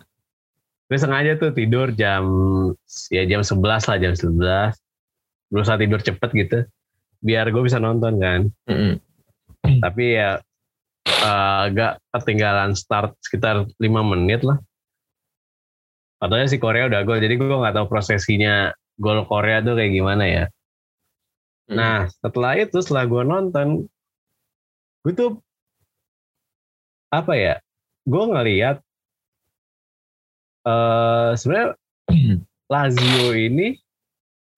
Gue 0.90 0.98
sengaja 0.98 1.38
tuh 1.38 1.54
tidur 1.54 1.94
jam 1.94 2.26
ya 3.14 3.22
jam 3.30 3.46
11 3.46 3.62
lah 3.62 3.98
jam 4.02 4.14
11 4.18 4.74
berusaha 5.54 5.78
tidur 5.78 6.02
cepet 6.02 6.30
gitu 6.34 6.60
biar 7.22 7.52
gue 7.54 7.62
bisa 7.62 7.78
nonton 7.78 8.18
kan. 8.18 8.42
Mm-hmm. 8.66 8.94
Tapi 9.86 10.04
ya 10.18 10.42
uh, 11.06 11.58
agak 11.68 12.00
ketinggalan 12.16 12.74
start 12.74 13.14
sekitar 13.22 13.68
lima 13.78 14.02
menit 14.02 14.42
lah. 14.42 14.58
Katanya 16.20 16.48
si 16.52 16.58
Korea 16.60 16.92
udah 16.92 17.02
gol, 17.08 17.24
jadi 17.24 17.40
gue 17.40 17.48
nggak 17.48 17.76
tahu 17.80 17.88
prosesinya 17.88 18.76
gol 19.00 19.24
Korea 19.24 19.64
tuh 19.64 19.80
kayak 19.80 19.94
gimana 19.96 20.24
ya. 20.28 20.46
Hmm. 21.72 21.76
Nah 21.80 21.98
setelah 22.12 22.60
itu 22.60 22.78
setelah 22.84 23.08
gue 23.08 23.24
nonton, 23.24 23.68
gue 25.08 25.14
tuh 25.16 25.40
apa 27.12 27.34
ya? 27.36 27.56
Gue 28.04 28.24
ngeliat 28.28 28.84
uh, 30.66 31.32
sebenarnya 31.36 31.76
Lazio 32.74 33.32
ini 33.36 33.78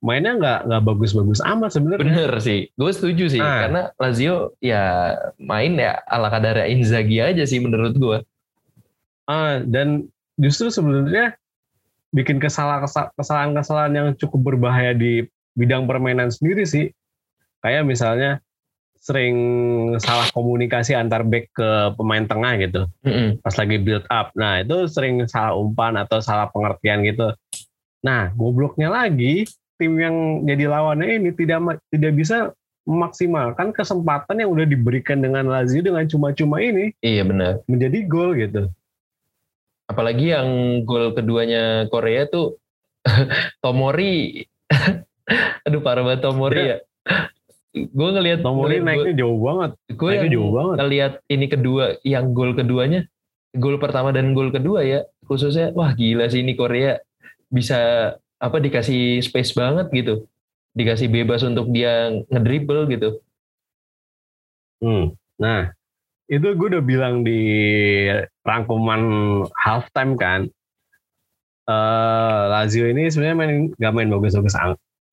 mainnya 0.01 0.33
nggak 0.33 0.59
nggak 0.65 0.83
bagus-bagus 0.83 1.39
amat 1.45 1.77
sebenarnya. 1.77 2.01
Bener 2.01 2.33
sih, 2.41 2.67
gue 2.73 2.91
setuju 2.91 3.25
sih 3.29 3.41
nah. 3.41 3.65
karena 3.65 3.81
Lazio 4.01 4.57
ya 4.57 5.13
main 5.37 5.77
ya 5.77 6.01
ala 6.09 6.33
kadar 6.33 6.65
Inzaghi 6.65 7.21
aja 7.21 7.45
sih 7.45 7.61
menurut 7.61 7.93
gue. 7.93 8.17
Ah 9.29 9.61
dan 9.61 10.09
justru 10.41 10.73
sebenarnya 10.73 11.37
bikin 12.11 12.41
kesalahan-kesalahan 12.41 13.93
yang 13.93 14.07
cukup 14.17 14.53
berbahaya 14.53 14.97
di 14.97 15.29
bidang 15.53 15.85
permainan 15.85 16.33
sendiri 16.33 16.65
sih. 16.65 16.89
Kayak 17.61 17.85
misalnya 17.85 18.41
sering 19.01 19.35
salah 19.97 20.29
komunikasi 20.29 20.93
antar 20.93 21.25
back 21.25 21.49
ke 21.57 21.69
pemain 21.97 22.21
tengah 22.29 22.53
gitu. 22.61 22.85
Mm 23.01 23.11
-hmm. 23.11 23.29
Pas 23.41 23.55
lagi 23.57 23.77
build 23.81 24.05
up. 24.13 24.29
Nah, 24.37 24.61
itu 24.61 24.85
sering 24.85 25.25
salah 25.25 25.57
umpan 25.57 25.97
atau 25.97 26.21
salah 26.21 26.53
pengertian 26.53 27.01
gitu. 27.01 27.33
Nah, 28.05 28.29
gobloknya 28.37 28.93
lagi 28.93 29.49
tim 29.81 29.97
yang 29.97 30.45
jadi 30.45 30.69
lawannya 30.69 31.17
ini 31.17 31.33
tidak 31.33 31.81
tidak 31.89 32.13
bisa 32.13 32.53
memaksimalkan 32.85 33.73
kesempatan 33.73 34.45
yang 34.45 34.53
udah 34.53 34.65
diberikan 34.69 35.17
dengan 35.17 35.49
Lazio 35.49 35.81
dengan 35.81 36.05
cuma-cuma 36.05 36.61
ini. 36.61 36.93
Iya 37.01 37.25
benar. 37.25 37.65
Menjadi 37.65 38.05
gol 38.05 38.37
gitu. 38.37 38.69
Apalagi 39.89 40.33
yang 40.33 40.81
gol 40.85 41.17
keduanya 41.17 41.89
Korea 41.89 42.29
tuh 42.29 42.61
Tomori. 43.65 44.45
Aduh 45.65 45.81
parah 45.81 46.05
banget 46.05 46.21
Tomori 46.21 46.61
ya. 46.61 46.77
ya. 46.77 46.77
Gue 47.71 48.09
ngelihat 48.11 48.43
Tomori 48.43 48.83
naiknya 48.83 49.23
jauh 49.23 49.39
banget. 49.39 49.71
Gue 49.95 50.11
jauh 50.27 50.51
banget. 50.51 50.75
Ngelihat 50.83 51.13
ini 51.31 51.45
kedua 51.47 51.83
yang 52.03 52.35
gol 52.35 52.51
keduanya, 52.51 53.07
gol 53.55 53.79
pertama 53.79 54.11
dan 54.11 54.35
gol 54.35 54.51
kedua 54.51 54.83
ya, 54.83 55.07
khususnya 55.23 55.71
wah 55.71 55.95
gila 55.95 56.27
sih 56.27 56.43
ini 56.43 56.59
Korea 56.59 56.99
bisa 57.51 58.11
apa 58.41 58.57
dikasih 58.57 59.21
space 59.21 59.53
banget 59.53 59.87
gitu 59.95 60.25
dikasih 60.73 61.07
bebas 61.07 61.45
untuk 61.45 61.69
dia 61.69 62.09
ngedribble 62.31 62.89
gitu 62.89 63.19
hmm. 64.81 65.13
nah 65.37 65.69
itu 66.31 66.47
gue 66.55 66.67
udah 66.73 66.83
bilang 66.83 67.27
di 67.27 67.39
rangkuman 68.47 69.03
halftime 69.59 70.15
kan 70.15 70.47
uh, 71.67 72.41
Lazio 72.49 72.87
ini 72.87 73.11
sebenarnya 73.11 73.37
main 73.37 73.53
gak 73.75 73.93
main 73.93 74.09
bagus-bagus 74.09 74.55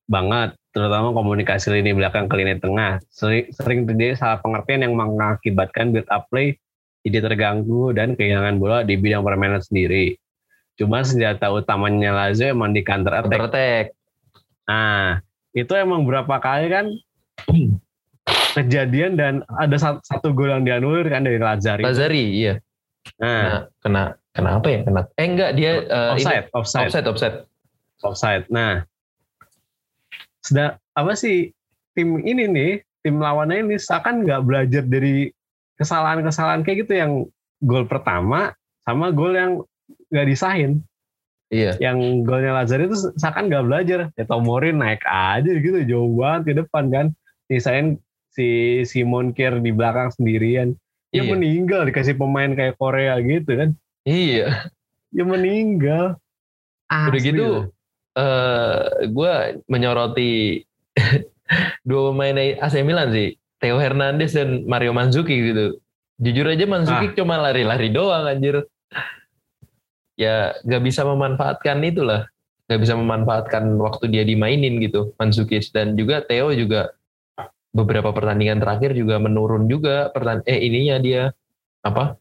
banget 0.07 0.55
terutama 0.69 1.13
komunikasi 1.13 1.73
lini 1.73 1.97
belakang 1.97 2.29
ke 2.29 2.35
lini 2.37 2.61
tengah 2.61 3.01
sering, 3.09 3.49
sering 3.53 3.89
terjadi 3.89 4.13
salah 4.17 4.39
pengertian 4.41 4.85
yang 4.85 4.93
mengakibatkan 4.93 5.89
build 5.89 6.09
up 6.13 6.29
play 6.29 6.57
jadi 7.01 7.25
terganggu 7.25 7.95
dan 7.95 8.13
kehilangan 8.13 8.61
bola 8.61 8.85
di 8.85 8.99
bidang 8.99 9.25
permainan 9.25 9.63
sendiri 9.63 10.19
Cuma 10.79 11.03
senjata 11.03 11.51
utamanya 11.51 12.15
Lazio 12.15 12.55
emang 12.55 12.71
di 12.71 12.87
counter 12.87 13.11
attack. 13.11 13.35
Counter 13.35 13.51
attack. 13.51 13.85
Nah, 14.63 15.19
itu 15.51 15.73
emang 15.75 16.07
berapa 16.07 16.39
kali 16.39 16.71
kan 16.71 16.85
kejadian 18.55 19.19
dan 19.19 19.33
ada 19.59 19.75
satu, 19.75 19.99
satu 20.07 20.31
gol 20.31 20.55
yang 20.55 20.63
dianulir 20.63 21.11
kan 21.11 21.27
dari 21.27 21.35
Lazari. 21.35 21.83
Lazari, 21.83 22.23
iya. 22.31 22.55
Nah, 23.19 23.67
kena 23.83 24.15
kena 24.31 24.49
apa 24.63 24.67
ya? 24.71 24.79
Kena 24.87 25.01
eh 25.19 25.27
enggak 25.27 25.51
dia 25.59 25.83
uh, 25.83 26.15
offside, 26.15 26.47
ini, 26.47 26.55
offside, 26.55 26.87
offside, 26.87 27.07
offside. 27.11 27.37
Offside. 27.99 28.43
Nah, 28.47 28.87
sudah 30.45 30.79
apa 30.95 31.13
sih 31.15 31.51
tim 31.95 32.19
ini 32.23 32.47
nih, 32.47 32.71
tim 33.03 33.19
lawannya 33.19 33.65
ini 33.65 33.75
seakan 33.79 34.23
nggak 34.23 34.43
belajar 34.45 34.83
dari 34.85 35.31
kesalahan-kesalahan 35.79 36.63
kayak 36.63 36.87
gitu 36.87 36.93
yang 36.99 37.11
gol 37.63 37.87
pertama 37.87 38.55
sama 38.83 39.11
gol 39.11 39.35
yang 39.35 39.63
nggak 40.11 40.27
disahin. 40.27 40.83
Iya. 41.49 41.81
Yang 41.81 42.29
golnya 42.29 42.61
Lazar 42.61 42.79
itu 42.85 42.95
seakan 43.17 43.49
nggak 43.49 43.65
belajar. 43.65 43.99
Ya 44.13 44.23
Tomori 44.29 44.69
naik 44.69 45.01
aja 45.05 45.49
gitu 45.49 45.81
jauh 45.85 46.13
banget 46.13 46.41
ke 46.45 46.53
depan 46.61 46.93
kan. 46.93 47.05
Nisain 47.49 47.97
si 48.29 48.81
Simon 48.85 49.33
Kier 49.33 49.57
di 49.57 49.73
belakang 49.73 50.13
sendirian. 50.13 50.77
Dia 51.09 51.25
iya. 51.25 51.29
meninggal 51.33 51.89
dikasih 51.89 52.13
pemain 52.21 52.53
kayak 52.53 52.77
Korea 52.77 53.17
gitu 53.25 53.57
kan. 53.57 53.69
Iya. 54.05 54.69
Dia 55.09 55.25
meninggal. 55.25 56.21
Udah 56.89 57.17
Asli 57.17 57.33
gitu, 57.33 57.41
loh. 57.41 57.63
Eh 58.17 58.79
gue 59.09 59.33
menyoroti 59.67 60.63
dua 61.87 62.01
pemain 62.13 62.35
AC 62.61 62.81
Milan 62.81 63.09
sih, 63.13 63.33
Theo 63.57 63.77
Hernandez 63.77 64.33
dan 64.33 64.65
Mario 64.65 64.93
Mandzukic 64.93 65.37
gitu. 65.53 65.77
Jujur 66.19 66.45
aja 66.51 66.65
Mandzukic 66.67 67.15
cuma 67.15 67.39
lari-lari 67.39 67.89
doang 67.89 68.27
anjir. 68.27 68.67
Ya 70.19 70.51
gak 70.67 70.83
bisa 70.83 71.07
memanfaatkan 71.07 71.79
itulah, 71.79 72.27
gak 72.67 72.79
bisa 72.83 72.91
memanfaatkan 72.99 73.79
waktu 73.79 74.11
dia 74.11 74.27
dimainin 74.27 74.83
gitu 74.83 75.15
Mandzukic 75.15 75.63
dan 75.71 75.95
juga 75.95 76.19
Theo 76.27 76.51
juga 76.51 76.91
beberapa 77.71 78.11
pertandingan 78.11 78.59
terakhir 78.59 78.97
juga 78.97 79.15
menurun 79.21 79.69
juga 79.69 80.09
pertan 80.11 80.41
eh 80.43 80.59
ininya 80.59 80.97
dia 80.99 81.31
apa 81.85 82.17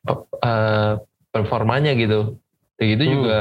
pe- 0.00 0.28
eh, 0.40 0.92
performanya 1.28 1.92
gitu. 1.92 2.40
Gitu 2.80 3.02
Hmm. 3.04 3.12
juga 3.20 3.38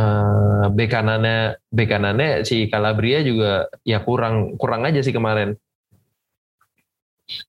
eh 0.00 0.66
bek 0.72 0.88
kanannya 0.88 1.60
bek 1.68 1.88
kanannya 1.92 2.28
si 2.48 2.72
Calabria 2.72 3.20
juga 3.20 3.68
ya 3.84 4.00
kurang 4.00 4.56
kurang 4.56 4.88
aja 4.88 5.04
sih 5.04 5.12
kemarin. 5.12 5.60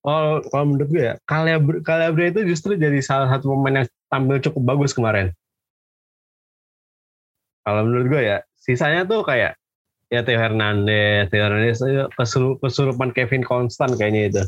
Oh, 0.06 0.38
kalau 0.54 0.66
menurut 0.70 0.90
gue 0.94 1.04
ya, 1.10 1.16
Calabria, 1.26 1.82
Calabria 1.82 2.28
itu 2.30 2.46
justru 2.46 2.78
jadi 2.78 3.02
salah 3.02 3.34
satu 3.34 3.50
pemain 3.50 3.82
yang 3.82 3.88
tampil 4.14 4.38
cukup 4.38 4.62
bagus 4.78 4.94
kemarin. 4.94 5.34
Kalau 7.66 7.82
menurut 7.90 8.06
gue 8.10 8.22
ya, 8.22 8.38
sisanya 8.62 9.10
tuh 9.10 9.26
kayak 9.26 9.58
ya 10.14 10.22
Theo 10.22 10.38
Hernandez, 10.38 11.34
Theo 11.34 11.50
Hernandez 11.50 11.82
kesurupan 12.62 13.10
Kevin 13.16 13.42
Constant 13.42 13.98
kayaknya 13.98 14.22
itu. 14.30 14.44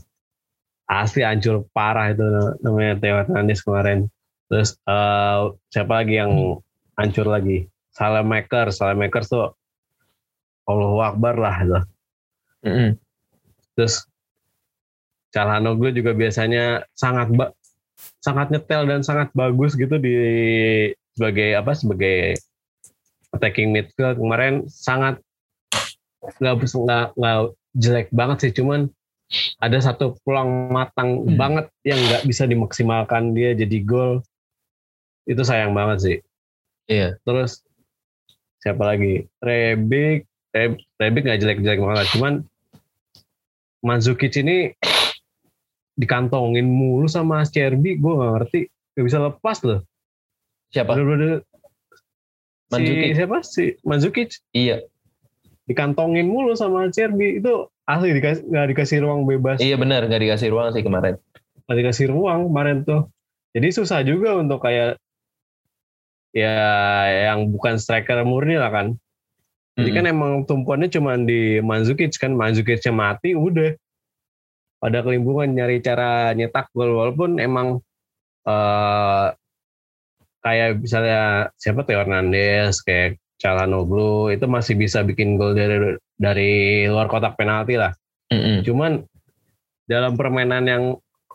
Asli 0.85 1.23
hancur 1.23 1.65
parah 1.71 2.11
itu 2.13 2.25
namanya 2.61 2.99
Theo 3.01 3.15
Hernandez 3.25 3.65
kemarin. 3.65 4.05
Terus 4.51 4.77
eh, 4.85 5.39
siapa 5.73 6.03
lagi 6.03 6.13
yang 6.19 6.61
hancur 6.93 7.25
lagi? 7.25 7.72
Salamaker, 7.93 8.73
Salamaker 8.73 9.23
tuh 9.23 9.53
Allahu 10.65 10.99
Akbar 10.99 11.37
lah 11.37 11.55
itu. 11.61 11.81
Mm-mm. 12.63 12.97
Terus 13.75 14.05
Calhanoglu 15.29 15.89
juga 15.89 16.13
biasanya 16.13 16.85
sangat 16.93 17.33
sangat 18.21 18.53
nyetel 18.53 18.85
dan 18.85 19.01
sangat 19.01 19.33
bagus 19.33 19.73
gitu 19.73 19.97
di 19.97 20.13
sebagai 21.13 21.57
apa 21.57 21.73
sebagai 21.73 22.37
attacking 23.33 23.73
midfield 23.73 24.17
kemarin 24.17 24.65
sangat 24.69 25.17
nggak 26.37 26.55
nggak 26.61 27.05
nggak 27.17 27.37
jelek 27.75 28.07
banget 28.13 28.37
sih 28.45 28.53
cuman 28.53 28.87
ada 29.57 29.81
satu 29.81 30.13
peluang 30.21 30.69
matang 30.69 31.25
Hmm. 31.25 31.37
banget 31.37 31.65
yang 31.81 31.97
nggak 31.97 32.23
bisa 32.23 32.45
dimaksimalkan 32.45 33.33
dia 33.33 33.57
jadi 33.57 33.77
gol 33.81 34.21
itu 35.25 35.41
sayang 35.41 35.73
banget 35.73 35.97
sih 35.99 36.17
Iya. 36.85 37.17
terus 37.25 37.65
siapa 38.63 38.83
lagi? 38.87 39.27
Rebic. 39.43 40.23
Reb- 40.55 40.79
Rebic 40.95 41.23
nggak 41.27 41.39
jelek-jelek 41.43 41.83
banget. 41.83 42.07
Cuman 42.15 42.33
Mandzukic 43.83 44.31
ini 44.39 44.71
dikantongin 45.99 46.63
mulu 46.63 47.11
sama 47.11 47.43
Cherby. 47.43 47.99
Gue 47.99 48.15
nggak 48.15 48.31
ngerti. 48.39 48.61
Nggak 48.95 49.05
bisa 49.11 49.19
lepas 49.19 49.57
loh. 49.67 49.79
Siapa? 50.71 50.95
bener-bener 50.95 51.43
Mandzukic. 52.71 53.03
si 53.11 53.17
siapa? 53.19 53.37
Si 53.43 53.63
Mandzukic. 53.83 54.29
Iya. 54.55 54.79
dikantongin 55.63 56.27
mulu 56.27 56.55
sama 56.55 56.87
Cherby. 56.91 57.43
Itu 57.43 57.67
asli 57.83 58.15
dikasih 58.15 58.47
nggak 58.47 58.67
dikasih 58.71 58.97
ruang 59.03 59.27
bebas. 59.27 59.59
Iya 59.59 59.75
benar 59.75 60.07
nggak 60.07 60.23
dikasih 60.23 60.47
ruang 60.51 60.71
sih 60.71 60.83
kemarin. 60.83 61.19
nggak 61.63 61.77
dikasih 61.79 62.05
ruang 62.11 62.39
kemarin 62.51 62.77
tuh. 62.83 63.07
Jadi 63.55 63.67
susah 63.71 64.03
juga 64.03 64.35
untuk 64.35 64.59
kayak 64.59 64.99
ya 66.33 66.57
yang 67.31 67.53
bukan 67.53 67.77
striker 67.77 68.25
murni 68.25 68.57
lah 68.57 68.73
kan 68.73 68.87
Jadi 69.73 69.89
kan 69.89 70.05
emang 70.05 70.45
tumpuannya 70.45 70.85
cuma 70.85 71.17
di 71.17 71.57
Mandzukic 71.57 72.13
kan 72.21 72.37
Mandzukicnya 72.37 72.93
mati 72.93 73.33
udah 73.33 73.73
pada 74.77 75.01
kelimpungan 75.01 75.49
nyari 75.49 75.81
cara 75.81 76.29
nyetak 76.37 76.69
gol 76.77 76.93
walaupun 76.93 77.41
emang 77.41 77.81
eh 78.45 79.27
kayak 80.43 80.83
misalnya 80.83 81.49
siapa 81.55 81.87
Theo 81.87 82.03
Hernandez 82.03 82.83
kayak 82.83 83.17
Calhanoglu 83.39 84.29
itu 84.29 84.45
masih 84.45 84.75
bisa 84.77 85.01
bikin 85.01 85.39
gol 85.39 85.55
dari 85.55 85.97
dari 86.19 86.51
luar 86.85 87.09
kotak 87.09 87.39
penalti 87.39 87.79
lah. 87.79 87.95
Mm-mm. 88.29 88.61
Cuman 88.61 89.01
dalam 89.87 90.13
permainan 90.19 90.63
yang 90.67 90.83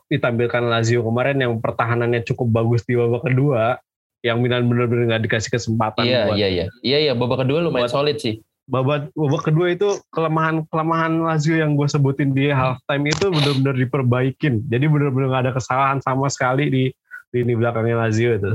ditampilkan 0.09 0.69
Lazio 0.69 1.05
kemarin 1.05 1.43
yang 1.43 1.53
pertahanannya 1.61 2.25
cukup 2.25 2.49
bagus 2.63 2.87
di 2.89 2.97
babak 2.97 3.29
kedua 3.29 3.77
yang 4.21 4.43
Milan 4.43 4.67
benar-benar 4.67 5.15
nggak 5.15 5.23
dikasih 5.31 5.51
kesempatan 5.51 6.03
Iya 6.03 6.21
buat 6.27 6.37
iya 6.37 6.49
iya. 6.51 6.65
Iya 6.83 6.99
iya 7.07 7.13
babak 7.15 7.47
kedua 7.47 7.63
lumayan 7.63 7.87
buat- 7.87 7.95
solid 7.95 8.19
sih. 8.19 8.43
babak 8.69 9.09
babak 9.17 9.49
kedua 9.49 9.73
itu 9.73 9.97
kelemahan 10.13 10.61
kelemahan 10.69 11.25
Lazio 11.25 11.57
yang 11.57 11.73
gue 11.73 11.89
sebutin 11.89 12.37
di 12.37 12.53
halftime 12.53 13.09
itu 13.09 13.33
benar-benar 13.33 13.75
diperbaikin. 13.75 14.61
Jadi 14.69 14.85
benar-benar 14.85 15.27
nggak 15.33 15.43
ada 15.49 15.53
kesalahan 15.57 15.99
sama 16.05 16.29
sekali 16.29 16.69
di 16.69 16.85
lini 17.33 17.57
belakangnya 17.57 17.97
Lazio 17.97 18.37
itu. 18.37 18.53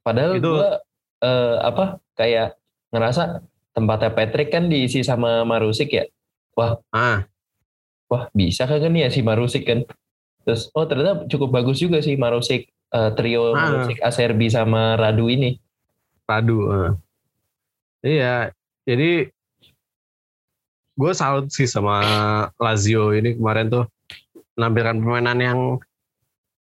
Padahal 0.00 0.40
Itu- 0.40 0.56
gua 0.56 0.80
eh, 1.20 1.56
apa 1.60 1.84
kayak 2.16 2.56
ngerasa 2.92 3.44
tempatnya 3.72 4.08
Patrick 4.08 4.48
kan 4.48 4.68
diisi 4.68 5.04
sama 5.04 5.44
Marusik 5.44 5.92
ya. 5.92 6.04
Ah, 6.88 7.26
Wah 8.06 8.28
bisa 8.30 8.64
kagak 8.64 8.88
nih 8.88 9.04
ya 9.04 9.10
si 9.10 9.20
Marusik 9.20 9.66
kan. 9.66 9.84
Terus 10.44 10.68
oh 10.72 10.84
ternyata 10.84 11.24
cukup 11.26 11.52
bagus 11.52 11.76
juga 11.76 11.98
sih 12.00 12.14
Marusik 12.14 12.68
eh, 12.94 13.10
trio 13.12 13.52
Ah. 13.52 13.58
Marusik 13.60 13.98
Aserbi 14.00 14.46
sama 14.48 14.94
Radu 14.94 15.26
ini. 15.26 15.58
padu. 16.24 16.56
eh. 16.66 16.90
Iya, 18.00 18.48
jadi 18.82 19.28
gue 20.94 21.12
salut 21.12 21.50
sih 21.50 21.66
sama 21.66 22.00
Lazio 22.56 23.12
ini 23.12 23.34
kemarin 23.34 23.68
tuh 23.68 23.84
menampilkan 24.54 24.96
permainan 25.00 25.38
yang 25.38 25.58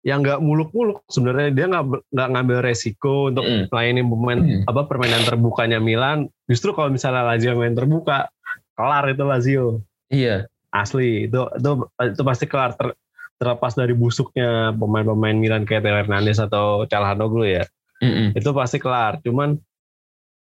yang 0.03 0.19
nggak 0.19 0.41
muluk-muluk 0.41 1.07
sebenarnya 1.07 1.55
dia 1.55 1.67
nggak 1.69 1.85
nggak 2.11 2.29
ngambil 2.29 2.59
resiko 2.61 3.31
untuk 3.31 3.45
Mm. 3.45 3.71
melayani 3.71 4.03
pemain 4.03 4.41
Mm. 4.41 4.63
apa 4.67 4.81
permainan 4.83 5.23
terbukanya 5.23 5.79
Milan 5.79 6.19
justru 6.45 6.73
kalau 6.73 6.91
misalnya 6.91 7.23
Lazio 7.23 7.55
main 7.55 7.71
terbuka 7.71 8.27
kelar 8.75 9.07
itu 9.07 9.23
Lazio 9.23 9.67
Iya. 10.09 10.51
asli 10.71 11.31
itu 11.31 11.39
itu 11.53 11.71
itu 12.03 12.23
pasti 12.25 12.45
kelar 12.47 12.75
ter- 12.75 12.99
terlepas 13.43 13.75
dari 13.75 13.91
busuknya 13.91 14.71
pemain-pemain 14.73 15.35
Milan 15.35 15.67
kayak 15.67 15.83
Theo 15.83 15.99
Hernandez 15.99 16.39
atau 16.39 16.87
Calhanoglu 16.87 17.43
ya 17.51 17.67
Mm-mm. 17.99 18.39
itu 18.39 18.47
pasti 18.55 18.79
kelar 18.79 19.19
cuman 19.27 19.59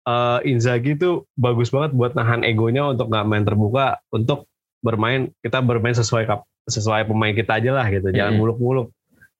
eh, 0.08 0.38
Inzaghi 0.48 0.96
itu 0.96 1.28
bagus 1.36 1.68
banget 1.68 1.92
buat 1.92 2.16
nahan 2.16 2.40
egonya 2.40 2.88
untuk 2.88 3.12
nggak 3.12 3.26
main 3.28 3.44
terbuka 3.44 4.00
untuk 4.08 4.48
bermain 4.80 5.28
kita 5.44 5.60
bermain 5.60 5.92
sesuai 5.92 6.24
kap- 6.24 6.48
sesuai 6.64 7.04
pemain 7.04 7.36
kita 7.36 7.60
aja 7.60 7.76
lah 7.76 7.86
gitu 7.92 8.08
jangan 8.10 8.32
Mm-mm. 8.32 8.40
muluk-muluk 8.40 8.88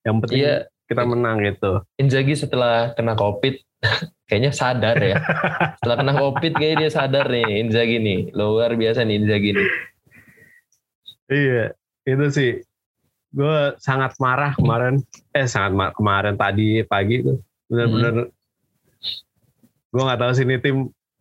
yang 0.05 0.21
penting 0.21 0.45
Iya 0.45 0.55
kita 0.87 1.03
menang 1.03 1.41
gitu 1.41 1.81
Inzaghi 1.97 2.37
setelah 2.37 2.93
kena 2.93 3.17
covid 3.17 3.57
kayaknya 4.27 4.51
sadar 4.55 4.95
ya. 4.99 5.19
setelah 5.79 5.97
kena 5.99 6.13
covid 6.15 6.51
kayaknya 6.55 6.77
dia 6.87 6.91
sadar 6.91 7.25
nih 7.27 7.63
Inzaghi 7.65 7.97
nih 7.99 8.19
luar 8.31 8.73
biasa 8.73 9.03
nih 9.03 9.15
Inzaghi 9.19 9.51
nih. 9.55 9.69
Iya, 11.27 11.75
itu 12.07 12.25
sih. 12.31 12.51
Gue 13.33 13.75
sangat 13.77 14.15
marah 14.17 14.55
kemarin. 14.55 15.03
Eh, 15.35 15.45
sangat 15.45 15.71
marah 15.75 15.93
kemarin 15.93 16.35
tadi 16.39 16.81
pagi 16.87 17.21
tuh. 17.21 17.37
Bener-bener. 17.67 18.31
Gue 19.91 20.01
nggak 20.03 20.19
tahu 20.19 20.31
sih 20.35 20.45
ini 20.47 20.57
tim 20.59 20.77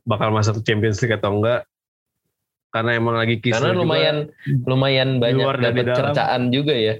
bakal 0.06 0.30
masuk 0.30 0.62
Champions 0.62 1.02
League 1.02 1.16
atau 1.18 1.38
enggak. 1.38 1.66
Karena 2.70 2.98
emang 2.98 3.16
lagi 3.16 3.40
kisah 3.40 3.62
Karena 3.62 3.78
lumayan 3.78 4.16
lumayan 4.68 5.08
banyak 5.18 5.46
dapat 5.58 5.84
dalam. 5.86 5.98
cercaan 6.12 6.42
juga 6.52 6.74
ya. 6.76 6.94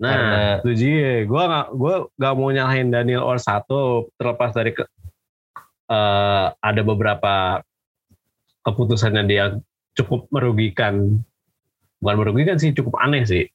Nah, 0.00 0.10
karena- 0.10 0.56
itu 0.64 0.70
dia. 0.74 1.12
Gue 1.28 1.42
nggak, 1.46 1.66
gue 1.78 1.94
nggak 2.18 2.34
mau 2.34 2.48
nyalahin 2.50 2.88
Daniel 2.90 3.22
Orsato 3.22 4.10
terlepas 4.18 4.50
dari 4.50 4.74
ke, 4.74 4.82
eh, 5.92 6.46
ada 6.50 6.82
beberapa 6.82 7.62
keputusannya 8.66 9.22
dia 9.30 9.44
cukup 9.94 10.26
merugikan. 10.32 11.22
Bukan 12.02 12.16
merugikan 12.18 12.58
sih, 12.58 12.74
cukup 12.74 12.98
aneh 12.98 13.22
sih. 13.22 13.46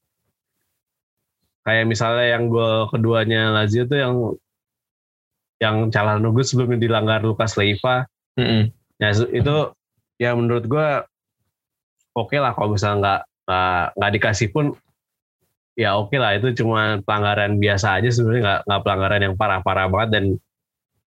Kayak 1.68 1.86
misalnya 1.92 2.26
yang 2.32 2.48
gol 2.48 2.88
keduanya 2.88 3.52
Lazio 3.52 3.84
tuh 3.84 4.00
yang 4.00 4.16
yang 5.60 5.92
Calhanoglu 5.92 6.48
sebelumnya 6.48 6.80
dilanggar 6.80 7.20
Lukas 7.20 7.60
Leiva. 7.60 8.08
Mm-mm. 8.40 8.72
Ya 9.04 9.12
itu 9.12 9.56
ya 10.16 10.32
menurut 10.32 10.64
gue 10.64 10.88
oke 12.16 12.38
lah 12.40 12.56
kalau 12.56 12.72
misalnya 12.72 12.98
nggak 13.04 13.22
nggak 14.00 14.12
dikasih 14.16 14.48
pun 14.56 14.74
ya 15.78 16.00
oke 16.00 16.16
lah 16.18 16.40
itu 16.40 16.56
cuma 16.58 17.04
pelanggaran 17.06 17.60
biasa 17.62 18.02
aja 18.02 18.10
sebenarnya 18.10 18.42
nggak 18.42 18.62
nggak 18.66 18.82
pelanggaran 18.82 19.22
yang 19.22 19.36
parah-parah 19.38 19.86
banget 19.92 20.10
dan 20.18 20.26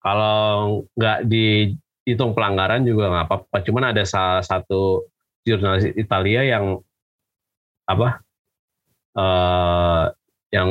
kalau 0.03 0.86
nggak 0.93 1.26
dihitung 1.26 2.38
pelanggaran 2.38 2.86
juga 2.86 3.10
nggak 3.10 3.26
apa-apa 3.26 3.57
cuman 3.66 3.84
ada 3.95 4.03
salah 4.05 4.45
satu 4.45 5.10
jurnalis 5.41 5.89
Italia 5.97 6.45
yang 6.45 6.78
apa 7.89 8.22
eh 9.18 10.05
yang 10.50 10.70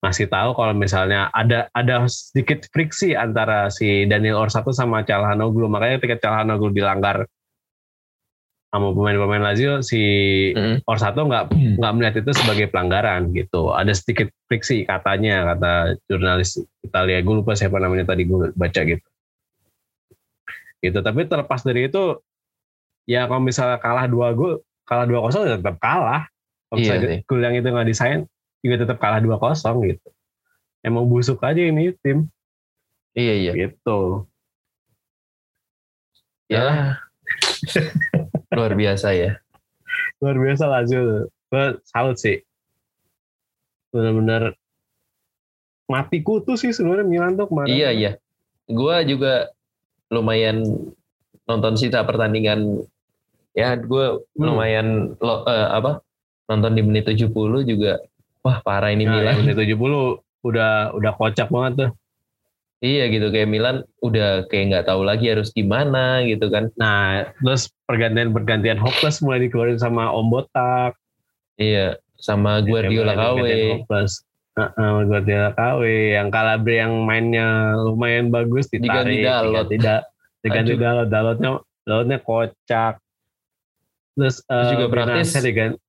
ngasih 0.00 0.32
tahu 0.32 0.56
kalau 0.56 0.72
misalnya 0.72 1.28
ada 1.36 1.68
ada 1.76 2.08
sedikit 2.08 2.64
friksi 2.72 3.12
antara 3.12 3.68
si 3.68 4.08
Daniel 4.08 4.40
Orsato 4.40 4.72
sama 4.72 5.04
Calhanoglu 5.04 5.68
makanya 5.68 6.00
ketika 6.00 6.28
Calhanoglu 6.28 6.72
dilanggar 6.72 7.28
sama 8.70 8.94
pemain-pemain 8.94 9.42
Lazio 9.42 9.82
si 9.82 10.00
mm. 10.54 10.86
Orsato 10.86 11.26
nggak 11.26 11.50
nggak 11.82 11.92
melihat 11.98 12.14
itu 12.22 12.30
sebagai 12.38 12.70
pelanggaran 12.70 13.34
gitu. 13.34 13.74
Ada 13.74 13.98
sedikit 13.98 14.30
friksi 14.46 14.86
katanya 14.86 15.42
kata 15.52 15.98
jurnalis 16.06 16.62
Italia. 16.86 17.18
Gue 17.18 17.42
lupa 17.42 17.58
siapa 17.58 17.82
namanya 17.82 18.14
tadi 18.14 18.30
gue 18.30 18.54
baca 18.54 18.80
gitu. 18.86 19.08
Gitu. 20.80 20.98
Tapi 21.02 21.20
terlepas 21.26 21.66
dari 21.66 21.90
itu 21.90 22.22
ya 23.10 23.26
kalau 23.26 23.42
misalnya 23.42 23.82
kalah 23.82 24.06
dua 24.06 24.38
gol 24.38 24.62
kalah 24.86 25.02
dua 25.02 25.18
kosong 25.18 25.50
ya 25.50 25.58
tetap 25.58 25.82
kalah 25.82 26.29
kalau 26.70 26.78
iya 26.78 27.02
misalnya 27.02 27.18
gol 27.26 27.42
yang 27.42 27.54
itu 27.58 27.66
nggak 27.66 27.88
desain 27.90 28.20
juga 28.62 28.86
tetap 28.86 28.96
kalah 29.02 29.18
dua 29.18 29.42
kosong 29.42 29.90
gitu. 29.90 30.08
Emang 30.86 31.10
busuk 31.10 31.42
aja 31.42 31.58
ini 31.58 31.90
tim. 31.98 32.30
Iya 33.18 33.34
iya. 33.34 33.52
Gitu. 33.58 34.24
Ya. 36.46 36.96
Luar 38.56 38.72
biasa 38.78 39.18
ya. 39.18 39.42
Luar 40.22 40.36
biasa 40.38 40.64
Lazio 40.70 41.26
gue 41.50 41.66
salut 41.82 42.16
sih. 42.22 42.38
Benar-benar 43.90 44.54
mati 45.90 46.22
kutu 46.22 46.54
sih 46.54 46.70
sebenarnya 46.70 47.02
Milan 47.02 47.34
tuh 47.34 47.50
kemarin. 47.50 47.74
Iya 47.74 47.90
iya. 47.90 48.12
Gue 48.70 48.96
juga 49.10 49.50
lumayan 50.06 50.62
nonton 51.50 51.74
sisa 51.74 52.06
pertandingan. 52.06 52.86
Ya 53.58 53.74
gue 53.74 54.22
hmm. 54.22 54.38
lumayan 54.38 54.86
lo, 55.18 55.42
uh, 55.42 55.74
apa 55.74 56.06
nonton 56.50 56.74
di 56.74 56.82
menit 56.82 57.06
70 57.06 57.30
juga 57.62 58.02
wah 58.42 58.58
parah 58.66 58.90
ini 58.90 59.06
nah, 59.06 59.22
Milan. 59.22 59.46
menit 59.46 59.56
70 59.70 60.18
udah 60.42 60.96
udah 60.98 61.12
kocak 61.14 61.46
banget 61.46 61.72
tuh. 61.86 61.90
Iya 62.80 63.12
gitu 63.12 63.28
kayak 63.28 63.48
Milan 63.52 63.84
udah 64.00 64.48
kayak 64.48 64.64
nggak 64.72 64.86
tahu 64.88 65.04
lagi 65.04 65.30
harus 65.30 65.52
gimana 65.54 66.26
gitu 66.26 66.50
kan. 66.50 66.72
Nah 66.74 67.28
terus 67.38 67.70
pergantian 67.84 68.32
pergantian 68.34 68.80
hopeless 68.80 69.20
mulai 69.20 69.46
dikeluarin 69.46 69.78
sama 69.78 70.10
Om 70.10 70.26
Botak. 70.32 70.96
Iya 71.60 72.00
sama 72.18 72.58
Guardiola 72.66 73.14
KW 73.14 73.44
Uh, 74.60 75.06
Guardiola 75.08 75.56
KW 75.56 75.80
yang 76.20 76.28
Calabria 76.28 76.84
yang 76.84 77.06
mainnya 77.06 77.72
lumayan 77.80 78.28
bagus 78.28 78.68
ditarik 78.68 79.22
diganti 79.22 79.24
Dalot 79.24 79.66
tidak 79.72 80.00
diganti 80.42 80.74
Dalot. 80.76 81.08
Dalotnya 81.08 81.50
Dalotnya 81.86 82.18
kocak 82.20 83.00
terus, 84.18 84.42
terus 84.44 84.66
uh, 84.66 84.72
juga 84.74 84.86
praktis. 84.90 85.30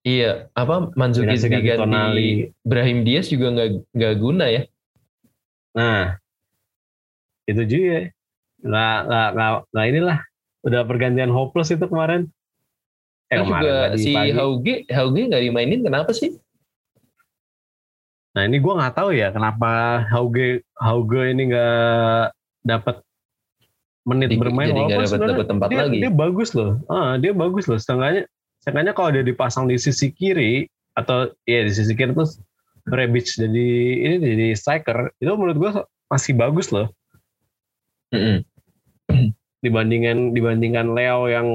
Iya 0.06 0.52
apa 0.54 0.94
Manzuki 0.94 1.36
diganti 1.36 1.78
Tonali. 1.78 2.30
Brahim 2.62 3.06
Diaz 3.06 3.30
juga 3.30 3.54
nggak 3.54 3.70
nggak 3.94 4.14
guna 4.20 4.46
ya? 4.50 4.62
Nah 5.78 6.18
itu 7.50 7.64
juga. 7.66 8.12
Nggak 8.62 8.98
nggak 9.10 9.52
nggak 9.74 9.88
inilah 9.90 10.18
udah 10.62 10.82
pergantian 10.86 11.34
hopeless 11.34 11.74
itu 11.74 11.86
kemarin. 11.90 12.30
Eh, 13.32 13.40
kemarin 13.42 13.64
juga 13.64 13.78
si 13.98 14.14
Hauge 14.14 14.76
Hauge 14.92 15.22
nggak 15.32 15.44
dimainin 15.48 15.82
kenapa 15.82 16.12
sih? 16.14 16.38
Nah 18.32 18.48
ini 18.48 18.64
gue 18.64 18.74
nggak 18.76 18.96
tahu 18.96 19.12
ya 19.12 19.34
kenapa 19.36 20.04
Hauge 20.08 20.64
Hauge 20.80 21.36
ini 21.36 21.52
nggak 21.52 22.32
dapat 22.64 23.02
menit 24.02 24.34
bermain 24.34 24.74
jadi 24.74 24.82
walaupun 24.82 25.06
dapat 25.06 25.30
dapat 25.30 25.48
tempat 25.48 25.68
dia, 25.70 25.80
lagi. 25.86 25.98
Dia 26.02 26.12
bagus 26.12 26.50
loh. 26.58 26.82
Ah, 26.90 27.22
dia 27.22 27.32
bagus 27.38 27.70
loh. 27.70 27.78
Setengahnya 27.78 28.26
setengahnya 28.62 28.94
kalau 28.98 29.10
dia 29.14 29.24
dipasang 29.26 29.70
di 29.70 29.78
sisi 29.78 30.10
kiri 30.10 30.66
atau 30.98 31.30
ya 31.46 31.66
di 31.66 31.72
sisi 31.72 31.94
kiri 31.94 32.14
terus 32.14 32.42
Rebic 32.90 33.30
jadi 33.30 33.68
ini 34.02 34.16
jadi 34.18 34.46
striker 34.58 35.14
itu 35.22 35.30
menurut 35.38 35.58
gue 35.58 35.72
masih 36.10 36.34
bagus 36.34 36.74
loh. 36.74 36.90
Mm 38.10 38.22
-hmm. 38.22 38.38
Dibandingkan 39.62 40.34
dibandingkan 40.34 40.98
Leo 40.98 41.30
yang 41.30 41.48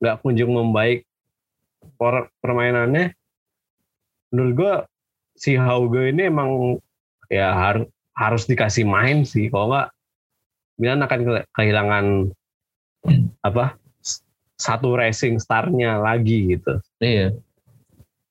nggak 0.00 0.24
kunjung 0.24 0.56
membaik 0.56 1.04
permainannya, 2.40 3.12
menurut 4.32 4.52
gue 4.56 4.74
si 5.36 5.60
Hauge 5.60 6.08
ini 6.08 6.32
emang 6.32 6.80
ya 7.28 7.52
harus 7.52 7.86
harus 8.16 8.44
dikasih 8.48 8.84
main 8.88 9.24
sih 9.24 9.48
kalau 9.52 9.76
nggak 9.76 9.88
Milan 10.80 11.04
akan 11.04 11.44
kehilangan 11.52 12.04
apa 13.44 13.76
satu 14.56 14.96
racing 14.96 15.36
starnya 15.40 16.00
lagi 16.00 16.56
gitu. 16.56 16.80
Iya. 17.00 17.36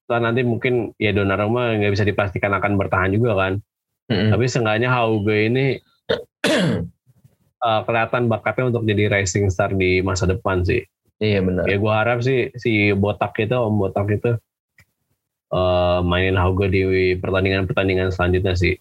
Setelah 0.06 0.30
nanti 0.30 0.42
mungkin 0.42 0.94
ya 0.98 1.14
Donnarumma 1.14 1.78
nggak 1.78 1.94
bisa 1.94 2.06
dipastikan 2.06 2.54
akan 2.58 2.78
bertahan 2.78 3.14
juga 3.14 3.38
kan. 3.38 3.54
Mm-hmm. 4.10 4.30
Tapi 4.34 4.46
seenggaknya 4.50 4.90
Hauge 4.90 5.38
ini 5.50 5.78
uh, 7.62 7.82
kelihatan 7.86 8.26
bakatnya 8.26 8.74
untuk 8.74 8.86
jadi 8.90 9.10
racing 9.10 9.50
star 9.54 9.74
di 9.74 10.02
masa 10.02 10.26
depan 10.26 10.66
sih. 10.66 10.82
Iya 11.22 11.46
benar. 11.46 11.70
Ya 11.70 11.78
gue 11.78 11.94
harap 11.94 12.26
sih 12.26 12.50
si 12.58 12.94
Botak 12.98 13.38
itu 13.38 13.54
Om 13.54 13.76
Botak 13.78 14.10
itu 14.10 14.34
uh, 15.54 16.00
mainin 16.02 16.38
Hauge 16.38 16.70
di 16.70 17.14
pertandingan-pertandingan 17.18 18.14
selanjutnya 18.14 18.54
sih. 18.58 18.78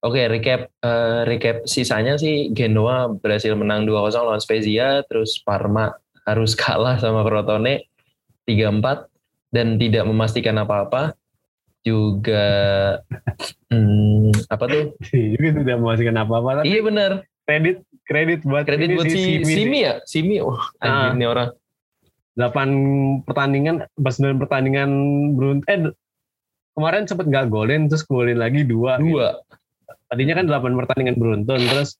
Oke, 0.00 0.24
okay, 0.24 0.32
recap 0.32 0.60
uh, 0.80 1.28
recap 1.28 1.68
sisanya 1.68 2.16
sih 2.16 2.48
Genoa 2.56 3.12
berhasil 3.12 3.52
menang 3.52 3.84
2-0 3.84 4.16
lawan 4.16 4.40
Spezia, 4.40 5.04
terus 5.04 5.36
Parma 5.44 5.92
harus 6.24 6.56
kalah 6.60 6.96
sama 6.96 7.20
Crotone 7.20 7.84
3-4 8.48 8.80
dan 9.52 9.76
tidak 9.76 10.08
memastikan 10.08 10.56
apa-apa. 10.56 11.12
Juga 11.84 12.44
hmm, 13.68 14.48
apa 14.48 14.64
tuh? 14.72 14.84
juga 15.36 15.48
tidak 15.60 15.76
memastikan 15.76 16.16
apa-apa. 16.16 16.64
Iya 16.64 16.80
benar. 16.80 17.10
Kredit 17.44 17.84
kredit 18.08 18.40
buat 18.48 18.64
kredit 18.64 18.96
buat 18.96 19.04
si, 19.04 19.44
si 19.44 19.52
Simi 19.52 19.84
ya? 19.84 20.00
Simi. 20.08 20.40
Oh, 20.40 20.56
nah. 20.80 21.12
ini 21.12 21.28
orang 21.28 21.52
8 22.40 23.28
pertandingan, 23.28 23.84
pas 24.00 24.16
9 24.16 24.40
pertandingan 24.40 24.88
beruntun, 25.36 25.68
eh 25.68 25.92
kemarin 26.72 27.04
sempet 27.04 27.28
nggak 27.28 27.52
golin, 27.52 27.84
terus 27.84 28.00
golin 28.08 28.40
lagi 28.40 28.64
dua. 28.64 28.96
Dua. 28.96 29.36
Gitu. 29.36 29.59
Tadinya 30.10 30.34
kan 30.42 30.46
8 30.50 30.74
pertandingan 30.74 31.16
beruntun, 31.16 31.60
terus 31.70 31.94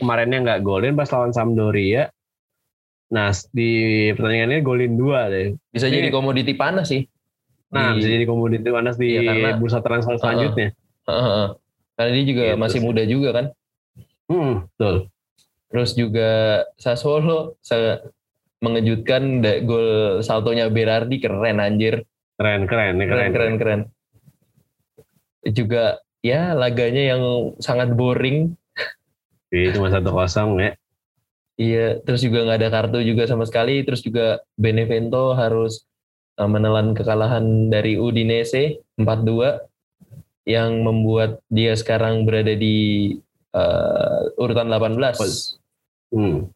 kemarinnya 0.00 0.40
nggak 0.40 0.60
golin 0.64 0.96
pas 0.96 1.12
lawan 1.12 1.36
Sampdoria. 1.36 2.08
Nah 3.12 3.28
di 3.52 3.70
pertandingan 4.16 4.56
ini 4.56 4.62
golin 4.64 4.94
dua 4.96 5.28
deh. 5.28 5.52
Bisa 5.68 5.92
jadi 5.92 6.08
komoditi 6.08 6.56
panas 6.56 6.88
sih. 6.88 7.04
Nah 7.70 7.92
di, 7.92 8.00
bisa 8.00 8.08
jadi 8.08 8.24
komoditi 8.24 8.68
panas 8.72 8.96
di 8.96 9.18
ya, 9.18 9.22
karena, 9.28 9.60
bursa 9.60 9.84
transfer 9.84 10.16
selanjutnya. 10.16 10.72
Uh, 11.04 11.12
uh, 11.12 11.26
uh, 11.26 11.46
Karena 11.98 12.10
dia 12.16 12.24
juga 12.24 12.44
gitu 12.48 12.60
masih 12.64 12.80
sih. 12.80 12.86
muda 12.86 13.02
juga 13.04 13.28
kan. 13.34 13.46
Hmm, 14.30 14.54
betul. 14.72 14.96
Terus 15.70 15.90
juga 15.94 16.30
Sassuolo 16.80 17.60
mengejutkan 18.60 19.44
gol 19.68 20.20
saltonya 20.24 20.72
Berardi 20.72 21.20
keren 21.20 21.60
anjir. 21.60 22.08
Keren, 22.40 22.64
keren, 22.64 22.96
keren, 22.96 23.08
keren, 23.10 23.30
keren, 23.32 23.54
keren. 23.60 23.80
Juga 25.52 26.00
ya 26.20 26.52
laganya 26.56 27.16
yang 27.16 27.22
sangat 27.60 27.92
boring. 27.96 28.56
Iya, 29.50 29.74
cuma 29.74 29.90
satu 29.90 30.14
kosong 30.14 30.62
ya. 30.62 30.70
Iya, 31.60 32.00
terus 32.00 32.24
juga 32.24 32.46
nggak 32.46 32.58
ada 32.62 32.70
kartu 32.72 32.98
juga 33.04 33.28
sama 33.28 33.44
sekali. 33.44 33.82
Terus 33.84 34.00
juga 34.00 34.40
Benevento 34.56 35.36
harus 35.36 35.84
eh, 36.40 36.48
menelan 36.48 36.96
kekalahan 36.96 37.68
dari 37.68 38.00
Udinese 38.00 38.80
4-2 38.96 39.68
yang 40.48 40.80
membuat 40.80 41.44
dia 41.52 41.76
sekarang 41.76 42.24
berada 42.24 42.56
di 42.56 43.12
uh, 43.54 44.34
urutan 44.40 44.66
18. 44.66 44.98
Hmm. 46.10 46.50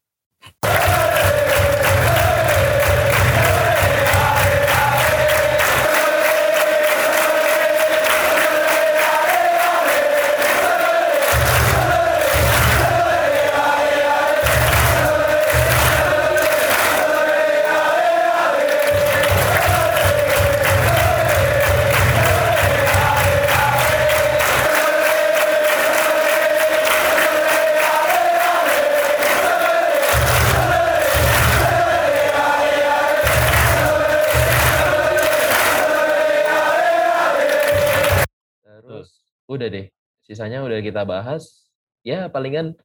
Kita 40.85 41.09
bahas 41.09 41.73
ya 42.05 42.29
palingan 42.29 42.77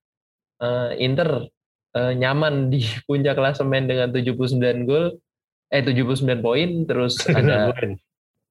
uh, 0.63 0.95
Inter 0.95 1.51
uh, 1.93 2.13
nyaman 2.15 2.71
di 2.71 2.81
puncak 3.07 3.35
klasemen 3.35 3.85
dengan 3.91 4.15
79 4.15 4.87
gol 4.87 5.19
eh 5.69 5.83
79 5.83 6.39
poin 6.41 6.69
terus 6.87 7.19
ada 7.37 7.75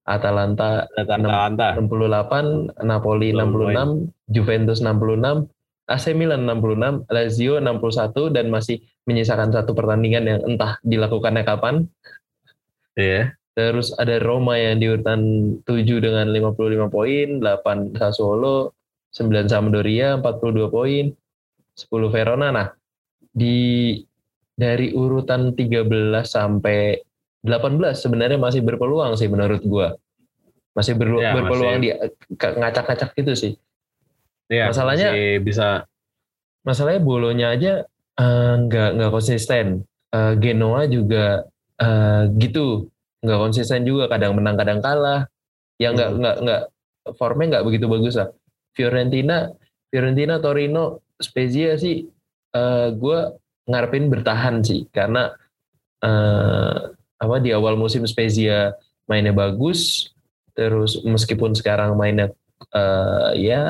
Atalanta 0.08 0.88
Atalanta. 0.96 1.76
68, 1.76 2.80
Napoli 2.80 3.36
66, 3.36 4.08
Juventus 4.32 4.80
66, 4.80 5.44
AC 5.88 6.04
Milan 6.16 6.48
66, 6.48 7.08
Lazio 7.12 7.60
61 7.60 8.32
dan 8.32 8.48
masih 8.48 8.80
menyisakan 9.04 9.52
satu 9.52 9.76
pertandingan 9.76 10.24
yang 10.24 10.40
entah 10.48 10.80
dilakukannya 10.80 11.44
kapan. 11.44 11.84
Iya. 12.96 13.36
Terus 13.52 13.90
ada 13.98 14.22
Roma 14.22 14.54
yang 14.54 14.78
di 14.78 14.86
urutan 14.86 15.20
7 15.66 15.98
dengan 15.98 16.30
55 16.30 16.94
poin, 16.94 17.28
8 17.42 17.98
Sassuolo, 17.98 18.77
9 19.18 19.50
Sampdoria 19.50 20.14
42 20.16 20.70
poin, 20.70 21.10
10 21.74 22.08
Verona. 22.08 22.48
Nah, 22.48 22.68
di 23.28 23.98
dari 24.54 24.90
urutan 24.90 25.52
13 25.52 25.86
sampai 26.24 26.98
18 27.40 27.98
sebenarnya 27.98 28.38
masih 28.38 28.62
berpeluang 28.62 29.14
sih 29.14 29.26
menurut 29.26 29.62
gua. 29.62 29.94
Masih 30.72 30.94
berlu- 30.94 31.18
Ya, 31.18 31.34
berpeluang 31.34 31.78
masih. 31.78 31.82
di 31.82 31.90
ngacak-ngacak 32.54 33.10
gitu 33.14 33.32
sih. 33.34 33.52
Iya, 34.48 34.70
Masalahnya- 34.70 35.12
masih 35.12 35.30
bisa 35.42 35.68
Masalahnya 36.60 37.00
bolonya 37.00 37.46
aja 37.50 37.72
eh, 38.14 38.54
nggak 38.60 38.90
nggak 38.98 39.10
konsisten. 39.10 39.86
Eh, 40.10 40.34
Genoa 40.36 40.84
juga 40.86 41.46
eh, 41.78 42.22
gitu, 42.36 42.90
nggak 43.22 43.38
konsisten 43.40 43.82
juga. 43.82 44.10
Kadang 44.10 44.34
menang, 44.34 44.58
kadang 44.58 44.82
kalah. 44.82 45.30
Ya 45.78 45.94
nggak 45.94 46.10
Hmm. 46.10 46.18
nggak 46.18 46.36
nggak 46.42 46.62
formnya 47.14 47.46
nggak 47.56 47.64
begitu 47.64 47.86
bagus 47.86 48.18
lah. 48.18 48.28
Fiorentina, 48.78 49.50
Fiorentina, 49.90 50.38
Torino, 50.38 51.02
Spezia 51.18 51.74
sih, 51.74 52.06
eh 52.54 52.88
gue 52.94 53.18
ngarepin 53.66 54.06
bertahan 54.06 54.62
sih. 54.62 54.86
Karena 54.94 55.34
eh, 55.98 56.78
apa 57.18 57.36
di 57.42 57.50
awal 57.50 57.74
musim 57.74 58.06
Spezia 58.06 58.70
mainnya 59.10 59.34
bagus, 59.34 60.14
terus 60.54 61.02
meskipun 61.02 61.58
sekarang 61.58 61.98
mainnya 61.98 62.30
eh, 62.70 63.50
ya 63.50 63.62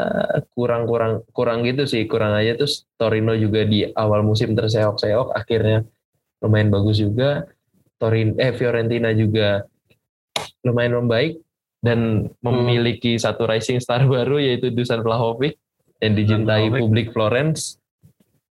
kurang 0.53 0.85
kurang 0.85 1.25
kurang 1.33 1.65
gitu 1.65 1.89
sih 1.89 2.05
kurang 2.05 2.37
aja. 2.37 2.61
Terus 2.61 2.85
Torino 3.01 3.33
juga 3.33 3.65
di 3.65 3.89
awal 3.97 4.21
musim 4.21 4.53
terseok-seok 4.53 5.33
akhirnya 5.33 5.89
lumayan 6.45 6.69
bagus 6.69 7.01
juga. 7.01 7.49
Torin 7.99 8.39
eh 8.39 8.55
Fiorentina 8.55 9.11
juga 9.11 9.67
lumayan 10.63 11.03
membaik 11.03 11.43
dan 11.79 11.99
memiliki 12.39 13.15
satu 13.15 13.45
rising 13.45 13.79
star 13.79 14.03
baru 14.11 14.39
yaitu 14.39 14.69
Dusan 14.69 15.01
Vlahovic 15.01 15.55
yang 15.99 16.15
dicintai 16.15 16.67
Vlahovic. 16.67 16.81
publik 16.81 17.07
Florence 17.11 17.79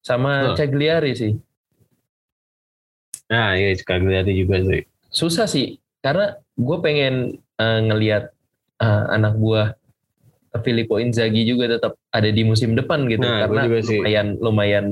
sama 0.01 0.51
Betul. 0.51 0.59
Cagliari 0.61 1.13
sih 1.13 1.33
Nah, 3.25 3.57
iya 3.57 3.73
Cagliari 3.79 4.37
juga 4.37 4.61
sih. 4.61 4.83
susah 5.09 5.45
sih 5.45 5.77
karena 5.99 6.37
gue 6.53 6.79
pengen 6.81 7.15
eh, 7.57 7.81
ngelihat 7.83 8.29
eh, 8.79 9.05
anak 9.09 9.37
buah 9.37 9.73
Filippo 10.59 10.97
Inzaghi 10.97 11.45
juga 11.45 11.65
tetap 11.67 11.97
ada 12.09 12.29
di 12.29 12.43
musim 12.43 12.73
depan 12.73 13.09
gitu 13.09 13.25
Nah, 13.25 13.41
karena 13.41 13.61
juga 13.65 13.79
sih. 13.83 13.97
lumayan 13.97 14.27
lumayan 14.37 14.87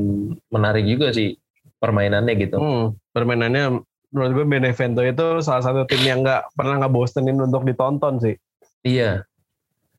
menarik 0.49 0.85
juga 0.85 1.13
sih 1.13 1.37
permainannya 1.77 2.35
gitu. 2.39 2.57
Hmm, 2.57 2.85
permainannya 3.11 3.85
menurut 4.11 4.31
gue 4.35 4.47
Benevento 4.47 5.01
itu 5.07 5.27
salah 5.43 5.63
satu 5.63 5.87
tim 5.87 6.03
yang 6.03 6.27
nggak 6.27 6.55
pernah 6.55 6.83
ngebosenin 6.83 7.39
untuk 7.39 7.63
ditonton 7.63 8.19
sih. 8.19 8.35
Iya, 8.83 9.23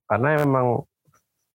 Karena 0.10 0.44
emang 0.44 0.84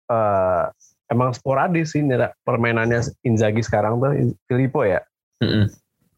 eh, 0.09 0.65
emang 1.13 1.29
sporadis 1.37 1.93
sih 1.93 2.01
Nira, 2.01 2.33
permainannya 2.41 3.05
Inzaghi 3.23 3.61
sekarang 3.61 4.01
tuh 4.01 4.33
Filippo 4.49 4.81
ya. 4.83 5.03
Mm-mm. 5.43 5.69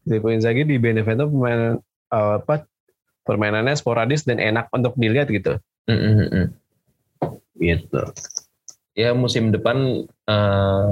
Filippo 0.08 0.32
Inzaghi 0.32 0.64
di 0.64 0.80
Benevento 0.80 1.28
pemain 1.28 1.76
eh, 1.76 2.34
apa 2.40 2.64
permainannya 3.28 3.76
sporadis 3.76 4.24
dan 4.24 4.40
enak 4.40 4.72
untuk 4.72 4.96
dilihat 4.96 5.28
gitu. 5.28 5.60
Mm-mm, 5.86 6.14
mm-mm. 6.26 6.46
Gitu. 7.60 8.02
ya 8.96 9.12
musim 9.12 9.52
depan 9.52 10.08
eh, 10.08 10.88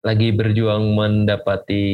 lagi 0.00 0.32
berjuang 0.32 0.96
mendapati 0.96 1.84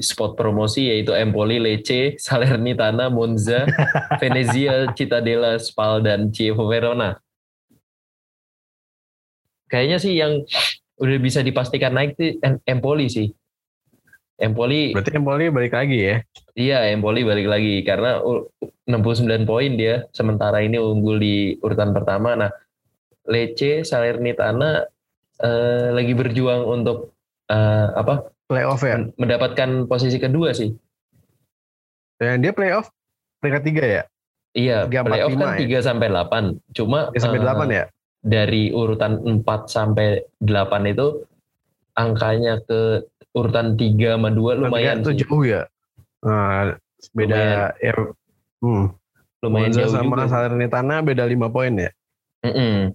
spot 0.00 0.32
promosi 0.32 0.88
yaitu 0.88 1.12
Empoli, 1.12 1.60
Lecce, 1.60 2.16
Salernitana, 2.16 3.12
Monza, 3.12 3.68
Venezia, 4.20 4.88
Cittadella, 4.96 5.60
Spal 5.60 6.00
dan 6.00 6.32
Chievo 6.32 6.64
Verona. 6.64 7.20
Kayaknya 9.68 9.98
sih 10.00 10.16
yang 10.16 10.40
udah 10.96 11.18
bisa 11.20 11.44
dipastikan 11.44 11.92
naik 11.92 12.16
Em- 12.16 12.64
Empoli 12.64 13.12
sih. 13.12 13.28
Empoli 14.40 14.96
Berarti 14.96 15.12
Empoli 15.12 15.52
balik 15.52 15.74
lagi 15.76 15.98
ya. 16.00 16.16
Iya, 16.56 16.78
Empoli 16.96 17.28
balik 17.28 17.44
lagi 17.44 17.84
karena 17.84 18.24
u- 18.24 18.48
69 18.88 19.44
poin 19.44 19.76
dia 19.76 20.08
sementara 20.16 20.64
ini 20.64 20.80
unggul 20.80 21.20
di 21.20 21.60
urutan 21.60 21.92
pertama. 21.92 22.32
Nah, 22.40 22.48
Lecce, 23.28 23.84
Salernitana 23.84 24.88
eh, 25.44 25.88
lagi 25.92 26.16
berjuang 26.16 26.64
untuk 26.64 27.17
eh, 27.48 27.86
apa? 27.96 28.32
Playoff 28.48 28.80
ya. 28.80 28.96
men- 28.96 29.12
mendapatkan 29.20 29.84
posisi 29.84 30.16
kedua 30.16 30.56
sih. 30.56 30.72
Dan 32.16 32.40
dia 32.40 32.56
playoff 32.56 32.88
peringkat 33.44 33.62
tiga 33.68 33.84
ya. 33.84 34.02
Iya, 34.56 34.88
Tiga, 34.88 35.04
empat, 35.04 35.12
playoff 35.12 35.30
lima 35.36 35.44
kan 35.44 35.54
ya? 35.54 35.78
3 35.78 35.86
sampai 35.86 36.06
8. 36.08 36.44
Cuma 36.74 36.98
3 37.12 37.20
sampai 37.20 37.38
eh, 37.38 37.42
delapan 37.44 37.68
ya. 37.68 37.84
dari 38.18 38.62
urutan 38.74 39.12
4 39.22 39.70
sampai 39.70 40.06
8 40.42 40.82
itu 40.90 41.06
angkanya 41.94 42.58
ke 42.64 43.06
urutan 43.36 43.76
3 43.76 44.18
sama 44.18 44.28
2 44.32 44.58
lumayan 44.58 45.04
sih. 45.04 45.20
jauh 45.22 45.42
ya. 45.44 45.68
Nah, 46.24 46.74
beda 47.14 47.70
ya. 47.78 47.92
Hmm. 48.58 48.90
Lumayan 49.44 49.70
Monza 49.70 49.80
jauh 49.86 49.94
sama 49.94 50.26
juga. 50.26 50.32
Salernitana 50.32 50.96
beda 51.04 51.22
5 51.28 51.46
poin 51.54 51.72
ya. 51.78 51.90
Mm-mm. 52.42 52.94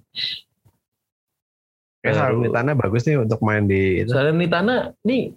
Kayak 2.03 2.13
Baru- 2.13 2.19
Salernitana 2.19 2.71
bagus 2.75 3.03
nih 3.03 3.17
untuk 3.17 3.39
main 3.39 3.63
di 3.63 4.03
itu. 4.03 4.11
Salernitana 4.11 4.75
nih 5.01 5.31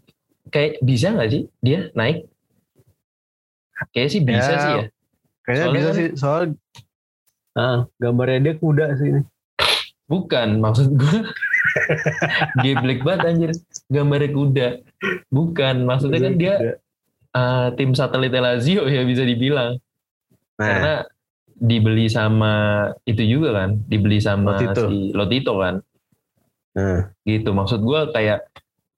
kayak 0.46 0.82
bisa 0.82 1.14
nggak 1.14 1.30
sih 1.30 1.42
dia 1.60 1.88
naik? 1.92 2.26
Kayaknya 3.88 4.10
sih 4.10 4.22
bisa 4.22 4.40
Ya, 4.48 4.58
sih 4.58 4.70
ya. 4.72 4.84
Kayaknya 5.40 5.62
Soalnya 5.62 5.76
bisa 5.76 5.86
kan- 5.86 5.96
sih 5.96 6.08
soal 6.16 6.42
ah, 7.54 7.78
gambarnya 7.96 8.40
dia 8.42 8.54
kuda 8.56 8.86
sih 8.96 9.08
ini. 9.08 9.22
Bukan 10.06 10.48
maksud 10.58 10.88
gue. 10.92 11.18
Geblek 12.58 13.00
banget 13.06 13.20
anjir. 13.26 13.50
Gambarnya 13.86 14.30
kuda. 14.32 14.68
Bukan. 15.28 15.74
Maksudnya 15.82 16.20
kan 16.20 16.34
dia 16.34 16.54
Kuda. 16.56 16.74
uh, 17.32 17.66
tim 17.74 17.90
satelit 17.92 18.32
Lazio 18.32 18.86
ya 18.86 19.02
bisa 19.02 19.22
dibilang. 19.22 19.78
Nah, 20.56 20.64
Karena 20.64 20.94
dibeli 21.54 22.06
sama 22.06 22.52
itu 23.02 23.22
juga 23.22 23.54
kan. 23.56 23.70
Dibeli 23.82 24.18
sama 24.18 24.56
Lotito. 24.56 24.82
si 24.84 24.96
Lotito 25.12 25.52
kan. 25.56 25.78
Nah, 26.76 27.00
Gitu. 27.24 27.48
Maksud 27.50 27.80
gue 27.80 28.00
kayak 28.12 28.44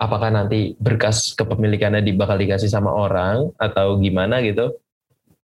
apakah 0.02 0.28
nanti 0.34 0.74
berkas 0.82 1.32
kepemilikannya 1.38 2.02
di- 2.02 2.18
bakal 2.18 2.36
dikasih 2.36 2.68
sama 2.68 2.90
orang 2.90 3.54
atau 3.56 3.96
gimana 4.02 4.42
gitu. 4.42 4.74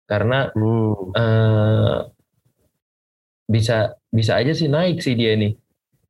Karena 0.06 0.54
hmm. 0.54 1.18
eh 1.18 1.98
bisa 3.50 3.98
bisa 4.14 4.38
aja 4.38 4.54
sih 4.54 4.70
naik 4.70 5.02
sih 5.02 5.18
dia 5.18 5.34
nih 5.34 5.58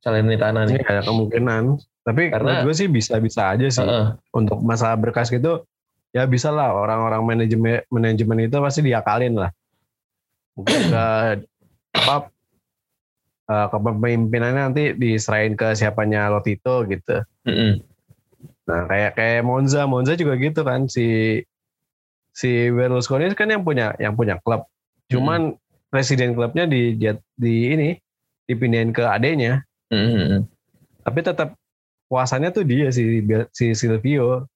ini 0.00 0.36
nih. 0.36 0.80
ada 0.80 1.02
kemungkinan. 1.04 1.64
Tapi 2.00 2.32
Karena- 2.32 2.64
gue 2.64 2.72
sih 2.72 2.88
bisa-bisa 2.88 3.52
aja 3.52 3.68
sih. 3.68 3.84
Heeh. 3.84 4.16
Untuk 4.32 4.64
masalah 4.64 4.96
berkas 4.96 5.28
gitu, 5.28 5.68
ya 6.16 6.24
bisa 6.24 6.48
lah 6.48 6.72
orang-orang 6.72 7.20
manajemen 7.20 7.84
manajemen 7.92 8.48
itu 8.48 8.56
pasti 8.56 8.80
diakalin 8.80 9.36
lah. 9.36 9.52
Mungkin 10.56 10.80
ke 10.88 11.06
apa 12.00 12.32
eh, 13.50 13.66
kepemimpinannya 13.74 14.62
nanti 14.70 14.84
diserahin 14.94 15.58
ke 15.58 15.74
siapanya 15.74 16.30
Lotito 16.30 16.86
gitu. 16.86 17.26
Mm-mm. 17.50 17.82
Nah 18.70 18.86
kayak 18.86 19.18
kayak 19.18 19.42
Monza, 19.42 19.82
Monza 19.90 20.14
juga 20.14 20.38
gitu 20.38 20.62
kan 20.62 20.86
si 20.86 21.40
si 22.30 22.70
Berlusconi 22.70 23.26
kan 23.34 23.50
yang 23.50 23.66
punya 23.66 23.98
yang 23.98 24.14
punya 24.14 24.38
klub. 24.38 24.70
Cuman 25.10 25.58
presiden 25.90 26.38
klubnya 26.38 26.70
di, 26.70 26.94
di 26.94 27.10
di 27.34 27.54
ini 27.74 27.88
dipindahin 28.46 28.94
ke 28.94 29.02
adenya, 29.02 29.66
Mm-mm. 29.90 30.46
tapi 31.02 31.18
tetap 31.26 31.58
kuasanya 32.06 32.54
tuh 32.54 32.62
dia 32.62 32.94
si 32.94 33.22
si 33.50 33.74
Silvio. 33.74 34.46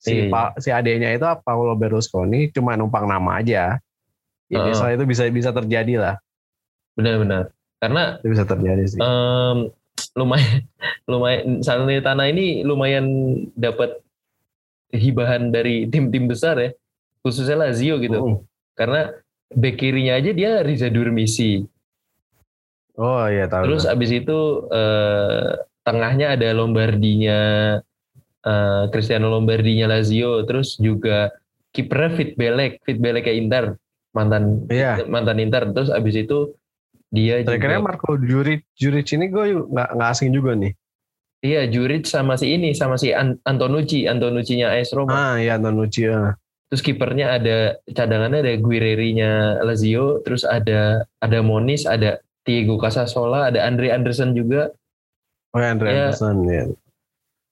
Si 0.00 0.32
Iya. 0.32 0.56
si 0.56 0.72
adenya 0.72 1.12
itu 1.12 1.28
Paolo 1.44 1.76
Berlusconi 1.76 2.48
cuma 2.56 2.72
numpang 2.72 3.04
nama 3.04 3.36
aja. 3.44 3.76
Ya, 4.48 4.58
biasanya 4.64 4.96
itu 4.96 5.04
bisa 5.04 5.28
bisa 5.28 5.52
terjadi 5.52 6.00
lah. 6.00 6.14
Benar-benar. 6.96 7.52
Karena 7.80 8.20
Itu 8.20 8.28
bisa 8.28 8.44
terjadi 8.44 8.84
sih. 8.86 9.00
em, 9.00 9.72
lumayan 10.12 10.60
lumayan 11.10 11.64
Salernitana 11.64 12.28
ini 12.28 12.60
lumayan 12.60 13.06
dapat 13.56 13.98
hibahan 14.92 15.48
dari 15.48 15.88
tim-tim 15.88 16.28
besar 16.28 16.60
ya. 16.60 16.70
Khususnya 17.20 17.56
Lazio 17.56 17.96
gitu. 17.98 18.16
Mm. 18.16 18.36
Karena 18.76 19.00
bek 19.50 19.76
kirinya 19.76 20.14
aja 20.14 20.30
dia 20.30 20.60
Riza 20.60 20.88
Durmisi. 20.88 21.64
Oh 22.96 23.24
iya 23.26 23.48
tahu. 23.48 23.64
Terus 23.70 23.84
abis 23.84 24.10
itu 24.12 24.38
eh, 24.68 25.56
tengahnya 25.80 26.36
ada 26.36 26.52
Lombardinya 26.52 27.40
eh, 28.40 28.84
Cristiano 28.92 29.28
Lombardinya 29.28 29.88
Lazio, 29.88 30.44
terus 30.44 30.76
juga 30.76 31.32
kipernya 31.70 32.10
Fit 32.12 32.30
Belek, 32.34 32.82
Fit 32.84 32.98
Belek 32.98 33.24
kayak 33.24 33.38
Inter. 33.40 33.64
mantan 34.10 34.66
Iya. 34.66 35.06
mantan 35.06 35.38
Inter 35.38 35.70
terus 35.70 35.86
abis 35.86 36.18
itu 36.18 36.50
dia 37.10 37.42
Terakhirnya 37.42 37.78
juga 37.78 37.88
Marco 37.90 38.10
Juric, 38.16 38.62
Juric 38.72 39.06
ini 39.10 39.26
gue 39.26 39.44
nggak 39.66 39.88
nggak 39.94 40.08
asing 40.08 40.30
juga 40.30 40.54
nih. 40.54 40.72
iya 41.40 41.66
Juric 41.66 42.04
sama 42.04 42.34
si 42.34 42.52
ini 42.52 42.70
sama 42.70 42.94
si 42.94 43.10
An- 43.10 43.40
Antonucci 43.42 44.04
Antonucci-nya 44.04 44.70
AS 44.70 44.92
Roma 44.92 45.10
Ah 45.10 45.34
iya 45.36 45.56
Antonucci. 45.56 46.06
ah. 46.06 46.36
terus 46.68 46.80
kipernya 46.80 47.34
ada 47.34 47.56
cadangannya 47.84 48.40
ada 48.40 48.54
Guerreri-nya 48.56 49.30
Lazio 49.60 50.22
terus 50.22 50.44
ada 50.44 51.02
ada 51.16 51.38
Monis 51.40 51.82
ada 51.82 52.20
Diego 52.40 52.76
Casasola 52.76 53.48
ada 53.48 53.64
Andre 53.64 53.90
Anderson 53.90 54.32
juga 54.32 54.70
Oh 55.50 55.58
ya 55.58 55.74
Andre 55.74 55.88
Ya. 55.88 55.94
Anderson 56.06 56.36
ya. 56.46 56.62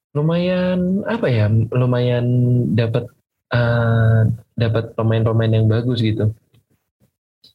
lumayan 0.09 1.03
apa 1.03 1.27
ya 1.27 1.45
lumayan 1.69 2.25
dapat 2.73 3.11
eh, 3.49 4.21
dapat 4.55 4.95
pemain-pemain 4.95 5.51
yang 5.51 5.65
bagus 5.65 5.99
gitu 5.99 6.31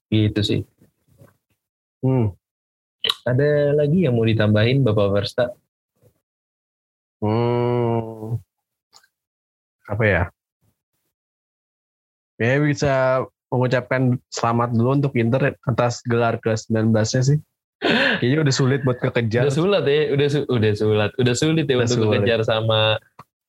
gitu 0.09 0.41
sih 0.41 0.61
Hmm. 2.05 2.37
ada 3.25 3.49
lagi 3.75 4.05
yang 4.05 4.13
mau 4.13 4.23
ditambahin 4.23 4.81
Bapak 4.81 5.09
Versta 5.11 5.45
Hmm. 7.19 8.37
Apa 9.87 10.05
ya? 10.05 10.23
Ya 12.37 12.59
bisa 12.59 13.25
mengucapkan 13.49 14.21
selamat 14.29 14.75
dulu 14.75 14.91
untuk 14.95 15.13
Inter 15.15 15.57
atas 15.59 16.05
gelar 16.05 16.37
ke-19-nya 16.37 17.23
sih. 17.23 17.39
Kayaknya 17.81 18.39
udah 18.41 18.55
sulit 18.55 18.81
buat 18.83 18.99
kekejar. 18.99 19.45
udah 19.45 19.55
sulit 19.55 19.85
ya 19.85 20.03
udah 20.13 20.29
su- 20.29 20.49
udah 20.51 20.73
sulit 20.75 21.11
udah 21.17 21.35
sulit 21.35 21.65
ya 21.65 21.75
Udah 21.75 21.87
untuk 21.87 22.01
sulit. 22.03 22.21
kejar 22.23 22.41
sama 22.43 22.97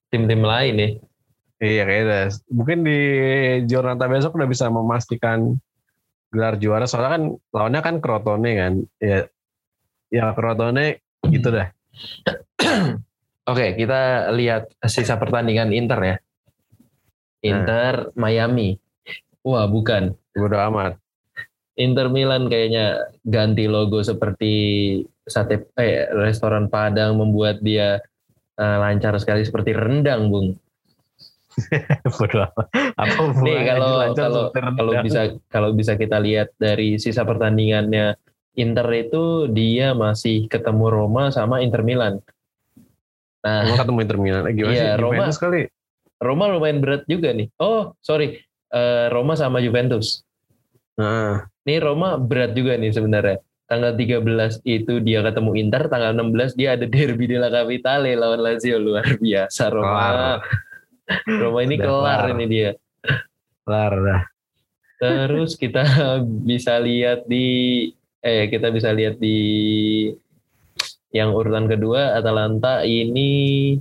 tim-tim 0.07 0.39
lain 0.39 0.75
ya 0.75 0.89
Iya 1.57 1.83
kayaknya 1.83 2.03
udah. 2.05 2.23
Mungkin 2.49 2.77
di 2.81 2.99
Giornata 3.65 4.05
besok 4.05 4.35
udah 4.35 4.45
bisa 4.45 4.67
memastikan 4.67 5.55
gelar 6.35 6.59
juara. 6.59 6.85
Soalnya 6.85 7.11
kan 7.15 7.23
lawannya 7.55 7.81
kan 7.81 7.95
Crotone 8.03 8.51
kan. 8.59 8.73
Ya, 8.99 9.19
ya 10.11 10.35
Crotone 10.35 10.99
gitu 11.31 11.49
dah. 11.49 11.71
Oke, 13.51 13.77
kita 13.77 14.33
lihat 14.35 14.73
sisa 14.83 15.15
pertandingan 15.15 15.71
Inter 15.71 15.99
ya. 16.03 16.15
Inter 17.45 18.11
Miami. 18.17 18.75
Wah, 19.45 19.69
bukan. 19.69 20.17
Bodo 20.33 20.57
amat. 20.57 20.97
Inter 21.77 22.07
Milan 22.09 22.47
kayaknya 22.47 23.11
ganti 23.21 23.67
logo 23.67 23.99
seperti 23.99 24.53
sate 25.27 25.69
eh 25.75 26.07
restoran 26.09 26.71
Padang 26.71 27.19
membuat 27.19 27.59
dia 27.59 27.99
eh, 28.55 28.77
lancar 28.79 29.19
sekali 29.21 29.43
seperti 29.43 29.75
rendang, 29.75 30.31
Bung. 30.31 30.55
Amat. 32.05 32.51
Apa 32.95 33.21
Nih 33.41 33.59
kalau 33.63 33.93
kalau 34.13 34.43
kalau 34.51 34.93
bisa 35.01 35.21
kalau 35.47 35.69
bisa 35.71 35.93
kita 35.95 36.17
lihat 36.19 36.51
dari 36.55 36.99
sisa 36.99 37.23
pertandingannya 37.23 38.15
Inter 38.55 38.87
itu 38.95 39.51
dia 39.51 39.91
masih 39.91 40.47
ketemu 40.47 40.87
Roma 40.87 41.27
sama 41.27 41.59
Inter 41.59 41.83
Milan. 41.83 42.23
Nah, 43.43 43.67
Emang 43.67 43.77
ketemu 43.77 43.99
Inter 44.01 44.19
Milan. 44.19 44.43
Eh, 44.47 44.53
Gimana 44.53 44.73
Iya, 44.73 44.79
sih? 44.79 44.89
Roma- 44.95 45.13
Juventus 45.19 45.37
kali. 45.37 45.61
Roma 46.15 46.43
lumayan 46.47 46.79
berat 46.79 47.03
juga 47.05 47.35
nih. 47.35 47.51
Oh, 47.57 47.91
sorry. 47.99 48.39
Eh, 48.71 49.07
Roma 49.11 49.35
sama 49.35 49.59
Juventus. 49.59 50.23
Nah, 50.95 51.43
Nih 51.65 51.81
Roma 51.81 52.15
berat 52.15 52.55
juga 52.55 52.79
nih 52.79 52.89
sebenarnya. 52.89 53.37
Tanggal 53.65 53.97
13 53.97 54.61
itu 54.63 55.01
dia 55.01 55.19
ketemu 55.19 55.57
Inter, 55.57 55.89
tanggal 55.89 56.13
16 56.13 56.53
dia 56.53 56.77
ada 56.77 56.85
derby 56.85 57.25
della 57.25 57.49
Capitale 57.49 58.13
lawan 58.13 58.39
Lazio 58.39 58.77
luar 58.77 59.03
biasa 59.17 59.63
Roma. 59.67 59.89
Kelar. 59.89 60.37
Roma 61.41 61.59
ini 61.65 61.75
Udah 61.77 61.85
kelar 61.85 62.21
ini 62.33 62.45
dia. 62.49 62.71
kelar 63.65 63.93
dah. 64.01 64.23
Terus 64.95 65.57
kita 65.59 65.83
bisa 66.23 66.79
lihat 66.79 67.27
di 67.27 67.47
eh 68.25 68.49
kita 68.49 68.73
bisa 68.73 68.89
lihat 68.89 69.21
di 69.21 69.37
yang 71.13 71.31
urutan 71.31 71.69
kedua 71.69 72.17
Atalanta 72.17 72.81
ini 72.83 73.75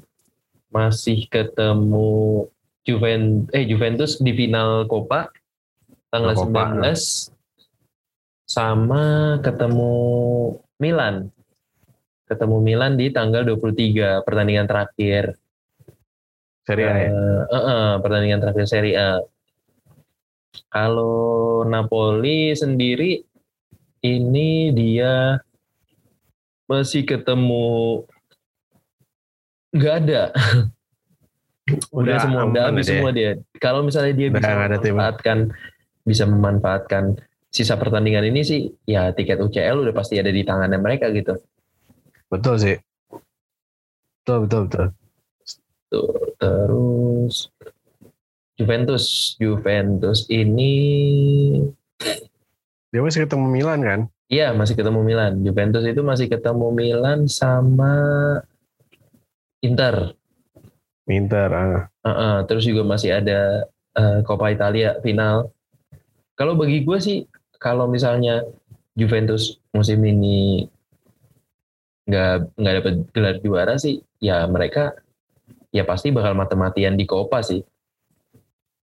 masih 0.68 1.26
ketemu 1.30 2.44
Juventus 2.84 3.48
eh 3.56 3.64
Juventus 3.64 4.20
di 4.20 4.32
final 4.36 4.84
Copa 4.90 5.30
tanggal 6.12 6.34
Copa, 6.36 6.78
19 6.78 7.34
sama 8.44 9.04
ketemu 9.42 9.94
Milan. 10.78 11.32
Ketemu 12.24 12.56
Milan 12.62 12.94
di 12.94 13.10
tanggal 13.10 13.42
23 13.42 14.22
pertandingan 14.22 14.68
terakhir. 14.68 15.34
Serie 16.64 16.86
A 16.88 16.94
ya. 16.96 17.08
Eh, 17.08 17.42
eh, 17.52 17.56
eh, 17.56 17.90
pertandingan 18.00 18.40
terakhir 18.40 18.66
Serie 18.66 18.96
A. 18.96 19.10
Kalau 20.72 21.62
Napoli 21.68 22.56
sendiri 22.56 23.20
ini 24.04 24.72
dia 24.72 25.40
masih 26.64 27.04
ketemu 27.04 28.02
nggak 29.74 29.94
ada 30.06 30.22
udah, 31.92 32.16
semua 32.22 32.40
udah 32.46 32.62
aman 32.70 32.72
habis 32.72 32.86
ya 32.86 32.88
dia. 32.88 32.92
semua 32.94 33.10
dia 33.12 33.30
kalau 33.58 33.80
misalnya 33.84 34.14
dia 34.16 34.28
Udah 34.30 34.38
bisa 34.38 34.50
ada 34.54 34.76
tim. 34.80 34.94
memanfaatkan 34.94 35.38
bisa 36.06 36.24
memanfaatkan 36.24 37.04
sisa 37.50 37.74
pertandingan 37.76 38.24
ini 38.30 38.40
sih 38.46 38.60
ya 38.86 39.10
tiket 39.12 39.42
UCL 39.42 39.82
udah 39.82 39.92
pasti 39.92 40.16
ada 40.16 40.30
di 40.30 40.40
tangannya 40.46 40.78
mereka 40.78 41.10
gitu 41.12 41.36
Betul 42.34 42.54
sih. 42.58 42.76
Betul, 44.24 44.48
betul, 44.48 44.60
betul. 44.66 44.86
Tuh, 45.94 46.34
terus 46.42 47.54
Juventus 48.58 49.38
Juventus 49.38 50.26
ini 50.26 50.74
Dia 52.90 53.02
masih 53.02 53.26
ketemu 53.26 53.46
Milan 53.46 53.80
kan? 53.82 54.00
Iya 54.26 54.50
masih 54.54 54.74
ketemu 54.74 55.06
Milan. 55.06 55.42
Juventus 55.46 55.86
itu 55.86 56.02
masih 56.02 56.26
ketemu 56.26 56.66
Milan 56.74 57.30
sama 57.30 57.94
Inter. 59.62 60.18
Inter. 61.06 61.48
Ah. 61.52 61.82
Heeh, 62.02 62.36
terus 62.50 62.64
juga 62.66 62.82
masih 62.82 63.14
ada 63.14 63.68
eh, 63.94 64.18
Coppa 64.26 64.50
Italia 64.50 64.98
final. 65.04 65.54
Kalau 66.34 66.58
bagi 66.58 66.82
gue 66.82 66.98
sih, 66.98 67.26
kalau 67.62 67.86
misalnya 67.86 68.42
Juventus 68.98 69.58
musim 69.70 70.02
ini 70.02 70.66
nggak 72.06 72.58
nggak 72.58 72.74
dapat 72.82 72.94
gelar 73.14 73.36
juara 73.40 73.74
sih, 73.78 74.02
ya 74.18 74.44
mereka 74.50 74.94
ya 75.74 75.82
pasti 75.82 76.14
bakal 76.14 76.38
mati-matian 76.38 76.94
di 76.94 77.02
Coppa 77.04 77.42
sih. 77.42 77.58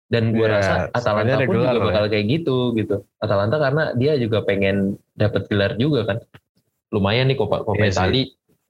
Dan 0.08 0.32
gue 0.32 0.48
Iya, 0.48 0.56
rasa 0.56 0.74
Atalanta 0.88 1.36
pun 1.44 1.52
juga 1.60 1.76
lah 1.76 1.84
bakal 1.84 2.04
kayak 2.08 2.26
gitu 2.32 2.72
gitu. 2.80 3.04
Atalanta 3.20 3.60
karena 3.60 3.92
dia 3.92 4.16
juga 4.16 4.40
pengen 4.40 4.96
dapat 5.12 5.44
gelar 5.52 5.76
juga 5.76 6.08
kan. 6.08 6.18
Lumayan 6.88 7.28
nih 7.28 7.36
Coppa 7.36 7.60
Iya 7.76 7.92
sih. 7.92 7.92
Italia. 7.92 8.24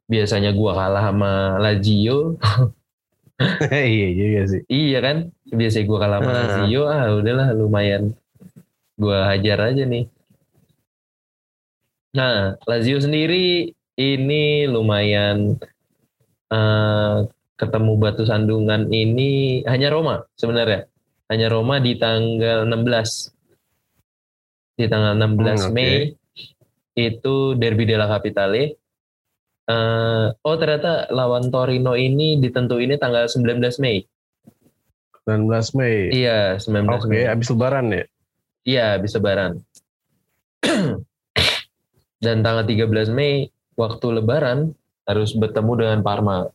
Biasanya 0.08 0.50
gua 0.56 0.72
kalah 0.72 1.12
sama 1.12 1.32
Lazio, 1.60 2.40
iya 3.92 4.08
juga 4.16 4.40
sih. 4.48 4.62
Iya 4.66 4.98
kan? 5.04 5.16
Biasa 5.46 5.84
gue 5.84 5.98
kalah 6.00 6.18
sama 6.18 6.30
Nah. 6.32 6.38
Lazio, 6.42 6.82
ah 6.88 7.04
udahlah 7.12 7.48
lumayan. 7.52 8.16
Gue 8.96 9.14
hajar 9.14 9.68
aja 9.68 9.84
nih. 9.84 10.08
Nah, 12.16 12.56
Lazio 12.64 12.98
sendiri 12.98 13.68
ini 13.94 14.64
lumayan 14.64 15.60
eh, 16.48 17.16
ketemu 17.58 17.92
batu 17.98 18.22
sandungan 18.22 18.86
ini 18.94 19.60
hanya 19.66 19.90
Roma 19.90 20.22
sebenarnya. 20.38 20.86
Hanya 21.28 21.50
Roma 21.50 21.82
di 21.82 21.98
tanggal 21.98 22.64
16. 22.64 23.34
Di 24.78 24.86
tanggal 24.86 25.18
16 25.18 25.18
Hmm, 25.18 25.68
oke. 25.68 25.74
Mei 25.74 26.14
itu 26.94 27.58
Derby 27.58 27.84
della 27.84 28.06
Capitale. 28.06 28.78
Eh, 29.68 30.26
oh 30.32 30.56
ternyata 30.56 31.12
lawan 31.12 31.52
Torino 31.52 31.92
ini 31.92 32.40
ditentuinnya 32.40 32.96
tanggal 32.96 33.28
19 33.28 33.82
Mei. 33.82 34.00
19 35.28 35.76
Mei. 35.76 36.08
Iya, 36.08 36.56
19 36.56 37.04
Oke, 37.04 37.12
Mei. 37.12 37.28
habis 37.28 37.52
lebaran 37.52 37.92
ya? 37.92 38.04
Iya, 38.64 38.84
habis 38.96 39.12
lebaran. 39.12 39.60
Dan 42.24 42.40
tanggal 42.40 42.64
13 42.64 43.12
Mei, 43.12 43.52
waktu 43.76 44.06
lebaran, 44.08 44.72
harus 45.04 45.36
bertemu 45.36 45.72
dengan 45.76 46.00
Parma. 46.00 46.48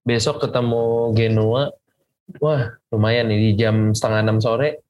Besok 0.00 0.42
ketemu 0.42 1.12
Genoa. 1.12 1.70
Wah, 2.38 2.62
lumayan 2.90 3.26
nih, 3.26 3.38
di 3.38 3.50
jam 3.58 3.90
setengah 3.90 4.20
enam 4.22 4.38
sore. 4.38 4.80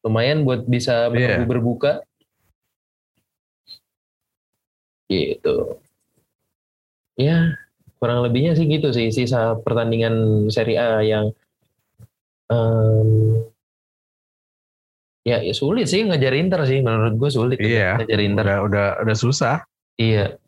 Lumayan 0.00 0.48
buat 0.48 0.64
bisa 0.64 1.12
menunggu 1.12 1.44
Iya. 1.44 1.50
berbuka. 1.50 1.92
Gitu. 5.10 5.76
Ya, 7.18 7.58
kurang 7.98 8.24
lebihnya 8.24 8.56
sih 8.56 8.64
gitu 8.64 8.94
sih. 8.94 9.10
Sisa 9.12 9.58
pertandingan 9.60 10.46
Serie 10.48 10.78
A 10.80 11.02
yang 11.04 11.34
em, 12.48 13.44
ya, 15.26 15.42
ya 15.44 15.52
sulit 15.52 15.84
sih 15.90 16.00
ngejar 16.06 16.32
Inter 16.32 16.64
sih 16.64 16.80
menurut 16.80 17.14
gue 17.18 17.30
sulit 17.30 17.58
Iya. 17.60 18.00
ngejar 18.00 18.20
Inter 18.24 18.44
Udah, 18.46 18.58
udah, 18.64 18.86
udah 19.04 19.16
susah. 19.16 19.62
iya 20.00 20.40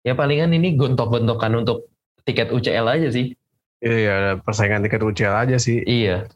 ya 0.00 0.16
palingan 0.16 0.56
ini 0.56 0.72
gontok-gontokan 0.72 1.52
untuk 1.60 1.89
tiket 2.30 2.48
UCL 2.48 2.86
aja 2.86 3.10
sih 3.10 3.34
Iya, 3.80 4.10
ada 4.12 4.32
persaingan 4.36 4.84
tiket 4.84 5.00
UCL 5.00 5.34
aja 5.40 5.56
sih. 5.56 5.80
iya 5.82 6.28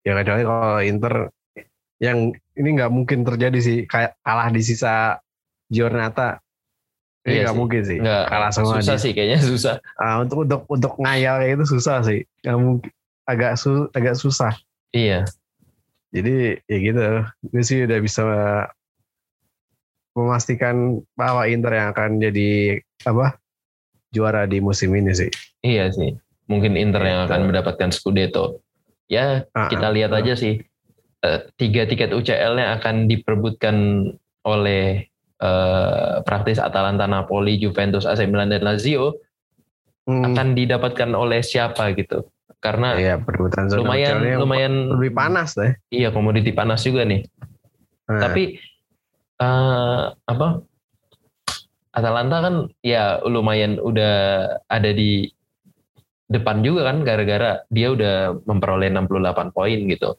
Ya 0.00 0.16
kecuali 0.16 0.42
kalau 0.42 0.80
Inter 0.80 1.14
yang 2.00 2.18
ini 2.52 2.68
nggak 2.74 2.90
mungkin 2.90 3.22
terjadi 3.22 3.58
sih 3.60 3.78
kayak 3.84 4.18
kalah 4.18 4.48
di 4.48 4.58
sisa 4.58 5.20
Giornata. 5.68 6.42
Ini 7.22 7.30
Iya 7.30 7.38
nggak 7.38 7.52
sih. 7.54 7.60
mungkin 7.60 7.82
sih. 7.84 7.98
Nggak, 8.00 8.24
kalah 8.26 8.50
semua 8.50 8.74
susah 8.80 8.96
dia. 8.96 9.02
sih 9.04 9.12
kayaknya 9.14 9.38
susah. 9.54 9.74
Ah, 9.94 10.18
untuk 10.18 10.42
untuk 10.42 10.60
untuk 10.66 10.92
ngayal 10.98 11.38
kayak 11.38 11.54
itu 11.54 11.66
susah 11.70 12.02
sih. 12.02 12.24
Nggak 12.42 12.58
mungkin 12.58 12.90
agak 13.22 13.52
su, 13.54 13.72
agak 13.92 14.16
susah. 14.18 14.52
Iya. 14.90 15.22
Jadi 16.10 16.58
ya 16.66 16.78
gitu. 16.80 17.00
Gue 17.46 17.62
sih 17.62 17.84
udah 17.86 17.98
bisa 18.00 18.22
memastikan 20.12 21.00
bahwa 21.12 21.46
Inter 21.46 21.72
yang 21.72 21.88
akan 21.92 22.20
jadi 22.20 22.80
apa 23.04 23.38
juara 24.12 24.44
di 24.44 24.60
musim 24.60 24.92
ini 24.92 25.10
sih. 25.10 25.32
Iya 25.64 25.88
sih. 25.90 26.12
Mungkin 26.46 26.76
Inter 26.76 27.00
yang 27.02 27.24
Gitu. 27.24 27.28
akan 27.32 27.40
mendapatkan 27.48 27.90
Scudetto. 27.90 28.60
Ya, 29.08 29.48
Ah, 29.52 29.66
kita 29.72 29.88
ah, 29.88 29.92
lihat 29.92 30.12
ah. 30.12 30.20
aja 30.20 30.36
sih. 30.36 30.60
Eh, 31.22 31.38
tiga 31.56 31.88
tiket 31.88 32.12
UCL-nya 32.12 32.76
akan 32.78 33.08
diperebutkan 33.08 33.76
oleh 34.44 35.08
eh, 35.42 36.14
praktis 36.22 36.62
Atalanta, 36.62 37.10
Napoli, 37.10 37.58
Juventus, 37.58 38.06
AC 38.06 38.30
Milan 38.30 38.52
dan 38.52 38.62
Lazio 38.62 39.18
Hmm, 40.02 40.34
akan 40.34 40.58
didapatkan 40.58 41.14
oleh 41.14 41.46
siapa 41.46 41.94
gitu. 41.94 42.26
Karena 42.58 42.98
iya 42.98 43.14
perebutan 43.22 43.70
zona 43.70 43.86
lumayan 43.86 44.18
lumayan 44.34 44.74
lebih 44.98 45.14
panas 45.14 45.54
deh. 45.54 45.78
Iya, 45.94 46.10
komoditi 46.10 46.50
panas 46.50 46.82
juga 46.82 47.06
nih. 47.06 47.22
Nah, 48.10 48.18
Tapi 48.18 48.58
eh, 49.38 50.02
apa? 50.10 50.48
Atalanta 51.92 52.40
kan 52.40 52.54
ya 52.80 53.20
lumayan 53.28 53.76
udah 53.76 54.14
ada 54.64 54.90
di 54.96 55.28
depan 56.24 56.64
juga 56.64 56.88
kan 56.88 57.04
gara-gara 57.04 57.60
dia 57.68 57.92
udah 57.92 58.40
memperoleh 58.48 58.88
68 58.88 59.52
poin 59.52 59.78
gitu. 59.84 60.16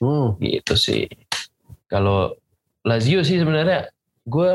hmm, 0.00 0.40
Gitu 0.40 0.74
sih. 0.74 1.04
Kalau 1.86 2.32
Lazio 2.88 3.20
sih 3.20 3.36
sebenarnya 3.36 3.92
gue 4.24 4.50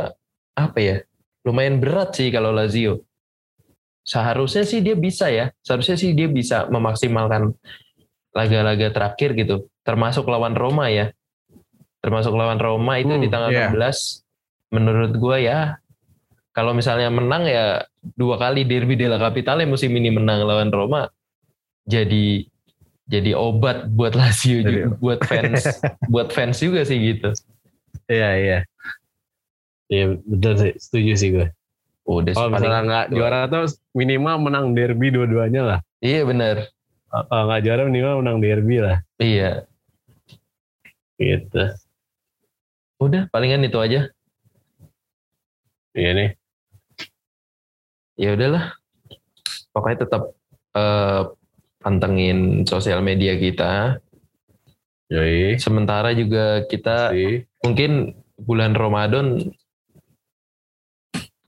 apa 0.58 0.80
ya? 0.82 0.98
Lumayan 1.46 1.78
berat 1.78 2.18
sih 2.18 2.34
kalau 2.34 2.50
Lazio. 2.50 3.06
Seharusnya 4.02 4.66
sih 4.66 4.82
dia 4.82 4.98
bisa 4.98 5.30
ya. 5.30 5.54
Seharusnya 5.62 5.94
sih 5.94 6.18
dia 6.18 6.26
bisa 6.26 6.66
memaksimalkan 6.74 7.54
laga-laga 8.34 8.90
terakhir 8.90 9.38
gitu. 9.38 9.70
Termasuk 9.86 10.26
lawan 10.26 10.58
Roma 10.58 10.90
ya. 10.90 11.14
Termasuk 12.02 12.34
lawan 12.34 12.58
Roma 12.58 12.98
itu 12.98 13.14
Hmm, 13.14 13.22
di 13.22 13.30
tanggal 13.30 13.54
iya. 13.54 13.70
16. 13.70 14.21
Menurut 14.72 15.12
gue 15.14 15.38
ya 15.44 15.78
kalau 16.52 16.72
misalnya 16.76 17.08
menang 17.08 17.48
ya 17.48 17.84
dua 18.16 18.36
kali 18.36 18.68
derby 18.68 18.96
della 19.00 19.16
Capitale 19.16 19.64
musim 19.64 19.92
ini 19.96 20.12
menang 20.12 20.44
lawan 20.44 20.72
Roma 20.72 21.08
jadi 21.88 22.44
jadi 23.08 23.36
obat 23.36 23.92
buat 23.92 24.16
Lazio 24.20 24.64
juga, 24.64 24.96
buat 25.00 25.20
fans 25.28 25.84
buat 26.08 26.32
fans 26.32 26.60
juga 26.60 26.88
sih 26.88 26.98
gitu. 27.00 27.36
iya 28.08 28.30
iya. 28.40 28.60
Iya 29.92 30.16
betul 30.24 30.54
sih, 30.56 30.74
setuju 30.80 31.12
sih 31.20 31.30
gue. 31.36 31.48
Udah 32.08 32.32
Kalau 32.32 32.48
sih, 32.48 32.54
paling- 32.56 32.64
misalnya 32.64 32.82
nggak 32.88 33.06
juara 33.12 33.40
tuh 33.52 33.68
minimal 33.92 34.36
menang 34.40 34.66
derby 34.72 35.12
dua-duanya 35.12 35.62
lah. 35.68 35.80
Iya 36.00 36.24
benar. 36.24 36.72
Kalau 37.12 37.44
nggak 37.52 37.62
juara 37.68 37.82
minimal 37.92 38.24
menang 38.24 38.38
derby 38.40 38.80
lah. 38.80 38.98
Iya. 39.20 39.68
Gitu. 41.20 41.64
Udah 43.04 43.28
palingan 43.36 43.68
itu 43.68 43.76
aja. 43.84 44.08
Iya 45.92 46.10
nih. 46.16 46.30
Ya 48.16 48.30
udahlah. 48.36 48.66
Pokoknya 49.72 49.98
tetap 50.08 50.24
eh, 50.76 51.22
pantengin 51.82 52.64
sosial 52.64 53.04
media 53.04 53.36
kita. 53.36 54.00
Yoi. 55.12 55.60
Sementara 55.60 56.16
juga 56.16 56.64
kita 56.72 57.12
Si. 57.12 57.44
mungkin 57.68 58.16
bulan 58.40 58.72
Ramadan 58.72 59.52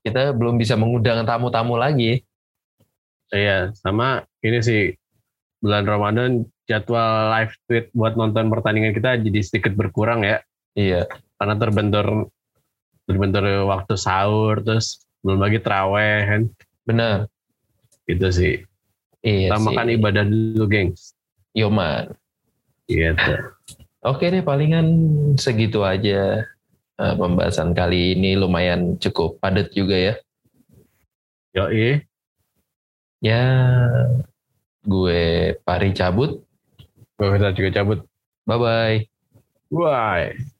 kita 0.03 0.35
belum 0.35 0.59
bisa 0.59 0.75
mengundang 0.75 1.23
tamu-tamu 1.23 1.79
lagi. 1.79 2.27
Iya, 3.31 3.71
sama 3.79 4.27
ini 4.43 4.59
sih 4.59 4.91
bulan 5.63 5.87
Ramadan 5.87 6.43
jadwal 6.67 7.31
live 7.39 7.55
tweet 7.65 7.85
buat 7.95 8.19
nonton 8.19 8.51
pertandingan 8.51 8.91
kita 8.91 9.15
jadi 9.23 9.39
sedikit 9.39 9.73
berkurang 9.79 10.27
ya. 10.27 10.43
Iya. 10.75 11.07
Karena 11.39 11.55
terbentur 11.55 12.27
terbentur 13.03 13.43
waktu 13.67 13.95
sahur 13.99 14.63
terus 14.63 15.03
belum 15.23 15.39
lagi 15.39 15.59
traweh 15.59 16.19
kan. 16.27 16.41
Benar. 16.83 17.31
Gitu 18.07 18.27
sih. 18.31 18.55
Iya 19.23 19.55
Kita 19.55 19.57
sih. 19.59 19.65
makan 19.71 19.87
ibadah 19.95 20.23
dulu, 20.27 20.65
gengs. 20.67 21.15
Yoman. 21.55 22.11
Gitu. 22.89 23.33
Oke 24.03 24.27
deh 24.27 24.43
palingan 24.43 24.87
segitu 25.39 25.87
aja 25.87 26.43
eh, 26.99 27.15
pembahasan 27.15 27.71
kali 27.71 28.19
ini 28.19 28.35
lumayan 28.35 28.99
cukup 28.99 29.39
padat 29.39 29.71
juga 29.71 29.95
ya. 29.95 30.13
Yoi. 31.55 32.03
Ya 33.23 33.43
gue 34.83 35.55
Pari 35.63 35.95
cabut. 35.95 36.43
Gue 37.15 37.39
juga 37.39 37.71
cabut. 37.71 38.03
Bye 38.43 38.59
bye. 38.59 38.97
Bye. 39.71 40.52